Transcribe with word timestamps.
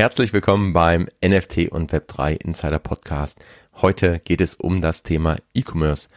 Herzlich 0.00 0.32
willkommen 0.32 0.72
beim 0.72 1.08
NFT 1.22 1.68
und 1.72 1.92
Web3 1.92 2.40
Insider 2.42 2.78
Podcast. 2.78 3.38
Heute 3.82 4.18
geht 4.18 4.40
es 4.40 4.54
um 4.54 4.80
das 4.80 5.02
Thema 5.02 5.36
E-Commerce. 5.52 6.08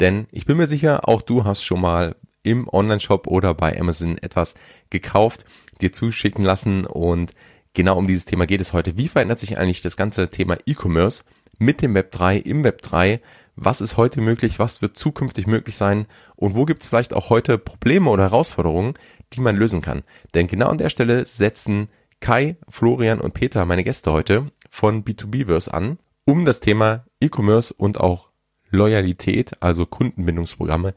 Denn 0.00 0.26
ich 0.32 0.44
bin 0.44 0.58
mir 0.58 0.66
sicher, 0.66 1.08
auch 1.08 1.22
du 1.22 1.44
hast 1.44 1.64
schon 1.64 1.80
mal 1.80 2.14
im 2.42 2.68
Online-Shop 2.68 3.26
oder 3.26 3.54
bei 3.54 3.80
Amazon 3.80 4.18
etwas 4.18 4.52
gekauft, 4.90 5.46
dir 5.80 5.94
zuschicken 5.94 6.44
lassen 6.44 6.84
und 6.84 7.32
genau 7.72 7.96
um 7.96 8.06
dieses 8.06 8.26
Thema 8.26 8.44
geht 8.44 8.60
es 8.60 8.74
heute. 8.74 8.98
Wie 8.98 9.08
verändert 9.08 9.40
sich 9.40 9.56
eigentlich 9.56 9.80
das 9.80 9.96
ganze 9.96 10.28
Thema 10.28 10.58
E-Commerce 10.66 11.24
mit 11.58 11.80
dem 11.80 11.94
Web 11.94 12.10
3 12.10 12.36
im 12.36 12.64
Web 12.64 12.82
3? 12.82 13.18
Was 13.56 13.80
ist 13.80 13.96
heute 13.96 14.20
möglich? 14.20 14.58
Was 14.58 14.82
wird 14.82 14.98
zukünftig 14.98 15.46
möglich 15.46 15.76
sein? 15.76 16.04
Und 16.36 16.54
wo 16.54 16.66
gibt 16.66 16.82
es 16.82 16.90
vielleicht 16.90 17.14
auch 17.14 17.30
heute 17.30 17.56
Probleme 17.56 18.10
oder 18.10 18.24
Herausforderungen, 18.24 18.92
die 19.32 19.40
man 19.40 19.56
lösen 19.56 19.80
kann? 19.80 20.02
Denn 20.34 20.48
genau 20.48 20.68
an 20.68 20.76
der 20.76 20.90
Stelle 20.90 21.24
setzen 21.24 21.88
Kai, 22.22 22.56
Florian 22.68 23.20
und 23.20 23.34
Peter, 23.34 23.66
meine 23.66 23.84
Gäste 23.84 24.12
heute 24.12 24.46
von 24.70 25.04
B2Bverse 25.04 25.68
an, 25.68 25.98
um 26.24 26.44
das 26.44 26.60
Thema 26.60 27.04
E-Commerce 27.20 27.74
und 27.76 27.98
auch 27.98 28.30
Loyalität, 28.70 29.60
also 29.60 29.84
Kundenbindungsprogramme, 29.84 30.94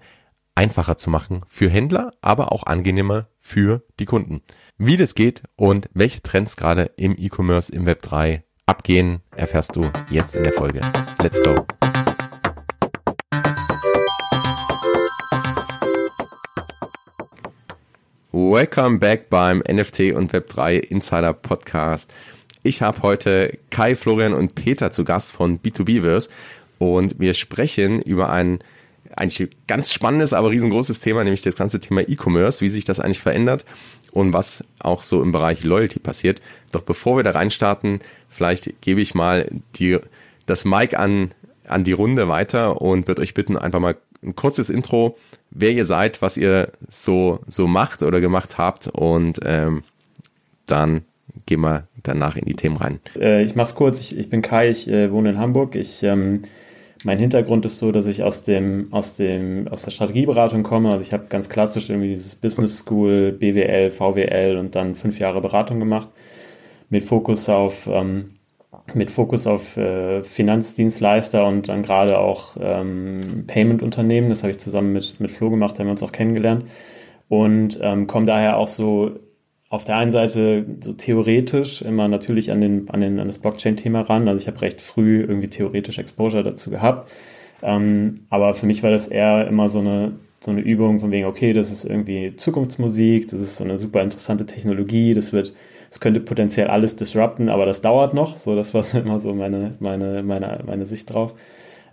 einfacher 0.53 0.97
zu 0.97 1.09
machen 1.09 1.41
für 1.49 1.67
Händler, 1.67 2.11
aber 2.21 2.51
auch 2.51 2.63
angenehmer 2.63 3.27
für 3.39 3.81
die 3.99 4.05
Kunden. 4.05 4.43
Wie 4.77 4.97
das 4.97 5.15
geht 5.15 5.43
und 5.55 5.89
welche 5.93 6.21
Trends 6.21 6.55
gerade 6.55 6.91
im 6.95 7.15
E-Commerce 7.17 7.73
im 7.73 7.87
Web 7.87 8.03
3 8.03 8.43
abgehen, 8.67 9.21
erfährst 9.35 9.75
du 9.75 9.91
jetzt 10.11 10.35
in 10.35 10.43
der 10.43 10.53
Folge. 10.53 10.81
Let's 11.21 11.41
go! 11.41 11.55
Welcome 18.37 18.99
back 18.99 19.29
beim 19.29 19.59
NFT 19.59 20.11
und 20.11 20.33
Web3 20.33 20.79
Insider 20.79 21.31
Podcast. 21.31 22.13
Ich 22.63 22.81
habe 22.81 23.01
heute 23.01 23.57
Kai, 23.69 23.95
Florian 23.95 24.33
und 24.33 24.55
Peter 24.55 24.91
zu 24.91 25.05
Gast 25.05 25.31
von 25.31 25.61
B2Bverse 25.61 26.27
und 26.77 27.17
wir 27.17 27.33
sprechen 27.33 28.01
über 28.01 28.29
ein 28.29 28.59
eigentlich 29.15 29.51
ganz 29.67 29.93
spannendes, 29.93 30.33
aber 30.33 30.49
riesengroßes 30.49 30.99
Thema, 30.99 31.23
nämlich 31.23 31.43
das 31.43 31.55
ganze 31.55 31.79
Thema 31.79 32.01
E-Commerce, 32.01 32.59
wie 32.59 32.67
sich 32.67 32.83
das 32.83 32.99
eigentlich 32.99 33.21
verändert 33.21 33.63
und 34.11 34.33
was 34.33 34.65
auch 34.79 35.01
so 35.01 35.23
im 35.23 35.31
Bereich 35.31 35.63
Loyalty 35.63 35.99
passiert. 35.99 36.41
Doch 36.73 36.81
bevor 36.81 37.15
wir 37.15 37.23
da 37.23 37.31
reinstarten, 37.31 38.01
vielleicht 38.27 38.81
gebe 38.81 38.99
ich 38.99 39.15
mal 39.15 39.49
die, 39.75 39.97
das 40.45 40.65
Mic 40.65 40.97
an, 40.97 41.31
an 41.65 41.85
die 41.85 41.93
Runde 41.93 42.27
weiter 42.27 42.81
und 42.81 43.07
würde 43.07 43.21
euch 43.21 43.33
bitten, 43.33 43.55
einfach 43.55 43.79
mal 43.79 43.95
ein 44.21 44.35
kurzes 44.35 44.69
Intro, 44.69 45.17
wer 45.55 45.71
ihr 45.71 45.85
seid, 45.85 46.21
was 46.21 46.37
ihr 46.37 46.71
so, 46.87 47.39
so 47.47 47.65
macht 47.65 48.03
oder 48.03 48.21
gemacht 48.21 48.57
habt 48.57 48.87
und 48.87 49.39
ähm, 49.43 49.83
dann 50.67 51.01
gehen 51.45 51.61
wir 51.61 51.87
danach 52.03 52.35
in 52.35 52.45
die 52.45 52.55
Themen 52.55 52.77
rein. 52.77 52.99
Äh, 53.19 53.43
ich 53.43 53.55
mach's 53.55 53.75
kurz, 53.75 53.99
ich, 53.99 54.17
ich 54.17 54.29
bin 54.29 54.41
Kai, 54.41 54.69
ich 54.69 54.87
äh, 54.87 55.11
wohne 55.11 55.31
in 55.31 55.37
Hamburg. 55.37 55.75
Ich, 55.75 56.03
ähm, 56.03 56.43
mein 57.03 57.19
Hintergrund 57.19 57.65
ist 57.65 57.79
so, 57.79 57.91
dass 57.91 58.07
ich 58.07 58.23
aus 58.23 58.43
dem, 58.43 58.91
aus 58.91 59.15
dem, 59.15 59.67
aus 59.67 59.83
der 59.83 59.91
Strategieberatung 59.91 60.63
komme. 60.63 60.91
Also 60.91 61.01
ich 61.01 61.13
habe 61.13 61.25
ganz 61.29 61.49
klassisch 61.49 61.89
irgendwie 61.89 62.09
dieses 62.09 62.35
Business 62.35 62.79
School, 62.79 63.31
BWL, 63.31 63.91
VWL 63.91 64.57
und 64.57 64.75
dann 64.75 64.95
fünf 64.95 65.19
Jahre 65.19 65.41
Beratung 65.41 65.79
gemacht 65.79 66.09
mit 66.89 67.03
Fokus 67.03 67.49
auf 67.49 67.87
ähm, 67.87 68.34
mit 68.93 69.11
Fokus 69.11 69.47
auf 69.47 69.77
äh, 69.77 70.23
Finanzdienstleister 70.23 71.45
und 71.45 71.69
dann 71.69 71.83
gerade 71.83 72.19
auch 72.19 72.55
ähm, 72.59 73.45
Payment-Unternehmen. 73.47 74.29
Das 74.29 74.43
habe 74.43 74.51
ich 74.51 74.59
zusammen 74.59 74.93
mit, 74.93 75.19
mit 75.19 75.31
Flo 75.31 75.49
gemacht, 75.49 75.79
haben 75.79 75.87
wir 75.87 75.91
uns 75.91 76.03
auch 76.03 76.11
kennengelernt. 76.11 76.65
Und 77.27 77.79
ähm, 77.81 78.05
komme 78.07 78.25
daher 78.25 78.57
auch 78.57 78.67
so 78.67 79.19
auf 79.69 79.83
der 79.83 79.97
einen 79.97 80.11
Seite 80.11 80.65
so 80.79 80.93
theoretisch 80.93 81.81
immer 81.81 82.07
natürlich 82.07 82.51
an, 82.51 82.61
den, 82.61 82.89
an, 82.89 83.01
den, 83.01 83.19
an 83.19 83.27
das 83.27 83.39
Blockchain-Thema 83.39 84.01
ran. 84.01 84.27
Also 84.27 84.41
ich 84.41 84.47
habe 84.47 84.61
recht 84.61 84.79
früh 84.79 85.21
irgendwie 85.21 85.49
theoretisch 85.49 85.97
Exposure 85.97 86.43
dazu 86.43 86.69
gehabt. 86.69 87.11
Ähm, 87.63 88.21
aber 88.29 88.53
für 88.53 88.67
mich 88.67 88.83
war 88.83 88.91
das 88.91 89.07
eher 89.07 89.47
immer 89.47 89.69
so 89.69 89.79
eine, 89.79 90.13
so 90.39 90.51
eine 90.51 90.61
Übung 90.61 90.99
von 90.99 91.11
wegen, 91.11 91.25
okay, 91.25 91.53
das 91.53 91.71
ist 91.71 91.83
irgendwie 91.83 92.35
Zukunftsmusik, 92.35 93.27
das 93.29 93.41
ist 93.41 93.57
so 93.57 93.63
eine 93.63 93.79
super 93.79 94.03
interessante 94.03 94.45
Technologie, 94.45 95.13
das 95.13 95.33
wird 95.33 95.53
es 95.95 96.01
könnte 96.01 96.19
potenziell 96.19 96.67
alles 96.67 96.97
disrupten, 96.97 97.47
aber 97.47 97.65
das 97.65 97.81
dauert 97.81 98.13
noch. 98.13 98.35
So, 98.35 98.53
das 98.53 98.73
war 98.73 98.83
immer 98.93 99.17
so 99.17 99.33
meine, 99.33 99.71
meine, 99.79 100.23
meine, 100.23 100.61
meine 100.65 100.85
Sicht 100.85 101.13
drauf. 101.13 101.33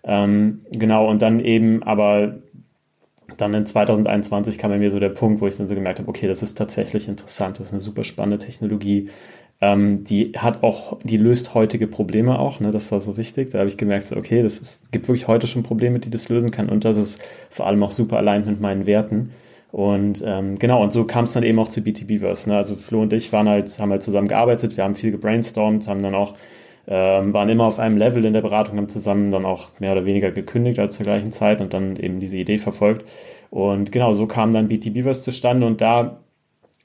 Ähm, 0.03 0.63
genau, 0.73 1.09
und 1.09 1.23
dann 1.23 1.39
eben, 1.39 1.85
aber 1.85 2.35
dann 3.37 3.55
in 3.55 3.65
2021 3.65 4.59
kam 4.59 4.73
bei 4.73 4.79
mir 4.79 4.91
so 4.91 4.99
der 4.99 5.11
Punkt, 5.11 5.41
wo 5.41 5.47
ich 5.47 5.57
dann 5.57 5.69
so 5.69 5.77
gemerkt 5.77 6.01
habe, 6.01 6.09
okay, 6.09 6.27
das 6.27 6.43
ist 6.43 6.59
tatsächlich 6.59 7.07
interessant, 7.07 7.61
das 7.61 7.69
ist 7.69 7.75
eine 7.75 7.81
super 7.81 8.03
spannende 8.03 8.45
Technologie. 8.45 9.09
Ähm, 9.61 10.03
die 10.03 10.33
hat 10.37 10.65
auch, 10.65 10.99
die 11.05 11.17
löst 11.17 11.55
heutige 11.55 11.87
Probleme 11.87 12.41
auch, 12.41 12.59
ne? 12.59 12.73
Das 12.73 12.91
war 12.91 13.01
so 13.01 13.17
wichtig. 13.17 13.51
Da 13.51 13.61
habe 13.61 13.69
ich 13.69 13.77
gemerkt, 13.77 14.09
so, 14.09 14.17
okay, 14.17 14.43
das 14.43 14.59
ist, 14.59 14.91
gibt 14.91 15.07
wirklich 15.07 15.29
heute 15.29 15.47
schon 15.47 15.63
Probleme, 15.63 16.01
die 16.01 16.11
das 16.11 16.29
lösen 16.29 16.51
kann 16.51 16.69
und 16.71 16.85
das 16.85 16.97
ist 16.97 17.23
vor 17.51 17.69
allem 17.69 17.85
auch 17.85 17.93
super 17.93 18.17
allein 18.17 18.45
mit 18.47 18.61
meinen 18.61 18.85
Werten. 18.87 19.31
Und 19.73 20.23
ähm, 20.25 20.59
genau, 20.59 20.83
und 20.83 20.93
so 20.93 21.05
kam 21.05 21.25
es 21.25 21.33
dann 21.33 21.43
eben 21.43 21.59
auch 21.59 21.69
zu 21.69 21.81
BTBverse. 21.81 22.49
Ne? 22.49 22.57
Also 22.57 22.77
Flo 22.77 23.01
und 23.03 23.13
ich 23.15 23.33
waren 23.33 23.49
halt, 23.49 23.79
haben 23.79 23.91
halt 23.91 24.03
zusammen 24.03 24.29
gearbeitet, 24.29 24.77
wir 24.77 24.85
haben 24.85 24.95
viel 24.95 25.11
gebrainstormt, 25.11 25.89
haben 25.89 26.03
dann 26.03 26.15
auch, 26.15 26.35
ähm, 26.87 27.33
waren 27.33 27.49
immer 27.49 27.65
auf 27.65 27.79
einem 27.79 27.97
Level 27.97 28.25
in 28.27 28.35
der 28.35 28.43
Beratung, 28.43 28.77
haben 28.77 28.91
zusammen 28.91 29.33
dann 29.33 29.47
auch 29.47 29.71
mehr 29.81 29.93
oder 29.93 30.05
weniger 30.05 30.31
gekündigt 30.31 30.79
als 30.79 30.97
zur 30.97 31.07
gleichen 31.07 31.33
Zeit 31.33 31.61
und 31.63 31.73
dann 31.73 31.97
eben 31.97 32.21
diese 32.21 32.37
Idee 32.37 32.59
verfolgt. 32.59 33.09
Und 33.49 33.93
genau, 33.93 34.13
so 34.13 34.27
kam 34.27 34.53
dann 34.53 34.69
BTBverse 34.69 35.23
zustande 35.23 35.67
und 35.67 35.81
da 35.81 36.21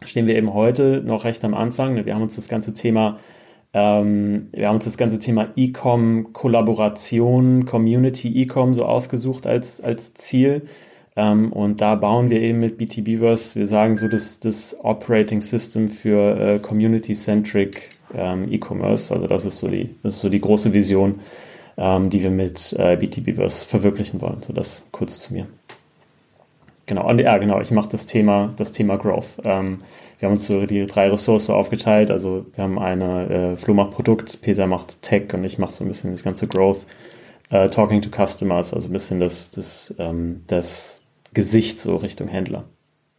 stehen 0.05 0.27
wir 0.27 0.37
eben 0.37 0.53
heute 0.53 1.01
noch 1.05 1.25
recht 1.25 1.43
am 1.43 1.53
Anfang. 1.53 1.95
Ne? 1.95 2.05
Wir 2.05 2.15
haben 2.15 2.21
uns 2.21 2.37
das 2.37 2.47
ganze 2.47 2.73
Thema 2.73 3.17
ähm, 3.73 4.47
wir 4.53 4.69
haben 4.69 4.75
uns 4.75 4.85
das 4.85 4.97
ganze 4.97 5.19
Thema 5.19 5.49
E-Com, 5.55 6.31
Kollaboration, 6.33 7.65
Community 7.65 8.41
E-Com 8.41 8.73
so 8.73 8.85
ausgesucht 8.85 9.45
als, 9.45 9.81
als 9.81 10.13
Ziel. 10.13 10.63
Ähm, 11.17 11.51
und 11.51 11.81
da 11.81 11.95
bauen 11.95 12.29
wir 12.29 12.39
eben 12.39 12.59
mit 12.59 12.77
BTBverse, 12.77 13.55
wir 13.55 13.65
sagen 13.65 13.97
so, 13.97 14.07
das, 14.07 14.39
das 14.39 14.77
Operating 14.83 15.41
System 15.41 15.89
für 15.89 16.39
äh, 16.39 16.59
Community-Centric 16.59 17.89
ähm, 18.13 18.47
E-Commerce. 18.51 19.11
Also 19.11 19.25
das 19.25 19.43
ist 19.43 19.57
so 19.57 19.67
die, 19.67 19.95
das 20.03 20.13
ist 20.13 20.21
so 20.21 20.29
die 20.29 20.39
große 20.39 20.73
Vision, 20.73 21.19
ähm, 21.75 22.11
die 22.11 22.21
wir 22.21 22.29
mit 22.29 22.71
äh, 22.77 22.95
BTBverse 22.95 23.65
verwirklichen 23.67 24.21
wollen. 24.21 24.43
So 24.45 24.53
das 24.53 24.87
kurz 24.91 25.21
zu 25.21 25.33
mir. 25.33 25.47
Genau, 26.85 27.09
und 27.09 27.19
ja, 27.19 27.37
genau, 27.39 27.59
ich 27.61 27.71
mache 27.71 27.89
das 27.89 28.05
Thema, 28.05 28.53
das 28.55 28.71
Thema 28.71 28.97
Growth. 28.97 29.39
Ähm, 29.43 29.79
wir 30.19 30.27
haben 30.27 30.33
uns 30.33 30.45
so 30.45 30.67
die 30.67 30.85
drei 30.85 31.09
Ressourcen 31.09 31.55
aufgeteilt. 31.55 32.11
Also 32.11 32.45
wir 32.53 32.63
haben 32.63 32.77
eine, 32.77 33.53
äh, 33.53 33.55
Flo 33.57 33.73
macht 33.73 33.89
Produkt, 33.91 34.39
Peter 34.43 34.67
macht 34.67 35.01
Tech 35.01 35.33
und 35.33 35.43
ich 35.43 35.57
mache 35.57 35.71
so 35.71 35.83
ein 35.83 35.87
bisschen 35.87 36.11
das 36.11 36.23
ganze 36.23 36.47
Growth. 36.47 36.85
Uh, 37.49 37.69
talking 37.69 38.01
to 38.01 38.09
Customers, 38.09 38.73
also 38.73 38.89
ein 38.89 38.91
bisschen 38.91 39.21
das, 39.21 39.51
das, 39.51 39.95
ähm, 39.99 40.43
das 40.47 41.06
Gesicht 41.37 41.79
so 41.79 41.97
Richtung 41.97 42.27
Händler. 42.27 42.65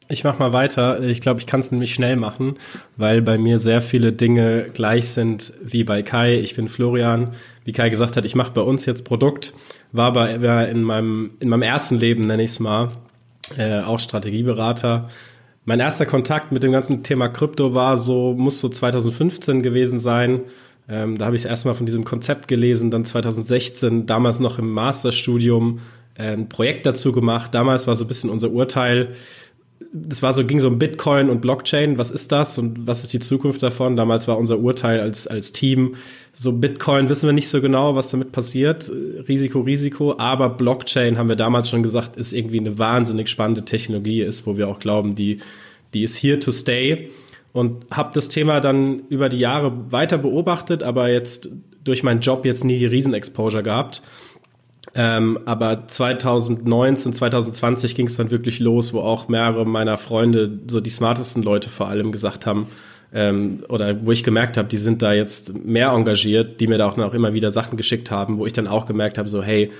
Ich 0.08 0.24
mache 0.24 0.40
mal 0.40 0.52
weiter. 0.52 1.00
Ich 1.02 1.20
glaube, 1.20 1.38
ich 1.38 1.46
kann 1.46 1.60
es 1.60 1.70
nämlich 1.70 1.94
schnell 1.94 2.16
machen, 2.16 2.54
weil 2.96 3.22
bei 3.22 3.38
mir 3.38 3.60
sehr 3.60 3.80
viele 3.80 4.12
Dinge 4.12 4.66
gleich 4.74 5.10
sind 5.10 5.52
wie 5.62 5.84
bei 5.84 6.02
Kai. 6.02 6.34
Ich 6.34 6.56
bin 6.56 6.68
Florian. 6.68 7.34
Wie 7.64 7.70
Kai 7.70 7.90
gesagt 7.90 8.16
hat, 8.16 8.24
ich 8.24 8.34
mache 8.34 8.50
bei 8.52 8.60
uns 8.60 8.86
jetzt 8.86 9.04
Produkt. 9.04 9.52
War 9.92 10.12
bei 10.12 10.34
in 10.68 10.82
meinem 10.82 11.30
in 11.38 11.48
meinem 11.48 11.62
ersten 11.62 11.94
Leben 11.94 12.26
nenne 12.26 12.42
ich 12.42 12.50
es 12.50 12.58
mal 12.58 12.88
äh, 13.56 13.82
auch 13.82 14.00
Strategieberater. 14.00 15.10
Mein 15.64 15.78
erster 15.78 16.06
Kontakt 16.06 16.50
mit 16.50 16.64
dem 16.64 16.72
ganzen 16.72 17.04
Thema 17.04 17.28
Krypto 17.28 17.72
war 17.72 17.96
so 17.98 18.34
muss 18.36 18.58
so 18.58 18.68
2015 18.68 19.62
gewesen 19.62 20.00
sein. 20.00 20.40
Ähm, 20.88 21.18
da 21.18 21.26
habe 21.26 21.36
ich 21.36 21.44
erstmal 21.44 21.76
von 21.76 21.86
diesem 21.86 22.04
Konzept 22.04 22.48
gelesen. 22.48 22.90
Dann 22.90 23.04
2016 23.04 24.06
damals 24.06 24.40
noch 24.40 24.58
im 24.58 24.72
Masterstudium 24.72 25.78
ein 26.18 26.48
Projekt 26.48 26.84
dazu 26.84 27.12
gemacht. 27.12 27.54
Damals 27.54 27.86
war 27.86 27.94
so 27.94 28.04
ein 28.04 28.08
bisschen 28.08 28.30
unser 28.30 28.50
Urteil. 28.50 29.12
Das 29.92 30.22
war 30.22 30.32
so, 30.32 30.44
ging 30.44 30.60
so 30.60 30.68
um 30.68 30.78
Bitcoin 30.78 31.30
und 31.30 31.40
Blockchain. 31.40 31.96
Was 31.96 32.10
ist 32.10 32.32
das 32.32 32.58
und 32.58 32.86
was 32.86 33.04
ist 33.04 33.12
die 33.12 33.20
Zukunft 33.20 33.62
davon? 33.62 33.96
Damals 33.96 34.28
war 34.28 34.36
unser 34.36 34.58
Urteil 34.58 35.00
als, 35.00 35.26
als 35.26 35.52
Team 35.52 35.94
so 36.40 36.52
Bitcoin 36.52 37.08
wissen 37.08 37.26
wir 37.26 37.32
nicht 37.32 37.48
so 37.48 37.60
genau, 37.60 37.96
was 37.96 38.10
damit 38.10 38.30
passiert. 38.30 38.92
Risiko, 39.26 39.58
Risiko. 39.60 40.18
Aber 40.18 40.50
Blockchain 40.50 41.18
haben 41.18 41.28
wir 41.28 41.34
damals 41.34 41.68
schon 41.68 41.82
gesagt, 41.82 42.16
ist 42.16 42.32
irgendwie 42.32 42.60
eine 42.60 42.78
wahnsinnig 42.78 43.28
spannende 43.28 43.64
Technologie 43.64 44.22
ist, 44.22 44.46
wo 44.46 44.56
wir 44.56 44.68
auch 44.68 44.78
glauben, 44.78 45.16
die, 45.16 45.38
die 45.94 46.04
ist 46.04 46.16
here 46.16 46.38
to 46.38 46.52
stay. 46.52 47.10
Und 47.52 47.86
habe 47.90 48.10
das 48.14 48.28
Thema 48.28 48.60
dann 48.60 49.00
über 49.08 49.28
die 49.28 49.40
Jahre 49.40 49.72
weiter 49.90 50.16
beobachtet, 50.16 50.84
aber 50.84 51.10
jetzt 51.10 51.50
durch 51.82 52.04
meinen 52.04 52.20
Job 52.20 52.44
jetzt 52.44 52.62
nie 52.64 52.78
die 52.78 52.86
Riesenexposure 52.86 53.64
gehabt 53.64 54.02
ähm, 55.00 55.38
aber 55.44 55.86
2019, 55.86 57.12
2020 57.12 57.94
ging 57.94 58.08
es 58.08 58.16
dann 58.16 58.32
wirklich 58.32 58.58
los, 58.58 58.92
wo 58.92 58.98
auch 58.98 59.28
mehrere 59.28 59.64
meiner 59.64 59.96
Freunde, 59.96 60.58
so 60.68 60.80
die 60.80 60.90
smartesten 60.90 61.44
Leute 61.44 61.70
vor 61.70 61.86
allem, 61.86 62.10
gesagt 62.10 62.46
haben, 62.46 62.66
ähm, 63.14 63.62
oder 63.68 64.04
wo 64.04 64.10
ich 64.10 64.24
gemerkt 64.24 64.56
habe, 64.56 64.66
die 64.66 64.76
sind 64.76 65.00
da 65.00 65.12
jetzt 65.12 65.56
mehr 65.64 65.90
engagiert, 65.90 66.60
die 66.60 66.66
mir 66.66 66.78
da 66.78 66.88
auch 66.88 66.96
noch 66.96 67.14
immer 67.14 67.32
wieder 67.32 67.52
Sachen 67.52 67.76
geschickt 67.76 68.10
haben, 68.10 68.38
wo 68.38 68.46
ich 68.46 68.52
dann 68.52 68.66
auch 68.66 68.86
gemerkt 68.86 69.18
habe, 69.18 69.28
so 69.28 69.40
hey, 69.40 69.70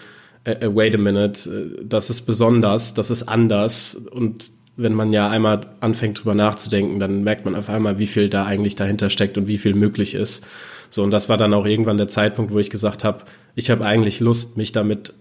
äh, 0.45 0.53
äh 0.53 0.73
wait 0.73 0.95
a 0.95 0.99
minute, 0.99 1.51
äh, 1.51 1.85
das 1.85 2.11
ist 2.11 2.21
besonders, 2.23 2.95
das 2.95 3.11
ist 3.11 3.25
anders 3.25 3.97
und 3.97 4.53
wenn 4.79 4.95
man 4.95 5.13
ja 5.13 5.29
einmal 5.29 5.67
anfängt 5.81 6.21
drüber 6.21 6.35
nachzudenken, 6.35 7.01
dann 7.01 7.25
merkt 7.25 7.45
man 7.45 7.57
auf 7.57 7.69
einmal, 7.69 7.99
wie 7.99 8.07
viel 8.07 8.31
da 8.31 8.47
eigentlich 8.47 8.77
dahinter 8.77 9.11
steckt 9.11 9.37
und 9.37 9.49
wie 9.49 9.59
viel 9.59 9.75
möglich 9.75 10.15
ist. 10.15 10.47
So, 10.89 11.03
und 11.03 11.11
das 11.11 11.29
war 11.29 11.37
dann 11.37 11.53
auch 11.53 11.67
irgendwann 11.67 11.99
der 11.99 12.09
Zeitpunkt, 12.09 12.53
wo 12.53 12.59
ich 12.61 12.71
gesagt 12.71 13.03
habe, 13.03 13.25
ich 13.57 13.71
habe 13.71 13.85
eigentlich 13.85 14.21
Lust, 14.21 14.57
mich 14.57 14.71
damit 14.71 15.13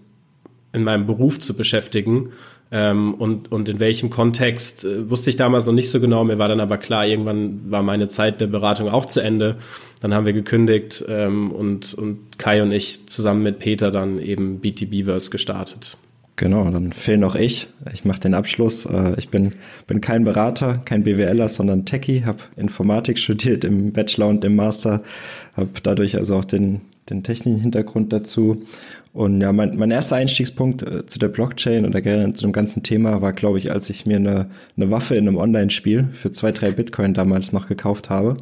in 0.72 0.84
meinem 0.84 1.06
Beruf 1.06 1.40
zu 1.40 1.54
beschäftigen. 1.54 2.30
Ähm, 2.70 3.14
und, 3.14 3.50
und 3.50 3.68
in 3.68 3.80
welchem 3.80 4.10
Kontext 4.10 4.84
äh, 4.84 5.10
wusste 5.10 5.30
ich 5.30 5.36
damals 5.36 5.66
noch 5.66 5.72
nicht 5.72 5.90
so 5.90 6.00
genau. 6.00 6.22
Mir 6.22 6.38
war 6.38 6.48
dann 6.48 6.60
aber 6.60 6.78
klar, 6.78 7.06
irgendwann 7.06 7.70
war 7.70 7.82
meine 7.82 8.08
Zeit 8.08 8.40
der 8.40 8.46
Beratung 8.46 8.88
auch 8.90 9.06
zu 9.06 9.20
Ende. 9.20 9.56
Dann 10.00 10.14
haben 10.14 10.26
wir 10.26 10.34
gekündigt 10.34 11.04
ähm, 11.08 11.50
und, 11.50 11.94
und 11.94 12.38
Kai 12.38 12.62
und 12.62 12.70
ich 12.70 13.06
zusammen 13.06 13.42
mit 13.42 13.58
Peter 13.58 13.90
dann 13.90 14.20
eben 14.20 14.60
BTBverse 14.60 15.30
gestartet. 15.30 15.96
Genau, 16.38 16.70
dann 16.70 16.92
fehl 16.92 17.18
noch 17.18 17.34
ich. 17.34 17.66
Ich 17.92 18.04
mache 18.04 18.20
den 18.20 18.32
Abschluss. 18.32 18.86
Äh, 18.86 19.14
ich 19.18 19.28
bin, 19.28 19.50
bin 19.88 20.00
kein 20.00 20.22
Berater, 20.22 20.80
kein 20.84 21.02
BWLer, 21.02 21.48
sondern 21.48 21.84
Techie, 21.84 22.24
habe 22.24 22.38
Informatik 22.56 23.18
studiert 23.18 23.64
im 23.64 23.92
Bachelor 23.92 24.28
und 24.28 24.44
im 24.44 24.54
Master, 24.54 25.02
habe 25.56 25.70
dadurch 25.82 26.16
also 26.16 26.36
auch 26.36 26.44
den, 26.44 26.82
den 27.10 27.24
technischen 27.24 27.60
Hintergrund 27.60 28.12
dazu. 28.12 28.62
Und 29.12 29.40
ja, 29.40 29.52
mein, 29.52 29.76
mein 29.76 29.90
erster 29.90 30.14
Einstiegspunkt 30.14 30.82
äh, 30.82 31.06
zu 31.06 31.18
der 31.18 31.26
Blockchain 31.26 31.84
oder 31.84 32.00
generell 32.00 32.32
zu 32.34 32.42
dem 32.42 32.52
ganzen 32.52 32.84
Thema 32.84 33.20
war, 33.20 33.32
glaube 33.32 33.58
ich, 33.58 33.72
als 33.72 33.90
ich 33.90 34.06
mir 34.06 34.18
eine, 34.18 34.46
eine 34.76 34.92
Waffe 34.92 35.16
in 35.16 35.26
einem 35.26 35.38
Online-Spiel 35.38 36.10
für 36.12 36.30
zwei, 36.30 36.52
drei 36.52 36.70
Bitcoin 36.70 37.14
damals 37.14 37.52
noch 37.52 37.66
gekauft 37.66 38.10
habe 38.10 38.36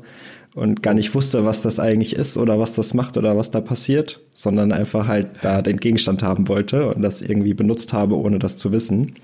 und 0.56 0.82
gar 0.82 0.94
nicht 0.94 1.14
wusste, 1.14 1.44
was 1.44 1.60
das 1.60 1.78
eigentlich 1.78 2.16
ist 2.16 2.38
oder 2.38 2.58
was 2.58 2.72
das 2.72 2.94
macht 2.94 3.18
oder 3.18 3.36
was 3.36 3.50
da 3.50 3.60
passiert, 3.60 4.20
sondern 4.32 4.72
einfach 4.72 5.06
halt 5.06 5.28
da 5.42 5.60
den 5.60 5.76
Gegenstand 5.76 6.22
haben 6.22 6.48
wollte 6.48 6.94
und 6.94 7.02
das 7.02 7.20
irgendwie 7.20 7.52
benutzt 7.52 7.92
habe, 7.92 8.16
ohne 8.16 8.38
das 8.38 8.56
zu 8.56 8.72
wissen. 8.72 9.16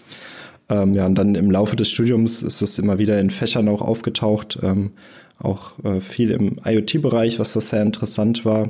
Ähm, 0.69 0.93
ja, 0.93 1.07
und 1.07 1.15
dann 1.15 1.35
im 1.35 1.51
Laufe 1.51 1.75
des 1.75 1.89
Studiums 1.89 2.43
ist 2.43 2.61
es 2.61 2.79
immer 2.79 2.99
wieder 2.99 3.19
in 3.19 3.31
Fächern 3.31 3.69
auch 3.69 3.81
aufgetaucht, 3.81 4.59
ähm, 4.63 4.91
auch 5.39 5.73
äh, 5.85 6.03
viel 6.03 6.31
im 6.33 6.61
IoT-Bereich, 6.67 7.39
was 7.39 7.55
das 7.55 7.71
sehr 7.71 7.81
interessant 7.81 8.45
war. 8.45 8.69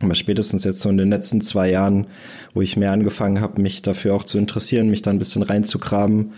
Aber 0.00 0.14
spätestens 0.14 0.64
jetzt 0.64 0.80
so 0.80 0.88
in 0.88 0.96
den 0.96 1.10
letzten 1.10 1.42
zwei 1.42 1.70
Jahren, 1.70 2.06
wo 2.54 2.62
ich 2.62 2.78
mehr 2.78 2.92
angefangen 2.92 3.42
habe, 3.42 3.60
mich 3.60 3.82
dafür 3.82 4.14
auch 4.14 4.24
zu 4.24 4.38
interessieren, 4.38 4.88
mich 4.88 5.02
da 5.02 5.10
ein 5.10 5.18
bisschen 5.18 5.42
reinzugraben, 5.42 6.32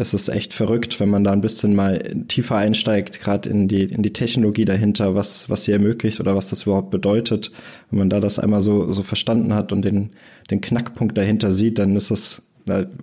es 0.00 0.14
ist 0.14 0.28
echt 0.28 0.54
verrückt, 0.54 1.00
wenn 1.00 1.10
man 1.10 1.24
da 1.24 1.32
ein 1.32 1.40
bisschen 1.40 1.74
mal 1.74 1.98
tiefer 2.28 2.56
einsteigt, 2.56 3.20
gerade 3.20 3.48
in 3.50 3.66
die, 3.66 3.82
in 3.82 4.04
die 4.04 4.12
Technologie 4.12 4.64
dahinter, 4.64 5.16
was, 5.16 5.50
was 5.50 5.64
sie 5.64 5.72
ermöglicht 5.72 6.20
oder 6.20 6.36
was 6.36 6.48
das 6.48 6.62
überhaupt 6.62 6.90
bedeutet. 6.90 7.50
Wenn 7.90 7.98
man 7.98 8.10
da 8.10 8.20
das 8.20 8.38
einmal 8.38 8.62
so, 8.62 8.92
so 8.92 9.02
verstanden 9.02 9.52
hat 9.52 9.72
und 9.72 9.84
den, 9.84 10.10
den 10.52 10.60
Knackpunkt 10.60 11.18
dahinter 11.18 11.52
sieht, 11.52 11.80
dann 11.80 11.96
ist 11.96 12.12
es 12.12 12.42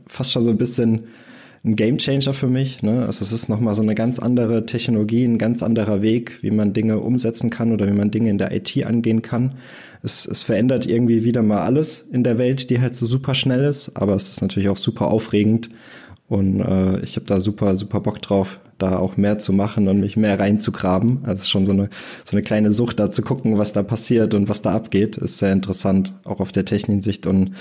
fast 0.08 0.32
schon 0.32 0.44
so 0.44 0.52
ein 0.52 0.58
bisschen 0.58 1.04
ein 1.66 1.76
Gamechanger 1.76 2.34
für 2.34 2.48
mich. 2.48 2.82
Ne? 2.82 3.06
Also 3.06 3.26
es 3.26 3.34
ist 3.34 3.50
nochmal 3.50 3.74
so 3.74 3.82
eine 3.82 3.96
ganz 3.96 4.20
andere 4.20 4.66
Technologie, 4.66 5.26
ein 5.26 5.38
ganz 5.38 5.64
anderer 5.64 6.02
Weg, 6.02 6.38
wie 6.44 6.52
man 6.52 6.72
Dinge 6.72 7.00
umsetzen 7.00 7.50
kann 7.50 7.74
oder 7.74 7.88
wie 7.88 7.98
man 7.98 8.12
Dinge 8.12 8.30
in 8.30 8.38
der 8.38 8.56
IT 8.56 8.86
angehen 8.86 9.22
kann. 9.22 9.56
Es, 10.02 10.26
es 10.28 10.44
verändert 10.44 10.86
irgendwie 10.86 11.24
wieder 11.24 11.42
mal 11.42 11.64
alles 11.64 12.06
in 12.10 12.24
der 12.24 12.38
Welt, 12.38 12.70
die 12.70 12.80
halt 12.80 12.96
so 12.96 13.06
super 13.08 13.36
schnell 13.36 13.66
ist, 13.66 13.98
aber 13.98 14.14
es 14.14 14.30
ist 14.30 14.42
natürlich 14.42 14.70
auch 14.70 14.78
super 14.78 15.08
aufregend 15.08 15.72
und 16.28 16.60
äh, 16.60 17.00
ich 17.02 17.18
habe 17.18 17.28
da 17.28 17.40
super, 17.40 17.76
super 17.76 18.00
Bock 18.00 18.22
drauf, 18.22 18.60
da 18.80 18.98
auch 18.98 19.16
mehr 19.16 19.38
zu 19.38 19.54
machen 19.54 19.88
und 19.88 20.00
mich 20.00 20.18
mehr 20.18 20.40
reinzugraben. 20.40 21.20
Also 21.24 21.46
schon 21.46 21.66
so 21.66 21.72
eine, 21.72 21.90
so 22.24 22.36
eine 22.36 22.42
kleine 22.42 22.72
Sucht 22.72 23.00
da 23.00 23.12
zu 23.12 23.22
gucken, 23.22 23.58
was 23.58 23.74
da 23.74 23.84
passiert 23.84 24.34
und 24.34 24.50
was 24.50 24.62
da 24.64 24.72
abgeht, 24.72 25.18
ist 25.18 25.38
sehr 25.38 25.54
interessant, 25.54 26.14
auch 26.24 26.40
auf 26.40 26.52
der 26.52 26.66
technischen 26.66 27.02
Sicht. 27.02 27.28
Und 27.28 27.52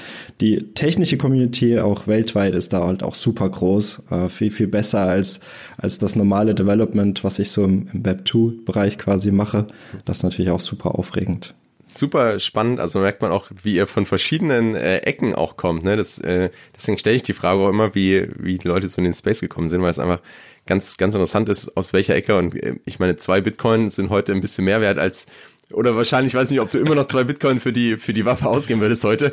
die 0.40 0.72
technische 0.74 1.18
Community 1.18 1.78
auch 1.78 2.06
weltweit 2.06 2.54
ist 2.54 2.72
da 2.72 2.86
halt 2.86 3.02
auch 3.02 3.14
super 3.14 3.48
groß, 3.48 4.02
äh, 4.10 4.28
viel, 4.30 4.50
viel 4.50 4.68
besser 4.68 5.06
als, 5.06 5.40
als 5.76 5.98
das 5.98 6.16
normale 6.16 6.54
Development, 6.54 7.22
was 7.22 7.38
ich 7.38 7.50
so 7.50 7.64
im, 7.64 7.88
im 7.92 8.04
Web 8.04 8.22
2-Bereich 8.24 8.96
quasi 8.96 9.30
mache. 9.30 9.66
Das 10.06 10.18
ist 10.18 10.22
natürlich 10.22 10.50
auch 10.50 10.60
super 10.60 10.98
aufregend 10.98 11.54
super 11.84 12.40
spannend. 12.40 12.80
Also 12.80 12.98
merkt 12.98 13.22
man 13.22 13.30
auch, 13.30 13.50
wie 13.62 13.76
ihr 13.76 13.86
von 13.86 14.06
verschiedenen 14.06 14.74
äh, 14.74 14.98
Ecken 14.98 15.34
auch 15.34 15.56
kommt. 15.56 15.84
Ne? 15.84 15.96
Das, 15.96 16.18
äh, 16.18 16.50
deswegen 16.74 16.98
stelle 16.98 17.16
ich 17.16 17.22
die 17.22 17.32
Frage 17.32 17.60
auch 17.60 17.68
immer, 17.68 17.94
wie, 17.94 18.28
wie 18.36 18.58
die 18.58 18.68
Leute 18.68 18.88
so 18.88 18.98
in 18.98 19.04
den 19.04 19.14
Space 19.14 19.40
gekommen 19.40 19.68
sind, 19.68 19.82
weil 19.82 19.90
es 19.90 19.98
einfach 19.98 20.20
ganz, 20.66 20.96
ganz 20.96 21.14
interessant 21.14 21.48
ist, 21.48 21.76
aus 21.76 21.92
welcher 21.92 22.14
Ecke. 22.14 22.36
Und 22.36 22.54
äh, 22.54 22.76
ich 22.84 22.98
meine, 22.98 23.16
zwei 23.16 23.40
Bitcoin 23.40 23.90
sind 23.90 24.10
heute 24.10 24.32
ein 24.32 24.40
bisschen 24.40 24.64
mehr 24.64 24.80
wert 24.80 24.98
als 24.98 25.26
oder 25.72 25.96
wahrscheinlich, 25.96 26.34
weiß 26.34 26.50
nicht, 26.50 26.60
ob 26.60 26.70
du 26.70 26.78
immer 26.78 26.94
noch 26.94 27.06
zwei 27.06 27.24
Bitcoin 27.24 27.58
für 27.58 27.72
die, 27.72 27.96
für 27.96 28.12
die 28.12 28.24
Waffe 28.24 28.48
ausgeben 28.48 28.80
würdest 28.80 29.02
heute. 29.02 29.30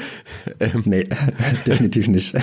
ähm, 0.60 0.82
nee, 0.84 1.04
definitiv 1.66 2.06
nicht. 2.08 2.34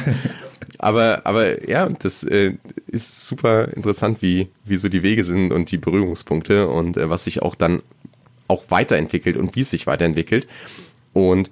aber, 0.77 1.25
aber 1.25 1.67
ja, 1.67 1.87
das 1.87 2.23
äh, 2.23 2.53
ist 2.87 3.25
super 3.27 3.69
interessant, 3.69 4.21
wie, 4.21 4.49
wie 4.65 4.75
so 4.75 4.89
die 4.89 5.01
Wege 5.01 5.23
sind 5.23 5.53
und 5.53 5.71
die 5.71 5.77
Berührungspunkte 5.77 6.67
und 6.67 6.97
äh, 6.97 7.09
was 7.09 7.23
sich 7.23 7.41
auch 7.41 7.55
dann 7.55 7.81
auch 8.51 8.65
weiterentwickelt 8.69 9.37
und 9.37 9.55
wie 9.55 9.61
es 9.61 9.71
sich 9.71 9.87
weiterentwickelt. 9.87 10.47
Und 11.13 11.49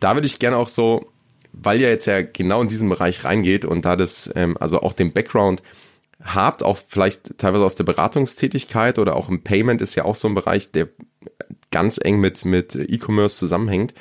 da 0.00 0.14
würde 0.14 0.26
ich 0.26 0.38
gerne 0.38 0.56
auch 0.56 0.68
so, 0.68 1.06
weil 1.52 1.80
ihr 1.80 1.88
jetzt 1.88 2.06
ja 2.06 2.20
genau 2.20 2.60
in 2.60 2.68
diesen 2.68 2.88
Bereich 2.88 3.24
reingeht 3.24 3.64
und 3.64 3.84
da 3.84 3.96
das, 3.96 4.30
ähm, 4.34 4.56
also 4.60 4.80
auch 4.82 4.92
den 4.92 5.12
Background 5.12 5.62
habt, 6.22 6.62
auch 6.62 6.78
vielleicht 6.86 7.38
teilweise 7.38 7.64
aus 7.64 7.76
der 7.76 7.84
Beratungstätigkeit 7.84 8.98
oder 8.98 9.16
auch 9.16 9.28
im 9.28 9.42
Payment 9.42 9.80
ist 9.80 9.94
ja 9.94 10.04
auch 10.04 10.14
so 10.14 10.28
ein 10.28 10.34
Bereich, 10.34 10.70
der 10.70 10.88
ganz 11.70 11.98
eng 12.02 12.20
mit, 12.20 12.44
mit 12.44 12.74
E-Commerce 12.74 13.36
zusammenhängt. 13.36 13.94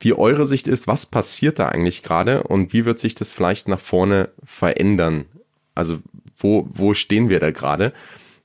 Wie 0.00 0.14
eure 0.14 0.46
Sicht 0.46 0.66
ist, 0.66 0.86
was 0.86 1.06
passiert 1.06 1.58
da 1.58 1.68
eigentlich 1.68 2.02
gerade 2.02 2.42
und 2.42 2.72
wie 2.72 2.84
wird 2.84 2.98
sich 2.98 3.14
das 3.14 3.32
vielleicht 3.32 3.68
nach 3.68 3.80
vorne 3.80 4.30
verändern? 4.42 5.26
Also 5.74 5.98
wo, 6.36 6.66
wo 6.70 6.94
stehen 6.94 7.28
wir 7.28 7.38
da 7.38 7.50
gerade? 7.50 7.92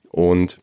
Und 0.10 0.60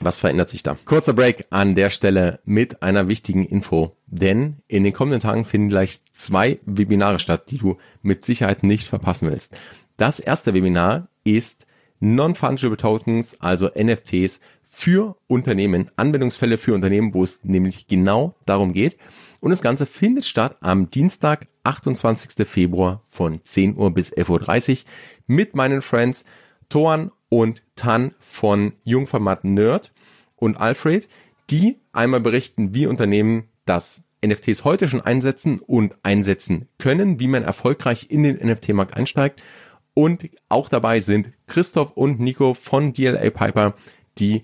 was 0.00 0.18
verändert 0.18 0.48
sich 0.48 0.62
da? 0.62 0.76
Kurzer 0.84 1.12
Break 1.12 1.46
an 1.50 1.74
der 1.74 1.90
Stelle 1.90 2.40
mit 2.44 2.82
einer 2.82 3.08
wichtigen 3.08 3.44
Info, 3.44 3.96
denn 4.06 4.58
in 4.68 4.84
den 4.84 4.92
kommenden 4.92 5.20
Tagen 5.20 5.44
finden 5.44 5.68
gleich 5.68 6.00
zwei 6.12 6.60
Webinare 6.64 7.18
statt, 7.18 7.50
die 7.50 7.58
du 7.58 7.76
mit 8.02 8.24
Sicherheit 8.24 8.62
nicht 8.62 8.86
verpassen 8.86 9.30
willst. 9.30 9.56
Das 9.96 10.20
erste 10.20 10.54
Webinar 10.54 11.08
ist 11.24 11.66
Non-Fungible 12.00 12.76
Tokens, 12.76 13.36
also 13.40 13.68
NFTs 13.68 14.40
für 14.64 15.16
Unternehmen, 15.26 15.90
Anwendungsfälle 15.96 16.58
für 16.58 16.74
Unternehmen, 16.74 17.14
wo 17.14 17.24
es 17.24 17.40
nämlich 17.42 17.88
genau 17.88 18.36
darum 18.46 18.72
geht. 18.72 18.96
Und 19.40 19.50
das 19.50 19.62
Ganze 19.62 19.86
findet 19.86 20.24
statt 20.24 20.56
am 20.60 20.90
Dienstag, 20.90 21.48
28. 21.64 22.46
Februar 22.46 23.02
von 23.08 23.40
10 23.42 23.76
Uhr 23.76 23.92
bis 23.92 24.12
11.30 24.12 24.70
Uhr 24.70 24.84
mit 25.26 25.56
meinen 25.56 25.82
Friends 25.82 26.24
Toan 26.68 27.10
und 27.28 27.62
Tan 27.76 28.14
von 28.18 28.72
Jungformat 28.84 29.44
Nerd 29.44 29.92
und 30.36 30.60
Alfred, 30.60 31.08
die 31.50 31.78
einmal 31.92 32.20
berichten, 32.20 32.74
wie 32.74 32.86
Unternehmen 32.86 33.48
das 33.64 34.02
NFTs 34.24 34.64
heute 34.64 34.88
schon 34.88 35.00
einsetzen 35.00 35.60
und 35.60 35.94
einsetzen 36.02 36.68
können, 36.78 37.20
wie 37.20 37.28
man 37.28 37.44
erfolgreich 37.44 38.06
in 38.10 38.22
den 38.22 38.36
NFT-Markt 38.36 38.96
einsteigt. 38.96 39.42
Und 39.94 40.28
auch 40.48 40.68
dabei 40.68 41.00
sind 41.00 41.30
Christoph 41.46 41.92
und 41.92 42.20
Nico 42.20 42.54
von 42.54 42.92
DLA 42.92 43.30
Piper, 43.30 43.74
die 44.18 44.42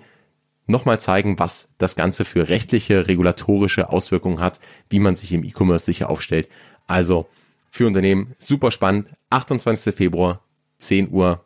nochmal 0.67 1.01
zeigen, 1.01 1.39
was 1.39 1.69
das 1.79 1.97
Ganze 1.97 2.25
für 2.25 2.49
rechtliche, 2.49 3.09
regulatorische 3.09 3.91
Auswirkungen 3.91 4.41
hat, 4.41 4.61
wie 4.89 4.99
man 4.99 5.17
sich 5.17 5.33
im 5.33 5.45
E-Commerce 5.45 5.85
sicher 5.85 6.11
aufstellt. 6.11 6.49
Also 6.87 7.27
für 7.71 7.87
Unternehmen 7.87 8.35
super 8.39 8.71
spannend. 8.71 9.09
28. 9.31 9.95
Februar, 9.95 10.41
10 10.79 11.11
Uhr 11.11 11.45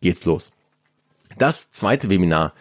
geht's 0.00 0.24
los. 0.24 0.52
Das 1.38 1.70
zweite 1.70 2.10
Webinar 2.10 2.54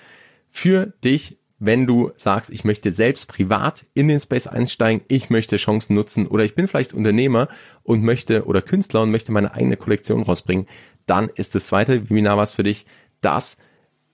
für 0.50 0.88
dich, 1.04 1.38
wenn 1.60 1.86
du 1.86 2.12
sagst, 2.16 2.50
ich 2.50 2.64
möchte 2.64 2.92
selbst 2.92 3.28
privat 3.28 3.86
in 3.94 4.08
den 4.08 4.20
Space 4.20 4.48
einsteigen, 4.48 5.04
ich 5.10 5.30
möchte 5.30 5.58
Chancen 5.58 5.94
nutzen 5.94 6.28
oder 6.28 6.46
ich 6.46 6.56
bin 6.56 6.68
vielleicht 6.68 6.94
Unternehmer 6.94 7.50
und 7.84 8.04
möchte 8.04 8.46
oder 8.46 8.62
Künstler 8.62 9.02
und 9.02 9.12
möchte 9.12 9.32
meine 9.32 9.54
eigene 9.54 9.76
Kollektion 9.76 10.24
rausbringen, 10.24 10.68
dann 11.06 11.30
ist 11.30 11.56
das 11.56 11.68
zweite 11.68 12.10
Webinar 12.10 12.38
was 12.38 12.54
für 12.54 12.64
dich. 12.64 12.86
Das 13.22 13.58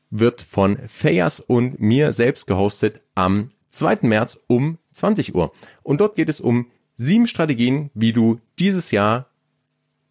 wird 0.09 0.41
von 0.41 0.79
Fayas 0.87 1.39
und 1.39 1.79
mir 1.79 2.13
selbst 2.13 2.47
gehostet 2.47 3.01
am 3.13 3.51
2. 3.69 3.99
März 4.01 4.39
um 4.47 4.79
20 4.93 5.35
Uhr. 5.35 5.51
Und 5.83 6.01
dort 6.01 6.15
geht 6.15 6.29
es 6.29 6.41
um 6.41 6.67
sieben 6.95 7.27
Strategien, 7.27 7.91
wie 7.93 8.13
du 8.13 8.39
dieses 8.57 8.91
Jahr 8.91 9.29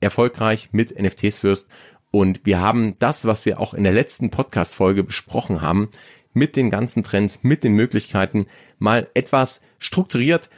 erfolgreich 0.01 0.69
mit 0.73 1.01
NFTs 1.01 1.43
wirst 1.43 1.67
und 2.15 2.43
wir 2.47 2.61
haben 2.61 2.95
das, 3.01 3.25
was 3.25 3.45
wir 3.45 3.59
auch 3.59 3.75
in 3.75 3.83
der 3.83 3.93
letzten 3.93 4.31
Podcast-Folge 4.31 5.03
besprochen 5.03 5.63
haben, 5.63 5.89
mit 6.33 6.55
den 6.55 6.71
ganzen 6.71 7.03
Trends, 7.03 7.41
mit 7.43 7.65
den 7.65 7.75
Möglichkeiten 7.75 8.47
mal 8.79 9.09
etwas 9.15 9.61
strukturiert 9.81 10.49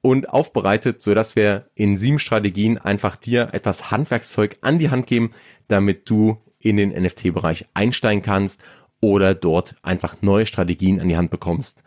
und 0.00 0.30
aufbereitet, 0.30 1.02
so 1.02 1.12
dass 1.12 1.36
wir 1.36 1.68
in 1.74 1.98
sieben 1.98 2.18
Strategien 2.18 2.78
einfach 2.78 3.16
dir 3.16 3.50
etwas 3.52 3.90
Handwerkszeug 3.90 4.56
an 4.62 4.78
die 4.78 4.88
Hand 4.88 5.06
geben, 5.06 5.32
damit 5.68 6.08
du 6.08 6.38
in 6.60 6.78
den 6.78 6.92
NFT-Bereich 6.98 7.66
einsteigen 7.74 8.22
kannst 8.22 8.62
oder 9.02 9.34
dort 9.34 9.74
einfach 9.82 10.22
neue 10.22 10.46
Strategien 10.46 10.98
an 10.98 11.10
die 11.10 11.18
Hand 11.18 11.30
bekommst, 11.30 11.82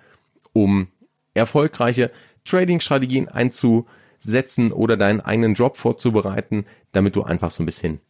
um 0.53 0.87
erfolgreiche 1.33 2.11
Trading-Strategien 2.45 3.27
einzusetzen 3.27 4.71
oder 4.71 4.97
deinen 4.97 5.21
eigenen 5.21 5.55
Job 5.55 5.77
vorzubereiten, 5.77 6.65
damit 6.91 7.15
du 7.15 7.23
einfach 7.23 7.49
so 7.49 7.63
ein 7.63 7.65
bisschen 7.65 8.01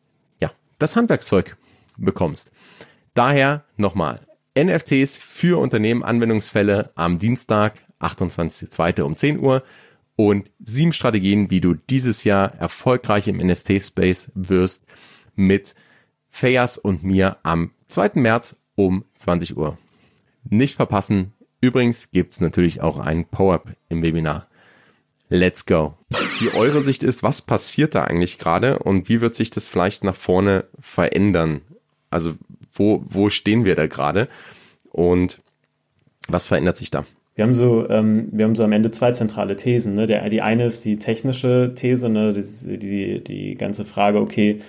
das 0.80 0.96
Handwerkszeug 0.96 1.56
bekommst. 1.98 2.52
Daher 3.14 3.66
nochmal, 3.78 4.22
NFTs 4.58 5.18
für 5.18 5.60
Unternehmen 5.60 6.04
Anwendungsfälle 6.04 6.92
am 6.96 7.20
Dienstag, 7.20 7.74
28.02. 8.00 9.02
um 9.02 9.16
10 9.16 9.40
Uhr 9.40 9.64
und 10.16 10.52
sieben 10.60 10.94
Strategien, 10.94 11.50
wie 11.50 11.62
du 11.62 11.76
dieses 11.76 12.24
Jahr 12.24 12.56
erfolgreich 12.56 13.28
im 13.28 13.38
NFT-Space 13.38 14.32
wirst 14.34 14.84
mit 15.36 15.76
Fayas 16.30 16.78
und 16.78 17.04
mir 17.04 17.38
am 17.44 17.72
2. 17.88 18.12
März 18.16 18.56
um 18.76 19.06
20 19.16 19.58
Uhr. 19.58 19.78
Nicht 20.44 20.76
verpassen. 20.76 21.34
Übrigens 21.62 22.12
gibt's 22.12 22.40
natürlich 22.40 22.82
auch 22.82 22.98
ein 22.98 23.26
Power-Up 23.26 23.76
im 23.90 24.02
Webinar. 24.02 24.48
Let's 25.30 25.66
go. 25.66 25.99
Wie 26.10 26.58
eure 26.58 26.82
Sicht 26.82 27.04
ist, 27.04 27.22
was 27.22 27.42
passiert 27.42 27.94
da 27.94 28.04
eigentlich 28.04 28.40
gerade 28.40 28.80
und 28.80 29.10
wie 29.10 29.22
wird 29.22 29.36
sich 29.36 29.52
das 29.52 29.70
vielleicht 29.70 30.04
nach 30.04 30.16
vorne 30.16 30.66
verändern? 30.80 31.62
Also 32.10 32.34
wo, 32.74 33.04
wo 33.08 33.30
stehen 33.30 33.66
wir 33.66 33.76
da 33.76 33.88
gerade 33.88 34.28
und 34.92 35.40
was 36.28 36.48
verändert 36.48 36.78
sich 36.78 36.90
da? 36.90 37.06
Wir 37.36 37.44
haben 37.44 37.54
so, 37.54 37.88
ähm, 37.90 38.28
wir 38.32 38.46
haben 38.46 38.56
so 38.56 38.64
am 38.64 38.72
Ende 38.72 38.92
zwei 38.92 39.12
zentrale 39.12 39.56
Thesen. 39.56 39.94
Ne? 39.94 40.08
Der, 40.08 40.28
die 40.30 40.42
eine 40.42 40.66
ist 40.66 40.84
die 40.84 40.98
technische 40.98 41.74
These, 41.76 42.10
ne? 42.10 42.34
die, 42.34 42.78
die, 42.78 43.24
die 43.24 43.56
ganze 43.56 43.86
Frage, 43.86 44.20
okay, 44.20 44.60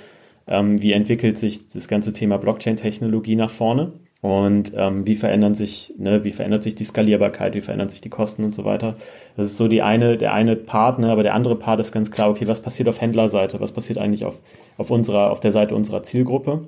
ähm, 0.47 0.81
wie 0.81 0.93
entwickelt 0.93 1.39
sich 1.39 1.69
das 1.69 1.89
ganze 1.89 2.13
Thema 2.13 2.39
Blockchain-Technologie 2.39 3.37
nach 3.37 3.51
vorne? 3.51 3.93
Und 4.23 4.73
ähm, 4.77 5.07
wie 5.07 5.15
verändern 5.15 5.55
sich, 5.55 5.95
ne, 5.97 6.25
wie 6.25 6.31
verändert 6.31 6.63
sich 6.63 6.75
die 6.75 6.85
Skalierbarkeit, 6.85 7.55
wie 7.55 7.63
verändern 7.63 7.89
sich 7.89 8.03
die 8.03 8.11
Kosten 8.11 8.45
und 8.45 8.55
so 8.55 8.65
weiter. 8.67 8.97
Das 9.37 9.47
ist 9.47 9.57
so 9.57 9.67
die 9.67 9.81
eine, 9.81 10.19
der 10.19 10.35
eine 10.35 10.57
Part, 10.57 10.99
ne, 10.99 11.11
aber 11.11 11.23
der 11.23 11.35
andere 11.35 11.57
Part 11.57 11.81
ist 11.81 11.93
ganz 11.93 12.11
klar, 12.11 12.29
okay, 12.29 12.47
was 12.47 12.61
passiert 12.61 12.89
auf 12.89 13.01
Händlerseite, 13.01 13.61
was 13.61 13.73
passiert 13.73 13.99
eigentlich 13.99 14.27
auf, 14.27 14.43
auf 14.77 14.91
unserer, 14.91 15.31
auf 15.31 15.41
der 15.41 15.53
Seite 15.53 15.75
unserer 15.75 16.03
Zielgruppe? 16.03 16.67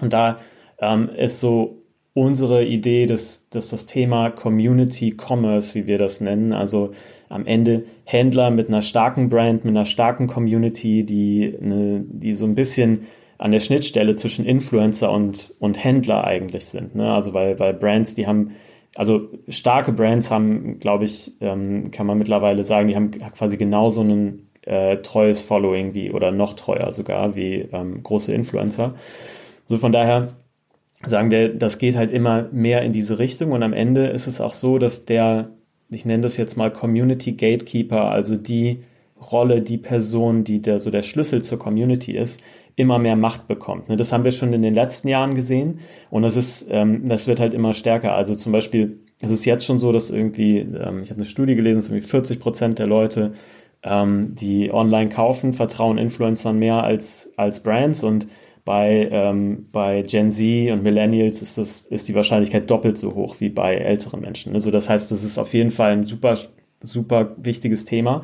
Und 0.00 0.12
da 0.12 0.38
ähm, 0.78 1.08
ist 1.16 1.40
so 1.40 1.84
unsere 2.12 2.64
Idee, 2.64 3.06
dass, 3.06 3.48
dass 3.48 3.70
das 3.70 3.86
Thema 3.86 4.30
Community 4.30 5.16
Commerce, 5.16 5.74
wie 5.74 5.86
wir 5.86 5.98
das 5.98 6.20
nennen, 6.20 6.52
also 6.52 6.92
am 7.28 7.46
Ende 7.46 7.84
Händler 8.04 8.50
mit 8.50 8.68
einer 8.68 8.82
starken 8.82 9.28
Brand, 9.28 9.64
mit 9.64 9.74
einer 9.74 9.84
starken 9.84 10.28
Community, 10.28 11.04
die, 11.04 11.56
eine, 11.60 12.04
die 12.06 12.34
so 12.34 12.46
ein 12.46 12.54
bisschen 12.54 13.06
an 13.38 13.50
der 13.50 13.60
Schnittstelle 13.60 14.16
zwischen 14.16 14.44
Influencer 14.44 15.10
und, 15.10 15.54
und 15.58 15.82
Händler 15.82 16.24
eigentlich 16.24 16.66
sind. 16.66 16.94
Ne? 16.94 17.12
Also 17.12 17.34
weil, 17.34 17.58
weil 17.58 17.74
Brands, 17.74 18.14
die 18.14 18.26
haben, 18.26 18.52
also 18.94 19.28
starke 19.48 19.92
Brands 19.92 20.30
haben, 20.30 20.78
glaube 20.78 21.04
ich, 21.04 21.32
ähm, 21.40 21.90
kann 21.90 22.06
man 22.06 22.18
mittlerweile 22.18 22.64
sagen, 22.64 22.88
die 22.88 22.96
haben 22.96 23.10
quasi 23.10 23.56
genauso 23.56 24.02
ein 24.02 24.48
äh, 24.62 24.98
treues 24.98 25.42
Following 25.42 25.94
wie 25.94 26.10
oder 26.10 26.30
noch 26.30 26.54
treuer 26.54 26.92
sogar 26.92 27.34
wie 27.34 27.68
ähm, 27.72 28.02
große 28.02 28.32
Influencer. 28.32 28.94
So 29.66 29.78
von 29.78 29.92
daher 29.92 30.28
sagen 31.04 31.30
wir, 31.30 31.54
das 31.54 31.78
geht 31.78 31.96
halt 31.96 32.10
immer 32.10 32.48
mehr 32.52 32.82
in 32.82 32.92
diese 32.92 33.18
Richtung 33.18 33.52
und 33.52 33.62
am 33.62 33.72
Ende 33.72 34.06
ist 34.06 34.26
es 34.26 34.40
auch 34.40 34.52
so, 34.52 34.78
dass 34.78 35.04
der, 35.04 35.50
ich 35.90 36.06
nenne 36.06 36.22
das 36.22 36.36
jetzt 36.36 36.56
mal 36.56 36.72
Community 36.72 37.32
Gatekeeper, 37.32 38.10
also 38.10 38.36
die 38.36 38.84
Rolle, 39.32 39.60
die 39.60 39.78
Person, 39.78 40.44
die 40.44 40.60
der 40.60 40.78
so 40.78 40.90
der 40.90 41.02
Schlüssel 41.02 41.42
zur 41.42 41.58
Community 41.58 42.12
ist, 42.16 42.40
immer 42.76 42.98
mehr 42.98 43.16
Macht 43.16 43.46
bekommt. 43.46 43.88
Ne, 43.88 43.96
das 43.96 44.12
haben 44.12 44.24
wir 44.24 44.32
schon 44.32 44.52
in 44.52 44.62
den 44.62 44.74
letzten 44.74 45.08
Jahren 45.08 45.34
gesehen 45.34 45.80
und 46.10 46.22
das 46.22 46.36
ist, 46.36 46.66
ähm, 46.70 47.08
das 47.08 47.26
wird 47.26 47.40
halt 47.40 47.54
immer 47.54 47.72
stärker. 47.72 48.14
Also 48.14 48.34
zum 48.34 48.52
Beispiel, 48.52 49.00
es 49.20 49.30
ist 49.30 49.44
jetzt 49.44 49.64
schon 49.64 49.78
so, 49.78 49.92
dass 49.92 50.10
irgendwie, 50.10 50.58
ähm, 50.58 51.02
ich 51.02 51.10
habe 51.10 51.18
eine 51.18 51.24
Studie 51.24 51.54
gelesen, 51.54 51.76
dass 51.76 51.88
irgendwie 51.88 52.06
40 52.06 52.40
Prozent 52.40 52.78
der 52.78 52.86
Leute, 52.86 53.32
ähm, 53.82 54.34
die 54.34 54.72
online 54.72 55.10
kaufen, 55.10 55.52
vertrauen 55.52 55.98
Influencern 55.98 56.58
mehr 56.58 56.82
als, 56.82 57.32
als 57.36 57.62
Brands 57.62 58.02
und 58.02 58.26
bei, 58.64 59.08
ähm, 59.12 59.68
bei 59.72 60.02
Gen 60.02 60.30
Z 60.30 60.72
und 60.72 60.82
Millennials 60.82 61.42
ist, 61.42 61.58
das, 61.58 61.82
ist 61.82 62.08
die 62.08 62.14
Wahrscheinlichkeit 62.14 62.70
doppelt 62.70 62.96
so 62.96 63.14
hoch 63.14 63.36
wie 63.40 63.50
bei 63.50 63.74
älteren 63.74 64.20
Menschen. 64.20 64.54
Also 64.54 64.70
das 64.70 64.88
heißt, 64.88 65.10
das 65.10 65.22
ist 65.22 65.36
auf 65.36 65.52
jeden 65.52 65.70
Fall 65.70 65.92
ein 65.92 66.04
super, 66.04 66.38
super 66.82 67.36
wichtiges 67.36 67.84
Thema 67.84 68.22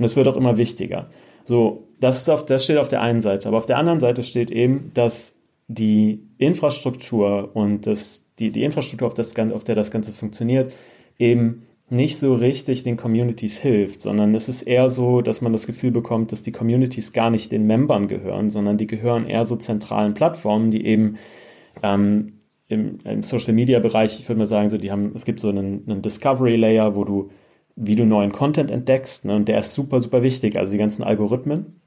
und 0.00 0.06
es 0.06 0.16
wird 0.16 0.26
auch 0.28 0.36
immer 0.36 0.56
wichtiger. 0.56 1.10
So, 1.44 1.86
das, 2.00 2.26
auf, 2.30 2.46
das 2.46 2.64
steht 2.64 2.78
auf 2.78 2.88
der 2.88 3.02
einen 3.02 3.20
Seite. 3.20 3.48
Aber 3.48 3.58
auf 3.58 3.66
der 3.66 3.76
anderen 3.76 4.00
Seite 4.00 4.22
steht 4.22 4.50
eben, 4.50 4.90
dass 4.94 5.34
die 5.68 6.26
Infrastruktur 6.38 7.50
und 7.54 7.86
das, 7.86 8.24
die, 8.38 8.50
die 8.50 8.64
Infrastruktur, 8.64 9.06
auf, 9.08 9.12
das, 9.12 9.38
auf 9.38 9.62
der 9.62 9.74
das 9.74 9.90
Ganze 9.90 10.12
funktioniert, 10.12 10.74
eben 11.18 11.66
nicht 11.90 12.18
so 12.18 12.32
richtig 12.32 12.82
den 12.82 12.96
Communities 12.96 13.58
hilft, 13.58 14.00
sondern 14.00 14.34
es 14.34 14.48
ist 14.48 14.62
eher 14.62 14.88
so, 14.88 15.20
dass 15.20 15.42
man 15.42 15.52
das 15.52 15.66
Gefühl 15.66 15.90
bekommt, 15.90 16.32
dass 16.32 16.42
die 16.42 16.52
Communities 16.52 17.12
gar 17.12 17.28
nicht 17.28 17.52
den 17.52 17.66
Membern 17.66 18.08
gehören, 18.08 18.48
sondern 18.48 18.78
die 18.78 18.86
gehören 18.86 19.26
eher 19.26 19.44
so 19.44 19.56
zentralen 19.56 20.14
Plattformen, 20.14 20.70
die 20.70 20.86
eben 20.86 21.18
ähm, 21.82 22.38
im, 22.68 23.00
im 23.04 23.22
Social 23.22 23.52
Media 23.52 23.80
Bereich, 23.80 24.18
ich 24.18 24.26
würde 24.26 24.38
mal 24.38 24.46
sagen, 24.46 24.70
so 24.70 24.78
die 24.78 24.90
haben, 24.90 25.12
es 25.14 25.26
gibt 25.26 25.40
so 25.40 25.50
einen, 25.50 25.84
einen 25.86 26.00
Discovery 26.00 26.56
Layer, 26.56 26.96
wo 26.96 27.04
du, 27.04 27.30
wie 27.80 27.96
du 27.96 28.04
neuen 28.04 28.30
Content 28.30 28.70
entdeckst, 28.70 29.24
ne, 29.24 29.34
und 29.34 29.48
der 29.48 29.58
ist 29.58 29.72
super, 29.74 30.00
super 30.00 30.22
wichtig, 30.22 30.56
also 30.56 30.72
die 30.72 30.78
ganzen 30.78 31.02
Algorithmen 31.02 31.80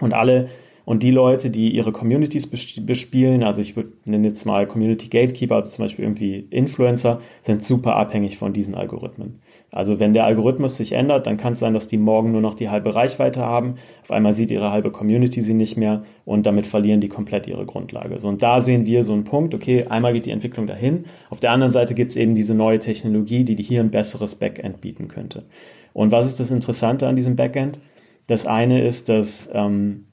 und 0.00 0.12
alle 0.12 0.48
und 0.88 1.02
die 1.02 1.10
Leute, 1.10 1.50
die 1.50 1.76
ihre 1.76 1.92
Communities 1.92 2.46
bespielen, 2.46 3.42
also 3.42 3.60
ich 3.60 3.76
würde 3.76 3.92
nennen 4.06 4.24
jetzt 4.24 4.46
mal 4.46 4.66
Community 4.66 5.08
Gatekeeper, 5.08 5.56
also 5.56 5.68
zum 5.68 5.84
Beispiel 5.84 6.06
irgendwie 6.06 6.46
Influencer, 6.48 7.20
sind 7.42 7.62
super 7.62 7.96
abhängig 7.96 8.38
von 8.38 8.54
diesen 8.54 8.74
Algorithmen. 8.74 9.42
Also 9.70 10.00
wenn 10.00 10.14
der 10.14 10.24
Algorithmus 10.24 10.78
sich 10.78 10.92
ändert, 10.92 11.26
dann 11.26 11.36
kann 11.36 11.52
es 11.52 11.58
sein, 11.58 11.74
dass 11.74 11.88
die 11.88 11.98
morgen 11.98 12.32
nur 12.32 12.40
noch 12.40 12.54
die 12.54 12.70
halbe 12.70 12.94
Reichweite 12.94 13.42
haben. 13.42 13.74
Auf 14.00 14.10
einmal 14.10 14.32
sieht 14.32 14.50
ihre 14.50 14.72
halbe 14.72 14.90
Community 14.90 15.42
sie 15.42 15.52
nicht 15.52 15.76
mehr 15.76 16.04
und 16.24 16.46
damit 16.46 16.66
verlieren 16.66 17.02
die 17.02 17.08
komplett 17.08 17.46
ihre 17.48 17.66
Grundlage. 17.66 18.18
So, 18.18 18.28
und 18.28 18.42
da 18.42 18.62
sehen 18.62 18.86
wir 18.86 19.02
so 19.02 19.12
einen 19.12 19.24
Punkt, 19.24 19.54
okay, 19.54 19.84
einmal 19.90 20.14
geht 20.14 20.24
die 20.24 20.30
Entwicklung 20.30 20.66
dahin. 20.66 21.04
Auf 21.28 21.40
der 21.40 21.50
anderen 21.50 21.70
Seite 21.70 21.92
gibt 21.92 22.12
es 22.12 22.16
eben 22.16 22.34
diese 22.34 22.54
neue 22.54 22.78
Technologie, 22.78 23.44
die 23.44 23.62
hier 23.62 23.80
ein 23.80 23.90
besseres 23.90 24.36
Backend 24.36 24.80
bieten 24.80 25.08
könnte. 25.08 25.44
Und 25.92 26.12
was 26.12 26.26
ist 26.26 26.40
das 26.40 26.50
Interessante 26.50 27.06
an 27.06 27.16
diesem 27.16 27.36
Backend? 27.36 27.78
Das 28.26 28.46
eine 28.46 28.82
ist, 28.82 29.10
dass 29.10 29.50
ähm, 29.52 30.07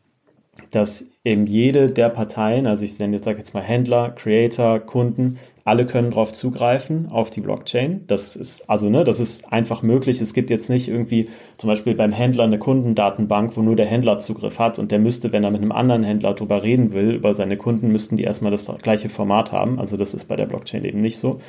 dass 0.75 1.09
eben 1.23 1.45
jede 1.45 1.89
der 1.89 2.09
Parteien, 2.09 2.67
also 2.67 2.83
ich 2.83 2.99
nenne 2.99 3.15
jetzt, 3.15 3.25
sage 3.25 3.37
jetzt 3.37 3.53
mal 3.53 3.63
Händler, 3.63 4.11
Creator, 4.11 4.79
Kunden, 4.79 5.37
alle 5.63 5.85
können 5.87 6.11
darauf 6.11 6.31
zugreifen, 6.31 7.07
auf 7.09 7.31
die 7.31 7.41
Blockchain. 7.41 8.03
Das 8.05 8.35
ist, 8.35 8.69
also, 8.69 8.89
ne, 8.89 9.03
das 9.03 9.19
ist 9.19 9.51
einfach 9.51 9.81
möglich. 9.81 10.21
Es 10.21 10.33
gibt 10.33 10.51
jetzt 10.51 10.69
nicht 10.69 10.87
irgendwie 10.87 11.29
zum 11.57 11.69
Beispiel 11.69 11.95
beim 11.95 12.11
Händler 12.11 12.43
eine 12.43 12.59
Kundendatenbank, 12.59 13.57
wo 13.57 13.61
nur 13.61 13.75
der 13.75 13.87
Händler 13.87 14.19
Zugriff 14.19 14.59
hat 14.59 14.77
und 14.77 14.91
der 14.91 14.99
müsste, 14.99 15.31
wenn 15.31 15.43
er 15.43 15.49
mit 15.49 15.61
einem 15.61 15.71
anderen 15.71 16.03
Händler 16.03 16.35
drüber 16.35 16.61
reden 16.61 16.93
will, 16.93 17.15
über 17.15 17.33
seine 17.33 17.57
Kunden, 17.57 17.91
müssten 17.91 18.17
die 18.17 18.23
erstmal 18.23 18.51
das 18.51 18.69
gleiche 18.83 19.09
Format 19.09 19.51
haben. 19.51 19.79
Also 19.79 19.97
das 19.97 20.13
ist 20.13 20.25
bei 20.25 20.35
der 20.35 20.45
Blockchain 20.45 20.85
eben 20.85 21.01
nicht 21.01 21.17
so. 21.17 21.39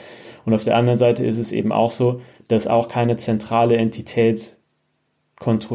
Und 0.47 0.55
auf 0.55 0.65
der 0.65 0.77
anderen 0.77 0.99
Seite 0.99 1.27
ist 1.27 1.39
es 1.39 1.53
eben 1.53 1.73
auch 1.73 1.91
so, 1.91 2.23
dass 2.49 2.69
auch 2.69 2.89
keine 2.89 3.17
zentrale 3.17 3.77
Entität 3.77 4.57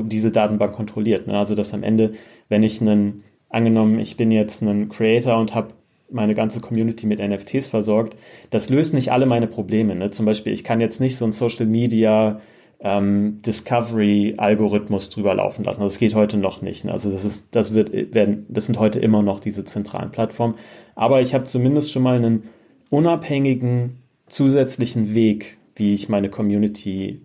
diese 0.05 0.31
Datenbank 0.31 0.73
kontrolliert. 0.73 1.27
Ne? 1.27 1.37
Also 1.37 1.53
dass 1.53 1.73
am 1.73 1.83
Ende, 1.83 2.13
wenn 2.49 2.63
ich 2.63 2.81
einen 2.81 3.23
angenommen, 3.51 3.99
ich 3.99 4.17
bin 4.17 4.31
jetzt 4.31 4.61
ein 4.61 4.89
Creator 4.89 5.37
und 5.37 5.53
habe 5.53 5.73
meine 6.09 6.33
ganze 6.35 6.59
Community 6.59 7.07
mit 7.07 7.19
NFTs 7.19 7.69
versorgt, 7.69 8.15
das 8.49 8.69
löst 8.69 8.93
nicht 8.93 9.11
alle 9.11 9.25
meine 9.25 9.47
Probleme. 9.47 9.95
Ne? 9.95 10.11
Zum 10.11 10.25
Beispiel, 10.25 10.53
ich 10.53 10.63
kann 10.63 10.81
jetzt 10.81 10.99
nicht 10.99 11.15
so 11.15 11.25
ein 11.25 11.31
Social 11.31 11.65
Media 11.65 12.41
ähm, 12.81 13.41
Discovery-Algorithmus 13.45 15.09
drüber 15.09 15.35
laufen 15.35 15.63
lassen. 15.63 15.81
Das 15.81 15.99
geht 15.99 16.15
heute 16.15 16.37
noch 16.37 16.61
nicht. 16.61 16.85
Ne? 16.85 16.91
Also 16.91 17.11
das 17.11 17.23
ist, 17.23 17.55
das 17.55 17.73
wird, 17.73 17.93
werden, 18.13 18.45
das 18.49 18.65
sind 18.65 18.79
heute 18.79 18.99
immer 18.99 19.21
noch 19.21 19.39
diese 19.39 19.63
zentralen 19.63 20.11
Plattformen. 20.11 20.55
Aber 20.95 21.21
ich 21.21 21.33
habe 21.33 21.45
zumindest 21.45 21.91
schon 21.91 22.03
mal 22.03 22.17
einen 22.17 22.49
unabhängigen 22.89 23.97
zusätzlichen 24.27 25.13
Weg, 25.13 25.57
wie 25.75 25.93
ich 25.93 26.09
meine 26.09 26.29
Community 26.29 27.21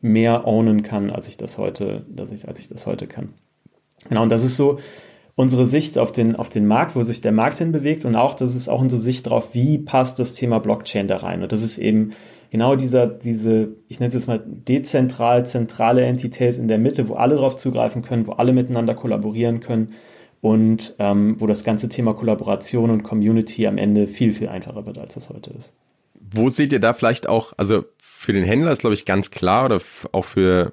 mehr 0.00 0.46
ownen 0.46 0.82
kann, 0.82 1.10
als 1.10 1.28
ich 1.28 1.36
das 1.36 1.58
heute, 1.58 2.04
dass 2.08 2.30
ich, 2.30 2.46
als 2.46 2.60
ich 2.60 2.68
das 2.68 2.86
heute 2.86 3.06
kann. 3.06 3.30
Genau, 4.08 4.22
und 4.22 4.30
das 4.30 4.44
ist 4.44 4.56
so, 4.56 4.78
unsere 5.36 5.66
Sicht 5.66 5.98
auf 5.98 6.12
den, 6.12 6.34
auf 6.34 6.48
den 6.48 6.66
Markt, 6.66 6.96
wo 6.96 7.02
sich 7.02 7.20
der 7.20 7.30
Markt 7.30 7.58
hinbewegt 7.58 8.04
und 8.06 8.16
auch, 8.16 8.34
das 8.34 8.56
ist 8.56 8.68
auch 8.68 8.80
unsere 8.80 9.00
Sicht 9.00 9.26
darauf, 9.26 9.54
wie 9.54 9.78
passt 9.78 10.18
das 10.18 10.32
Thema 10.32 10.58
Blockchain 10.58 11.08
da 11.08 11.18
rein. 11.18 11.42
Und 11.42 11.52
das 11.52 11.62
ist 11.62 11.76
eben 11.76 12.12
genau 12.50 12.74
dieser, 12.74 13.06
diese, 13.06 13.68
ich 13.86 14.00
nenne 14.00 14.08
es 14.08 14.14
jetzt 14.14 14.28
mal 14.28 14.42
dezentral, 14.46 15.44
zentrale 15.44 16.04
Entität 16.04 16.56
in 16.56 16.68
der 16.68 16.78
Mitte, 16.78 17.08
wo 17.08 17.14
alle 17.14 17.36
drauf 17.36 17.54
zugreifen 17.56 18.00
können, 18.00 18.26
wo 18.26 18.32
alle 18.32 18.54
miteinander 18.54 18.94
kollaborieren 18.94 19.60
können 19.60 19.92
und 20.40 20.94
ähm, 20.98 21.36
wo 21.38 21.46
das 21.46 21.64
ganze 21.64 21.90
Thema 21.90 22.14
Kollaboration 22.14 22.90
und 22.90 23.02
Community 23.02 23.66
am 23.66 23.76
Ende 23.76 24.06
viel, 24.06 24.32
viel 24.32 24.48
einfacher 24.48 24.86
wird, 24.86 24.96
als 24.96 25.14
das 25.14 25.28
heute 25.28 25.50
ist. 25.50 25.74
Wo 26.18 26.48
seht 26.48 26.72
ihr 26.72 26.80
da 26.80 26.94
vielleicht 26.94 27.28
auch, 27.28 27.52
also 27.58 27.84
für 27.98 28.32
den 28.32 28.44
Händler 28.44 28.72
ist, 28.72 28.80
glaube 28.80 28.94
ich, 28.94 29.04
ganz 29.04 29.30
klar 29.30 29.66
oder 29.66 29.80
auch 30.12 30.24
für 30.24 30.72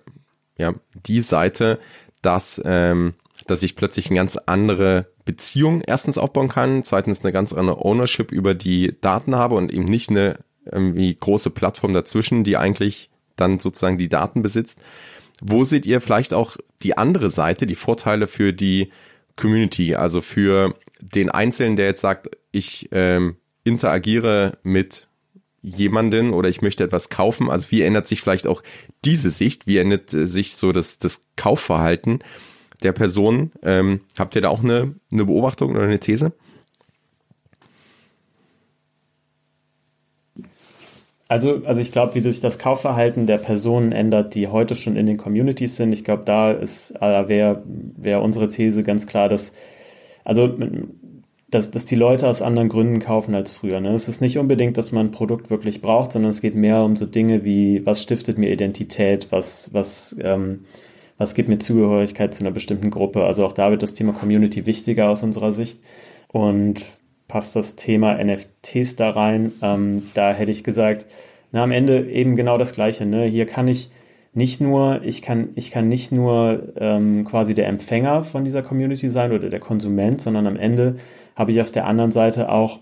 ja, 0.58 0.74
die 1.06 1.22
Seite, 1.22 1.80
dass 2.22 2.62
ähm, 2.64 3.14
dass 3.48 3.64
ich 3.64 3.76
plötzlich 3.76 4.08
eine 4.08 4.18
ganz 4.18 4.38
andere 4.38 5.08
Beziehung 5.26 5.82
erstens 5.82 6.18
aufbauen 6.18 6.50
kann, 6.50 6.84
zweitens 6.84 7.22
eine 7.22 7.32
ganz 7.32 7.54
andere 7.54 7.84
Ownership 7.84 8.32
über 8.32 8.54
die 8.54 8.96
Daten 9.02 9.36
habe 9.36 9.56
und 9.56 9.72
eben 9.72 9.86
nicht 9.86 10.10
eine 10.10 10.40
irgendwie 10.66 11.16
große 11.16 11.50
Plattform 11.50 11.94
dazwischen, 11.94 12.44
die 12.44 12.58
eigentlich 12.58 13.10
dann 13.36 13.60
sozusagen 13.60 13.98
die 13.98 14.10
Daten 14.10 14.42
besitzt. 14.42 14.80
Wo 15.42 15.64
seht 15.64 15.86
ihr 15.86 16.00
vielleicht 16.00 16.34
auch 16.34 16.58
die 16.84 16.98
andere 16.98 17.30
Seite, 17.30 17.66
die 17.66 17.76
Vorteile 17.76 18.28
für 18.28 18.54
die 18.54 18.92
Community, 19.36 19.96
also 19.96 20.22
für 20.22 20.76
den 21.02 21.30
Einzelnen, 21.30 21.76
der 21.76 21.88
jetzt 21.88 22.02
sagt, 22.02 22.30
ich 22.52 22.90
ähm, 22.92 23.38
interagiere 23.64 24.58
mit 24.64 25.08
jemanden 25.62 26.34
oder 26.34 26.50
ich 26.50 26.62
möchte 26.62 26.84
etwas 26.84 27.10
kaufen. 27.10 27.50
Also 27.50 27.72
wie 27.72 27.82
ändert 27.82 28.06
sich 28.06 28.22
vielleicht 28.22 28.48
auch 28.48 28.62
diese 29.06 29.30
Sicht? 29.30 29.66
Wie 29.66 29.78
ändert 29.78 30.14
äh, 30.14 30.28
sich 30.28 30.56
so 30.56 30.72
das, 30.72 31.00
das 31.00 31.26
Kaufverhalten 31.36 32.20
der 32.84 32.92
Person? 32.92 33.52
Ähm, 33.62 34.02
habt 34.18 34.36
ihr 34.36 34.42
da 34.42 34.50
auch 34.50 34.64
eine, 34.64 34.96
eine 35.12 35.26
Beobachtung 35.26 35.72
oder 35.72 35.84
eine 35.84 36.00
These? 36.00 36.34
Also, 41.34 41.62
also 41.66 41.82
ich 41.82 41.92
glaube, 41.92 42.14
wie 42.14 42.20
sich 42.22 42.42
das 42.42 42.60
Kaufverhalten 42.60 43.26
der 43.26 43.40
Personen 43.40 43.92
ändert, 43.92 44.36
die 44.36 44.50
heute 44.50 44.76
schon 44.76 44.96
in 44.96 45.08
den 45.08 45.18
Communities 45.18 45.78
sind. 45.78 45.92
Ich 45.92 46.04
glaube, 46.04 46.24
da 46.26 46.52
ist, 46.52 46.92
äh, 47.02 47.28
wäre 47.28 47.64
wär 47.66 48.22
unsere 48.22 48.50
These 48.50 48.84
ganz 48.84 49.08
klar, 49.08 49.30
dass, 49.30 49.54
also 50.24 50.56
dass, 51.50 51.72
dass 51.72 51.86
die 51.86 51.96
Leute 51.96 52.28
aus 52.28 52.42
anderen 52.42 52.70
Gründen 52.70 53.00
kaufen 53.00 53.36
als 53.36 53.52
früher. 53.52 53.80
Ne? 53.80 53.96
Es 53.96 54.08
ist 54.10 54.22
nicht 54.22 54.38
unbedingt, 54.38 54.78
dass 54.78 54.92
man 54.92 55.08
ein 55.08 55.12
Produkt 55.12 55.50
wirklich 55.50 55.82
braucht, 55.82 56.12
sondern 56.12 56.32
es 56.32 56.42
geht 56.42 56.56
mehr 56.56 56.84
um 56.84 56.96
so 56.96 57.06
Dinge 57.06 57.44
wie, 57.44 57.86
was 57.86 58.04
stiftet 58.04 58.38
mir 58.38 58.52
Identität, 58.52 59.32
was, 59.32 59.74
was, 59.74 60.16
ähm, 60.22 60.66
was 61.18 61.34
gibt 61.36 61.50
mir 61.50 61.60
Zugehörigkeit 61.60 62.34
zu 62.34 62.44
einer 62.44 62.52
bestimmten 62.52 62.90
Gruppe. 62.90 63.24
Also 63.24 63.46
auch 63.46 63.52
da 63.52 63.72
wird 63.72 63.84
das 63.84 63.94
Thema 63.94 64.14
Community 64.14 64.66
wichtiger 64.66 65.10
aus 65.10 65.24
unserer 65.24 65.52
Sicht. 65.52 65.80
Und 66.28 66.86
passt 67.28 67.56
das 67.56 67.76
Thema 67.76 68.24
NFTs 68.24 68.96
da 68.96 69.10
rein. 69.10 69.52
Ähm, 69.62 70.10
da 70.14 70.34
hätte 70.34 70.52
ich 70.52 70.64
gesagt, 70.64 71.06
na, 71.52 71.64
am 71.64 71.72
Ende 71.72 72.10
eben 72.10 72.36
genau 72.36 72.58
das 72.58 72.74
Gleiche. 72.74 73.06
Ne? 73.06 73.26
Hier 73.26 73.46
kann 73.46 73.68
ich 73.68 73.90
nicht 74.34 74.62
nur, 74.62 75.02
ich 75.04 75.22
kann, 75.22 75.50
ich 75.56 75.72
kann 75.72 75.88
nicht 75.88 76.12
nur 76.12 76.74
ähm, 76.78 77.26
quasi 77.26 77.54
der 77.54 77.68
Empfänger 77.68 78.24
von 78.24 78.44
dieser 78.44 78.64
Community 78.64 79.10
sein 79.10 79.32
oder 79.32 79.50
der 79.50 79.60
Konsument, 79.60 80.22
sondern 80.22 80.48
am 80.48 80.58
Ende 80.58 80.96
habe 81.36 81.52
ich 81.52 81.62
auf 81.62 81.72
der 81.72 81.86
anderen 81.86 82.12
Seite 82.12 82.50
auch 82.50 82.80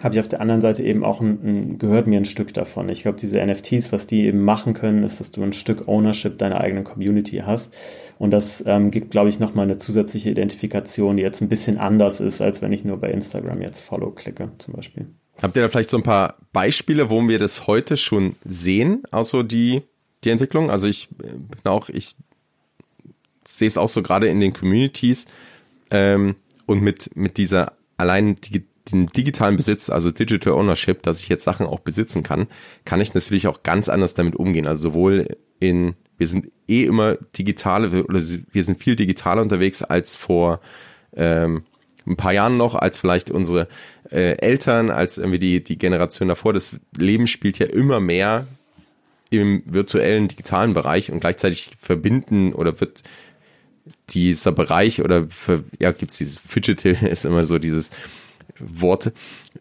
habe 0.00 0.14
ich 0.14 0.20
auf 0.20 0.28
der 0.28 0.40
anderen 0.40 0.60
Seite 0.60 0.82
eben 0.82 1.04
auch 1.04 1.20
ein, 1.20 1.38
ein, 1.42 1.78
gehört 1.78 2.06
mir 2.06 2.18
ein 2.18 2.24
Stück 2.24 2.52
davon. 2.54 2.88
Ich 2.88 3.02
glaube, 3.02 3.18
diese 3.18 3.44
NFTs, 3.44 3.92
was 3.92 4.06
die 4.06 4.24
eben 4.24 4.42
machen 4.42 4.74
können, 4.74 5.04
ist, 5.04 5.20
dass 5.20 5.30
du 5.30 5.42
ein 5.42 5.52
Stück 5.52 5.86
Ownership 5.88 6.38
deiner 6.38 6.60
eigenen 6.60 6.84
Community 6.84 7.42
hast. 7.44 7.74
Und 8.18 8.30
das 8.30 8.64
ähm, 8.66 8.90
gibt, 8.90 9.10
glaube 9.10 9.28
ich, 9.28 9.38
nochmal 9.38 9.64
eine 9.64 9.78
zusätzliche 9.78 10.30
Identifikation, 10.30 11.16
die 11.16 11.22
jetzt 11.22 11.40
ein 11.40 11.48
bisschen 11.48 11.78
anders 11.78 12.20
ist, 12.20 12.40
als 12.40 12.62
wenn 12.62 12.72
ich 12.72 12.84
nur 12.84 12.98
bei 12.98 13.10
Instagram 13.10 13.60
jetzt 13.62 13.80
Follow 13.80 14.10
klicke, 14.10 14.50
zum 14.58 14.74
Beispiel. 14.74 15.06
Habt 15.40 15.56
ihr 15.56 15.62
da 15.62 15.68
vielleicht 15.68 15.90
so 15.90 15.96
ein 15.96 16.02
paar 16.02 16.36
Beispiele, 16.52 17.10
wo 17.10 17.26
wir 17.26 17.38
das 17.38 17.66
heute 17.66 17.96
schon 17.96 18.36
sehen, 18.44 19.02
also 19.10 19.42
die, 19.42 19.82
die 20.24 20.30
Entwicklung? 20.30 20.70
Also 20.70 20.86
ich 20.86 21.08
bin 21.10 21.38
auch, 21.64 21.88
ich 21.88 22.14
sehe 23.44 23.68
es 23.68 23.76
auch 23.76 23.88
so 23.88 24.02
gerade 24.02 24.28
in 24.28 24.40
den 24.40 24.52
Communities, 24.52 25.26
ähm, 25.92 26.36
und 26.66 26.82
mit, 26.82 27.14
mit 27.14 27.36
dieser 27.36 27.74
allein 27.96 28.36
die, 28.36 28.64
den 28.92 29.06
digitalen 29.06 29.56
Besitz, 29.56 29.90
also 29.90 30.10
Digital 30.10 30.52
Ownership, 30.52 31.02
dass 31.02 31.22
ich 31.22 31.28
jetzt 31.28 31.44
Sachen 31.44 31.66
auch 31.66 31.80
besitzen 31.80 32.22
kann, 32.22 32.46
kann 32.84 33.00
ich 33.00 33.14
natürlich 33.14 33.46
auch 33.46 33.62
ganz 33.62 33.88
anders 33.88 34.14
damit 34.14 34.36
umgehen. 34.36 34.66
Also 34.66 34.90
sowohl 34.90 35.36
in, 35.60 35.94
wir 36.18 36.26
sind 36.26 36.50
eh 36.68 36.84
immer 36.84 37.16
digitale, 37.36 38.04
oder 38.04 38.20
wir 38.20 38.64
sind 38.64 38.82
viel 38.82 38.96
digitaler 38.96 39.42
unterwegs 39.42 39.82
als 39.82 40.16
vor 40.16 40.60
ähm, 41.14 41.64
ein 42.06 42.16
paar 42.16 42.32
Jahren 42.32 42.56
noch, 42.56 42.74
als 42.74 42.98
vielleicht 42.98 43.30
unsere 43.30 43.68
äh, 44.10 44.36
Eltern, 44.38 44.90
als 44.90 45.18
irgendwie 45.18 45.38
die, 45.38 45.62
die 45.62 45.78
Generation 45.78 46.28
davor. 46.28 46.52
Das 46.52 46.72
Leben 46.96 47.26
spielt 47.26 47.58
ja 47.58 47.66
immer 47.66 48.00
mehr 48.00 48.46
im 49.30 49.62
virtuellen, 49.66 50.28
digitalen 50.28 50.74
Bereich 50.74 51.10
und 51.10 51.20
gleichzeitig 51.20 51.70
verbinden 51.80 52.52
oder 52.52 52.80
wird 52.80 53.02
dieser 54.10 54.52
Bereich 54.52 55.00
oder 55.00 55.28
für, 55.28 55.64
ja, 55.78 55.92
gibt's 55.92 56.18
dieses 56.18 56.38
Fidgetal, 56.38 56.92
ist 57.08 57.24
immer 57.24 57.44
so 57.44 57.58
dieses 57.58 57.90
Wort, 58.58 59.12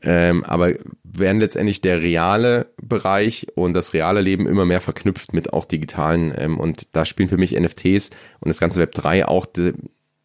ähm, 0.02 0.44
aber 0.44 0.74
werden 1.04 1.40
letztendlich 1.40 1.82
der 1.82 2.02
reale 2.02 2.68
Bereich 2.82 3.48
und 3.56 3.74
das 3.74 3.94
reale 3.94 4.22
Leben 4.22 4.48
immer 4.48 4.66
mehr 4.66 4.82
verknüpft 4.82 5.34
mit 5.34 5.54
auch 5.54 5.66
digitalen 5.66 6.34
ähm, 6.38 6.60
und 6.60 6.88
da 6.94 7.06
spielen 7.06 7.30
für 7.30 7.38
mich 7.38 7.60
NFTs 7.60 8.10
und 8.40 8.50
das 8.50 8.60
ganze 8.60 8.80
Web 8.80 8.94
3 8.94 9.28
auch 9.28 9.46
de, 9.46 9.74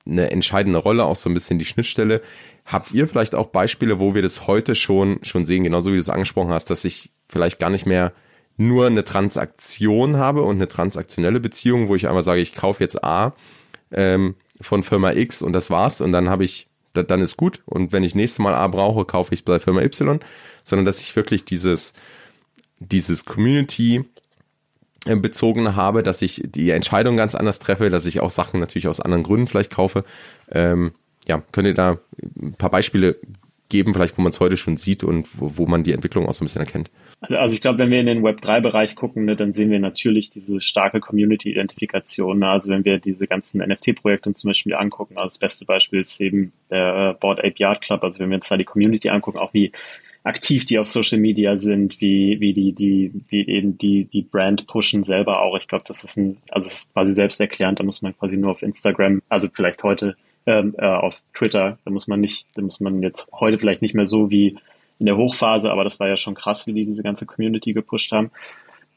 eine 0.07 0.31
entscheidende 0.31 0.79
Rolle, 0.79 1.05
auch 1.05 1.17
so 1.17 1.29
ein 1.29 1.35
bisschen 1.35 1.59
die 1.59 1.65
Schnittstelle. 1.65 2.23
Habt 2.65 2.93
ihr 2.93 3.09
vielleicht 3.09 3.35
auch 3.35 3.47
Beispiele, 3.47 4.01
wo 4.01 4.15
wir 4.15 4.23
das 4.23 4.47
heute 4.47 4.75
schon, 4.75 5.19
schon 5.23 5.45
sehen, 5.45 5.65
genauso 5.65 5.91
wie 5.91 5.97
du 5.97 6.01
es 6.01 6.09
angesprochen 6.09 6.51
hast, 6.51 6.71
dass 6.71 6.85
ich 6.85 7.11
vielleicht 7.29 7.59
gar 7.59 7.71
nicht 7.71 7.87
mehr 7.87 8.13
nur 8.57 8.87
eine 8.87 9.05
Transaktion 9.05 10.17
habe 10.17 10.43
und 10.43 10.57
eine 10.57 10.69
transaktionelle 10.69 11.41
Beziehung, 11.41 11.89
wo 11.89 11.95
ich 11.95 12.09
einmal 12.09 12.23
sage, 12.23 12.41
ich 12.41 12.55
kaufe 12.55 12.83
jetzt 12.83 13.05
A 13.05 13.35
ähm, 13.91 14.37
von 14.61 14.83
Firma 14.83 15.13
X 15.13 15.43
und 15.43 15.53
das 15.53 15.71
war's. 15.71 16.01
Und 16.01 16.13
dann 16.13 16.31
habe 16.31 16.45
ich, 16.45 16.69
dann 17.05 17.21
ist 17.21 17.37
gut 17.37 17.63
und 17.67 17.93
wenn 17.93 18.05
ich 18.05 18.15
nächstes 18.15 18.39
Mal 18.39 18.55
A 18.55 18.67
brauche, 18.69 19.05
kaufe 19.05 19.35
ich 19.35 19.45
bei 19.45 19.59
Firma 19.59 19.83
Y, 19.83 20.21
sondern 20.65 20.87
dass 20.87 21.01
ich 21.01 21.15
wirklich 21.17 21.45
dieses, 21.45 21.93
dieses 22.79 23.25
Community 23.25 24.05
äh, 25.07 25.17
bezogen 25.17 25.77
habe, 25.77 26.03
dass 26.03 26.23
ich 26.23 26.43
die 26.45 26.71
Entscheidung 26.71 27.17
ganz 27.17 27.35
anders 27.35 27.59
treffe, 27.59 27.91
dass 27.91 28.07
ich 28.07 28.21
auch 28.21 28.31
Sachen 28.31 28.61
natürlich 28.61 28.89
aus 28.89 29.01
anderen 29.01 29.23
Gründen 29.23 29.47
vielleicht 29.47 29.73
kaufe. 29.73 30.05
Ähm, 30.51 30.93
ja, 31.27 31.43
könnt 31.53 31.69
ihr 31.69 31.75
da 31.75 31.99
ein 32.41 32.55
paar 32.55 32.71
Beispiele 32.71 33.17
geben, 33.69 33.95
vielleicht 33.95 34.19
wo 34.19 34.23
man 34.23 34.31
es 34.31 34.41
heute 34.41 34.57
schon 34.57 34.77
sieht 34.77 35.05
und 35.05 35.29
wo, 35.41 35.57
wo 35.57 35.67
man 35.67 35.83
die 35.83 35.93
Entwicklung 35.93 36.27
auch 36.29 36.35
so 36.35 36.45
ein 36.45 36.47
bisschen 36.47 36.63
erkennt? 36.63 36.91
Also, 37.21 37.55
ich 37.55 37.61
glaube, 37.61 37.79
wenn 37.79 37.91
wir 37.91 38.01
in 38.01 38.07
den 38.07 38.23
Web3-Bereich 38.23 38.95
gucken, 38.95 39.25
ne, 39.25 39.37
dann 39.37 39.55
sehen 39.55 39.71
wir 39.71 39.79
natürlich 39.79 40.31
diese 40.31 40.61
starke 40.61 41.01
Community-Identifikation. 41.01 42.39
Ne? 42.39 42.49
Also 42.49 42.71
wenn 42.71 42.85
wir 42.85 42.99
diese 42.99 43.27
ganzen 43.27 43.61
NFT-Projekte 43.61 44.35
zum 44.35 44.51
Beispiel 44.51 44.75
angucken, 44.75 45.17
also 45.17 45.29
das 45.29 45.39
beste 45.39 45.65
Beispiel 45.65 46.01
ist 46.01 46.21
eben 46.21 46.53
der 46.71 47.15
Board 47.15 47.39
Ape 47.41 47.55
Yard 47.57 47.81
Club. 47.81 48.05
Also 48.05 48.19
wenn 48.19 48.29
wir 48.31 48.37
uns 48.37 48.49
da 48.49 48.57
die 48.57 48.65
Community 48.65 49.09
angucken, 49.09 49.39
auch 49.39 49.55
wie 49.55 49.73
aktiv 50.27 50.67
die 50.67 50.79
auf 50.79 50.89
Social 50.89 51.19
Media 51.19 51.57
sind, 51.57 52.01
wie, 52.01 52.41
wie 52.41 52.53
die, 52.53 52.73
die, 52.73 53.13
wie 53.29 53.47
eben 53.49 53.79
die, 53.79 54.05
die 54.05 54.23
Brand 54.23 54.67
pushen 54.67 55.05
selber 55.05 55.41
auch. 55.41 55.57
Ich 55.57 55.69
glaube, 55.69 55.85
das 55.87 56.03
ist 56.03 56.17
ein, 56.17 56.39
also 56.51 56.67
es 56.67 56.75
ist 56.81 56.93
quasi 56.93 57.15
selbsterklärend, 57.15 57.79
da 57.79 57.85
muss 57.85 58.03
man 58.03 58.17
quasi 58.19 58.37
nur 58.37 58.51
auf 58.51 58.63
Instagram, 58.63 59.23
also 59.29 59.49
vielleicht 59.53 59.85
heute 59.85 60.17
ähm, 60.47 60.75
äh, 60.79 60.85
auf 60.85 61.23
Twitter, 61.33 61.79
da 61.85 61.91
muss 61.93 62.09
man 62.09 62.21
nicht, 62.21 62.47
da 62.55 62.63
muss 62.63 62.81
man 62.81 63.03
jetzt 63.03 63.29
heute 63.33 63.59
vielleicht 63.59 63.83
nicht 63.83 63.95
mehr 63.95 64.07
so 64.07 64.31
wie 64.31 64.59
in 64.99 65.07
der 65.07 65.17
Hochphase, 65.17 65.71
aber 65.71 65.85
das 65.85 66.01
war 66.01 66.09
ja 66.09 66.17
schon 66.17 66.35
krass, 66.35 66.67
wie 66.67 66.73
die 66.73 66.87
diese 66.87 67.03
ganze 67.03 67.27
Community 67.27 67.73
gepusht 67.73 68.13
haben. 68.13 68.31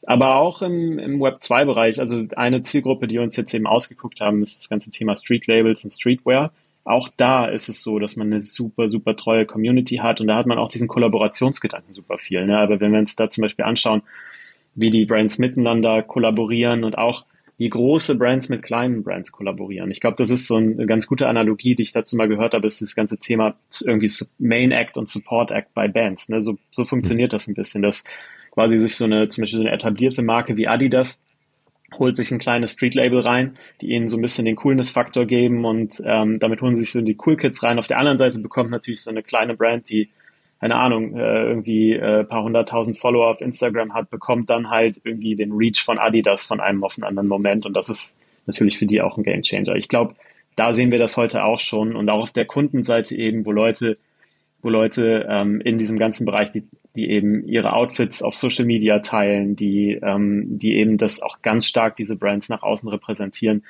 Aber 0.06 0.36
auch 0.36 0.62
im, 0.62 0.98
im 0.98 1.20
Web 1.20 1.40
2-Bereich, 1.42 2.00
also 2.00 2.24
eine 2.36 2.62
Zielgruppe, 2.62 3.06
die 3.06 3.18
uns 3.18 3.36
jetzt 3.36 3.52
eben 3.52 3.66
ausgeguckt 3.66 4.20
haben, 4.20 4.42
ist 4.42 4.60
das 4.60 4.68
ganze 4.68 4.90
Thema 4.90 5.14
Street 5.16 5.46
Labels 5.46 5.84
und 5.84 5.90
Streetwear. 5.90 6.52
Auch 6.84 7.10
da 7.16 7.44
ist 7.44 7.68
es 7.68 7.82
so, 7.82 7.98
dass 7.98 8.16
man 8.16 8.28
eine 8.28 8.40
super, 8.40 8.88
super 8.88 9.14
treue 9.14 9.44
Community 9.44 9.96
hat 9.96 10.20
und 10.20 10.28
da 10.28 10.36
hat 10.36 10.46
man 10.46 10.58
auch 10.58 10.68
diesen 10.68 10.88
Kollaborationsgedanken 10.88 11.94
super 11.94 12.16
viel. 12.16 12.46
Ne? 12.46 12.58
Aber 12.58 12.80
wenn 12.80 12.92
wir 12.92 12.98
uns 12.98 13.16
da 13.16 13.28
zum 13.28 13.42
Beispiel 13.42 13.66
anschauen, 13.66 14.02
wie 14.74 14.90
die 14.90 15.04
Brands 15.04 15.38
miteinander 15.38 16.02
kollaborieren 16.02 16.84
und 16.84 16.96
auch 16.96 17.26
wie 17.60 17.68
große 17.68 18.14
Brands 18.14 18.48
mit 18.48 18.62
kleinen 18.62 19.02
Brands 19.02 19.32
kollaborieren. 19.32 19.90
Ich 19.90 20.00
glaube, 20.00 20.16
das 20.16 20.30
ist 20.30 20.46
so 20.46 20.56
eine 20.56 20.86
ganz 20.86 21.06
gute 21.06 21.28
Analogie, 21.28 21.74
die 21.74 21.82
ich 21.82 21.92
dazu 21.92 22.16
mal 22.16 22.26
gehört 22.26 22.54
habe, 22.54 22.66
ist 22.66 22.80
das 22.80 22.94
ganze 22.94 23.18
Thema 23.18 23.54
irgendwie 23.84 24.10
Main 24.38 24.70
Act 24.70 24.96
und 24.96 25.10
Support 25.10 25.50
Act 25.50 25.74
bei 25.74 25.86
Bands. 25.86 26.30
Ne? 26.30 26.40
So, 26.40 26.56
so 26.70 26.86
funktioniert 26.86 27.34
das 27.34 27.48
ein 27.48 27.54
bisschen, 27.54 27.82
dass 27.82 28.02
quasi 28.50 28.78
sich 28.78 28.96
so 28.96 29.04
eine, 29.04 29.28
zum 29.28 29.42
Beispiel 29.42 29.58
so 29.58 29.66
eine 29.66 29.74
etablierte 29.74 30.22
Marke 30.22 30.56
wie 30.56 30.68
Adidas 30.68 31.20
holt 31.98 32.16
sich 32.16 32.30
ein 32.30 32.38
kleines 32.38 32.72
Street-Label 32.72 33.20
rein, 33.20 33.58
die 33.82 33.90
ihnen 33.90 34.08
so 34.08 34.16
ein 34.16 34.22
bisschen 34.22 34.46
den 34.46 34.56
Coolness-Faktor 34.56 35.26
geben 35.26 35.66
und 35.66 36.00
ähm, 36.02 36.38
damit 36.38 36.62
holen 36.62 36.76
sie 36.76 36.80
sich 36.80 36.92
so 36.92 37.02
die 37.02 37.18
Cool-Kids 37.26 37.62
rein. 37.62 37.78
Auf 37.78 37.88
der 37.88 37.98
anderen 37.98 38.16
Seite 38.16 38.38
bekommt 38.38 38.70
natürlich 38.70 39.02
so 39.02 39.10
eine 39.10 39.22
kleine 39.22 39.54
Brand, 39.54 39.90
die 39.90 40.08
keine 40.60 40.76
Ahnung, 40.76 41.16
äh, 41.16 41.44
irgendwie 41.44 41.94
äh, 41.94 42.22
paar 42.24 42.44
hunderttausend 42.44 42.98
Follower 42.98 43.30
auf 43.30 43.40
Instagram 43.40 43.94
hat, 43.94 44.10
bekommt 44.10 44.50
dann 44.50 44.68
halt 44.68 45.00
irgendwie 45.04 45.34
den 45.34 45.52
Reach 45.52 45.82
von 45.82 45.98
Adidas 45.98 46.44
von 46.44 46.60
einem 46.60 46.84
auf 46.84 46.98
einen 46.98 47.04
anderen 47.04 47.28
Moment 47.28 47.64
und 47.64 47.74
das 47.74 47.88
ist 47.88 48.14
natürlich 48.46 48.78
für 48.78 48.86
die 48.86 49.00
auch 49.00 49.16
ein 49.16 49.22
Gamechanger. 49.22 49.74
Ich 49.76 49.88
glaube, 49.88 50.14
da 50.56 50.72
sehen 50.74 50.92
wir 50.92 50.98
das 50.98 51.16
heute 51.16 51.44
auch 51.44 51.58
schon 51.58 51.96
und 51.96 52.10
auch 52.10 52.22
auf 52.22 52.32
der 52.32 52.44
Kundenseite 52.44 53.16
eben, 53.16 53.46
wo 53.46 53.52
Leute, 53.52 53.96
wo 54.60 54.68
Leute 54.68 55.26
ähm, 55.30 55.62
in 55.62 55.78
diesem 55.78 55.98
ganzen 55.98 56.26
Bereich, 56.26 56.52
die, 56.52 56.64
die 56.94 57.08
eben 57.08 57.46
ihre 57.46 57.72
Outfits 57.72 58.22
auf 58.22 58.34
Social 58.34 58.66
Media 58.66 58.98
teilen, 58.98 59.56
die, 59.56 59.98
ähm, 60.02 60.58
die 60.58 60.74
eben 60.74 60.98
das 60.98 61.22
auch 61.22 61.40
ganz 61.40 61.64
stark 61.64 61.96
diese 61.96 62.16
Brands 62.16 62.50
nach 62.50 62.62
außen 62.62 62.88
repräsentieren, 62.90 63.64